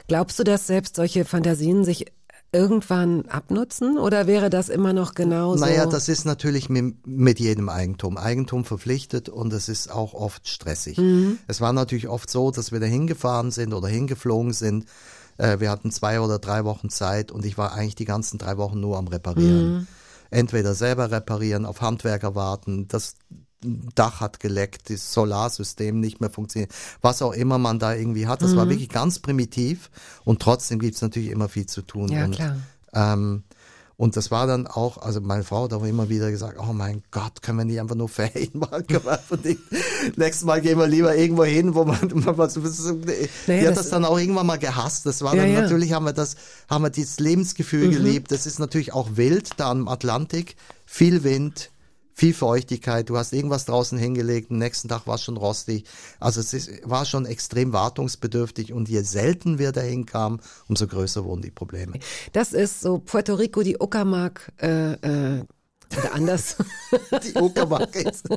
[0.07, 2.05] glaubst du, dass selbst solche Fantasien sich
[2.51, 5.65] irgendwann abnutzen oder wäre das immer noch genauso?
[5.65, 8.15] Naja, das ist natürlich mit, mit jedem Eigentum.
[8.17, 10.99] Eigentum verpflichtet und es ist auch oft stressig.
[11.47, 14.85] Es war natürlich oft so, dass wir da hingefahren sind oder hingeflogen sind.
[15.37, 18.57] Äh, wir hatten zwei oder drei Wochen Zeit und ich war eigentlich die ganzen drei
[18.57, 19.87] Wochen nur am Reparieren.
[20.29, 23.15] Entweder selber reparieren, auf Handwerker warten, das
[23.95, 26.71] Dach hat geleckt, das Solarsystem nicht mehr funktioniert,
[27.01, 28.41] was auch immer man da irgendwie hat.
[28.41, 29.89] Das war wirklich ganz primitiv
[30.23, 32.09] und trotzdem gibt's natürlich immer viel zu tun.
[32.09, 32.55] Ja, und, klar.
[32.93, 33.43] Ähm,
[33.95, 37.03] und das war dann auch, also meine Frau hat auch immer wieder gesagt, oh mein
[37.11, 38.85] Gott, können wir nicht einfach nur Ferien machen?
[38.87, 39.59] Können wir einfach nicht,
[40.17, 42.77] nächstes Mal gehen wir lieber irgendwo hin, wo man, man die
[43.47, 45.05] Naja, hat das- dann auch irgendwann mal gehasst.
[45.05, 45.57] Das war Ja, dann, ja.
[45.59, 45.63] Mhm.
[45.65, 46.35] natürlich haben wir das,
[46.69, 48.31] haben wir dieses Lebensgefühl geliebt.
[48.31, 50.55] Das ist natürlich auch wild da am Atlantik.
[50.85, 51.69] Viel Wind,
[52.13, 53.09] viel Feuchtigkeit.
[53.09, 55.85] Du hast irgendwas draußen hingelegt, am nächsten Tag war es schon rostig.
[56.19, 61.23] Also es ist, war schon extrem wartungsbedürftig und je selten wir dahin kamen, umso größer
[61.25, 61.99] wurden die Probleme.
[62.31, 65.43] Das ist so Puerto Rico, die Uckermark, äh, äh,
[65.97, 66.57] oder anders.
[67.23, 68.27] Die Uckermark ist,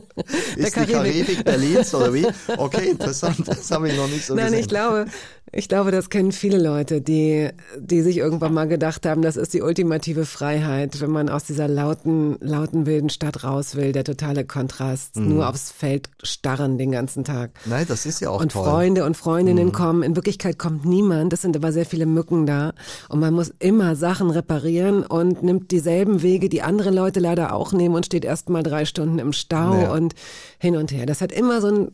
[0.56, 1.44] ist die Karibik.
[1.44, 2.26] Berlins oder wie?
[2.56, 3.46] Okay, interessant.
[3.46, 4.60] Das habe ich noch nicht so Nein, gesehen.
[4.60, 5.06] ich glaube,
[5.52, 7.48] ich glaube, das kennen viele Leute, die,
[7.78, 11.68] die sich irgendwann mal gedacht haben, das ist die ultimative Freiheit, wenn man aus dieser
[11.68, 15.28] lauten, lauten wilden Stadt raus will, der totale Kontrast, Mhm.
[15.28, 17.50] nur aufs Feld starren den ganzen Tag.
[17.64, 18.62] Nein, das ist ja auch und toll.
[18.64, 18.70] Mhm.
[18.70, 20.02] Freunde und Freundinnen kommen.
[20.02, 21.32] In Wirklichkeit kommt niemand.
[21.32, 22.72] Es sind aber sehr viele Mücken da.
[23.08, 27.72] Und man muss immer Sachen reparieren und nimmt dieselben Wege, die andere Leute leider auch
[27.72, 29.92] nehmen und steht erst mal drei Stunden im Stau Ja.
[29.92, 30.14] und
[30.58, 31.06] hin und her.
[31.06, 31.92] Das hat immer so einen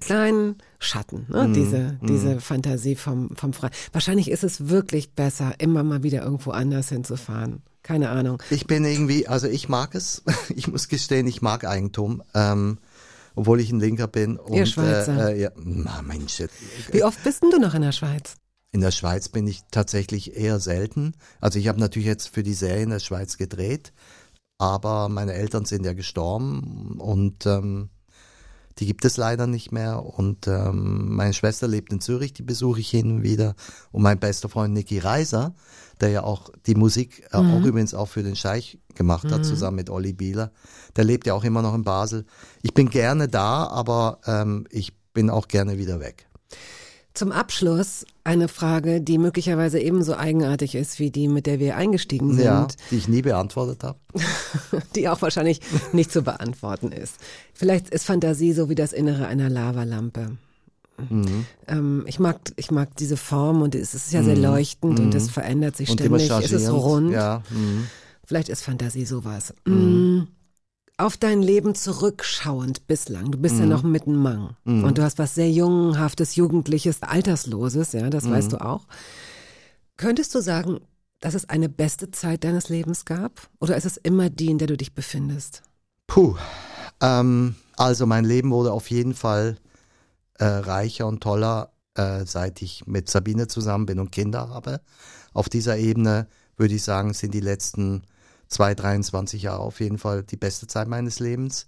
[0.00, 1.50] kleinen Schatten, ne?
[1.54, 3.70] diese, diese Fantasie vom, vom Frei.
[3.92, 7.62] Wahrscheinlich ist es wirklich besser, immer mal wieder irgendwo anders hinzufahren.
[7.82, 8.42] Keine Ahnung.
[8.50, 10.22] Ich bin irgendwie, also ich mag es.
[10.54, 12.22] Ich muss gestehen, ich mag Eigentum.
[12.34, 12.78] Ähm,
[13.34, 14.36] obwohl ich ein Linker bin.
[14.36, 15.30] Und, Ihr Schweizer.
[15.30, 16.42] Äh, äh, ja, na, Mensch,
[16.90, 18.36] Wie oft bist denn du noch in der Schweiz?
[18.70, 21.14] in der Schweiz bin ich tatsächlich eher selten.
[21.40, 23.92] Also ich habe natürlich jetzt für die Serie in der Schweiz gedreht,
[24.58, 27.88] aber meine Eltern sind ja gestorben und ähm,
[28.78, 30.04] die gibt es leider nicht mehr.
[30.04, 33.54] Und ähm, meine Schwester lebt in Zürich, die besuche ich hin und wieder.
[33.92, 35.54] Und mein bester Freund Niki Reiser,
[36.00, 39.76] der ja auch die Musik äh, auch übrigens auch für den Scheich gemacht hat, zusammen
[39.76, 40.52] mit Olli Bieler,
[40.96, 42.24] der lebt ja auch immer noch in Basel.
[42.62, 46.28] Ich bin gerne da, aber ähm, ich bin auch gerne wieder weg.
[47.14, 52.34] Zum Abschluss eine Frage, die möglicherweise ebenso eigenartig ist wie die, mit der wir eingestiegen
[52.34, 52.44] sind.
[52.44, 53.98] Ja, die ich nie beantwortet habe.
[54.94, 55.60] die auch wahrscheinlich
[55.92, 57.14] nicht zu beantworten ist.
[57.54, 60.36] Vielleicht ist Fantasie so wie das Innere einer Lavalampe.
[61.08, 61.46] Mhm.
[61.68, 65.30] Ähm, ich mag, ich mag diese Form und es ist ja sehr leuchtend und es
[65.30, 65.92] verändert sich Mhm.
[65.92, 66.52] Und immer ständig.
[66.52, 67.12] Es ist rund.
[67.12, 67.86] Ja, mhm.
[68.26, 69.54] Vielleicht ist Fantasie sowas.
[69.64, 70.24] Mm.
[71.00, 73.60] Auf dein Leben zurückschauend bislang, du bist Mhm.
[73.60, 78.30] ja noch mitten Mang und du hast was sehr Jungenhaftes, Jugendliches, Altersloses, ja, das Mhm.
[78.32, 78.86] weißt du auch.
[79.96, 80.80] Könntest du sagen,
[81.20, 83.48] dass es eine beste Zeit deines Lebens gab?
[83.60, 85.62] Oder ist es immer die, in der du dich befindest?
[86.08, 86.36] Puh.
[87.00, 89.56] Ähm, also mein Leben wurde auf jeden Fall
[90.34, 94.80] äh, reicher und toller äh, seit ich mit Sabine zusammen bin und Kinder habe.
[95.32, 96.26] Auf dieser Ebene
[96.56, 98.02] würde ich sagen, sind die letzten
[98.48, 101.66] zwei, 23 Jahre auf jeden Fall die beste Zeit meines Lebens.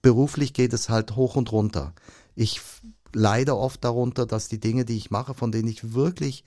[0.00, 1.92] Beruflich geht es halt hoch und runter.
[2.34, 2.60] Ich
[3.12, 6.44] leide oft darunter, dass die Dinge, die ich mache, von denen ich wirklich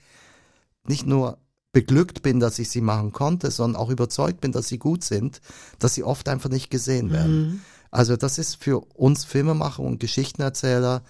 [0.86, 1.38] nicht nur
[1.72, 5.40] beglückt bin, dass ich sie machen konnte, sondern auch überzeugt bin, dass sie gut sind,
[5.78, 7.62] dass sie oft einfach nicht gesehen werden.
[7.90, 11.02] Also das ist für uns Filmemacher und Geschichtenerzähler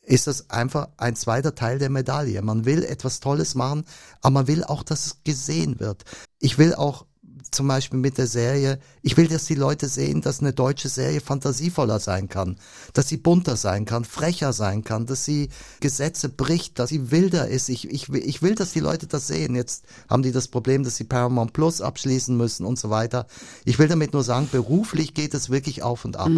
[0.00, 2.42] ist das einfach ein zweiter Teil der Medaille.
[2.42, 3.84] Man will etwas Tolles machen,
[4.20, 6.04] aber man will auch, dass es gesehen wird.
[6.38, 7.06] Ich will auch
[7.50, 11.20] zum Beispiel mit der Serie, ich will, dass die Leute sehen, dass eine deutsche Serie
[11.20, 12.58] fantasievoller sein kann,
[12.92, 15.48] dass sie bunter sein kann, frecher sein kann, dass sie
[15.80, 17.68] Gesetze bricht, dass sie wilder ist.
[17.68, 19.54] Ich, ich, will- ich will, dass die Leute das sehen.
[19.54, 23.26] Jetzt haben die das Problem, dass sie Paramount Plus abschließen müssen und so weiter.
[23.64, 26.28] Ich will damit nur sagen, beruflich geht es wirklich auf und ab.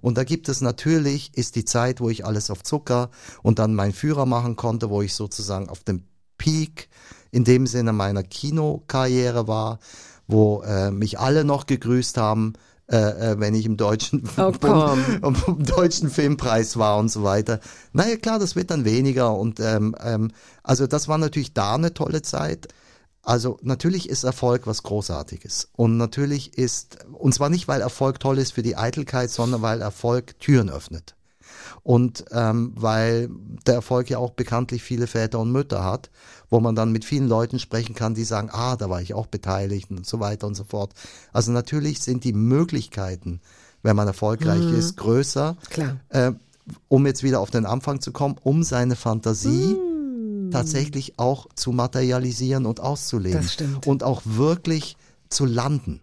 [0.00, 3.10] Und da gibt es natürlich, ist die Zeit, wo ich alles auf Zucker
[3.42, 6.04] und dann meinen Führer machen konnte, wo ich sozusagen auf dem
[6.38, 6.88] Peak
[7.30, 9.78] in dem Sinne meiner Kinokarriere war,
[10.26, 12.54] wo äh, mich alle noch gegrüßt haben,
[12.90, 12.96] äh,
[13.32, 14.52] äh, wenn ich im deutschen Oh,
[15.22, 17.60] um, um deutschen Filmpreis war und so weiter.
[17.92, 20.32] Naja, klar, das wird dann weniger und ähm, ähm,
[20.62, 22.68] also das war natürlich da eine tolle Zeit.
[23.22, 28.36] Also natürlich ist Erfolg was Großartiges und natürlich ist und zwar nicht weil Erfolg toll
[28.36, 31.14] ist für die Eitelkeit, sondern weil Erfolg Türen öffnet
[31.82, 33.30] und ähm, weil
[33.66, 36.10] der Erfolg ja auch bekanntlich viele Väter und Mütter hat,
[36.50, 39.26] wo man dann mit vielen Leuten sprechen kann, die sagen, ah, da war ich auch
[39.26, 40.92] beteiligt und so weiter und so fort.
[41.32, 43.40] Also natürlich sind die Möglichkeiten,
[43.82, 45.56] wenn man erfolgreich ist, größer.
[45.70, 46.00] Klar.
[46.08, 46.32] Äh,
[46.88, 49.76] um jetzt wieder auf den Anfang zu kommen, um seine Fantasie
[50.50, 53.42] tatsächlich auch zu materialisieren und auszuleben.
[53.42, 53.86] Das stimmt.
[53.86, 54.96] Und auch wirklich
[55.28, 56.00] zu landen.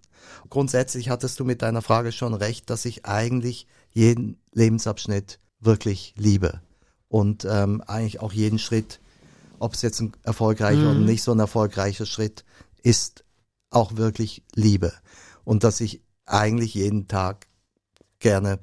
[0.49, 6.61] Grundsätzlich hattest du mit deiner Frage schon recht, dass ich eigentlich jeden Lebensabschnitt wirklich liebe.
[7.07, 8.99] Und ähm, eigentlich auch jeden Schritt,
[9.61, 12.43] ob es jetzt ein erfolgreicher oder nicht so ein erfolgreicher Schritt
[12.83, 13.23] ist,
[13.69, 14.91] auch wirklich liebe.
[15.43, 17.47] Und dass ich eigentlich jeden Tag
[18.19, 18.59] gerne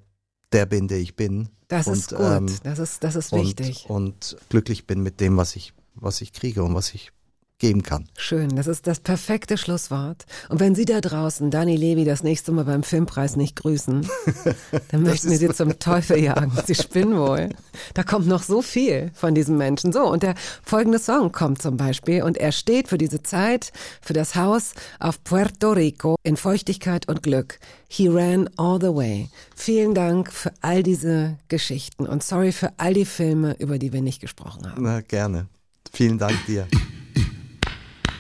[0.53, 1.51] der bin, der ich bin.
[1.69, 2.21] Das und, ist gut.
[2.21, 3.87] ähm, das ist, das ist und, wichtig.
[3.89, 7.13] und glücklich bin mit dem, was ich, was ich kriege und was ich
[7.59, 8.09] geben kann.
[8.17, 10.27] Schön, das ist das perfekte Schlusswort.
[10.49, 14.09] Und wenn Sie da draußen Dani Levi das nächste Mal beim Filmpreis nicht grüßen,
[14.91, 16.53] dann möchten wir Sie zum Teufel jagen.
[16.67, 17.51] Sie spinnen wohl.
[17.95, 19.93] Da kommt noch so viel von diesem Menschen.
[19.93, 24.13] So, und der folgende Song kommt zum Beispiel und er steht für diese Zeit, für
[24.13, 27.59] das Haus auf Puerto Rico in Feuchtigkeit und Glück.
[27.89, 29.31] He ran all the way.
[29.57, 34.03] Vielen Dank für all diese Geschichten und sorry für all die Filme, über die wir
[34.03, 34.83] nicht gesprochen haben.
[34.83, 35.49] Na, gerne.
[35.93, 36.69] Vielen Dank dir.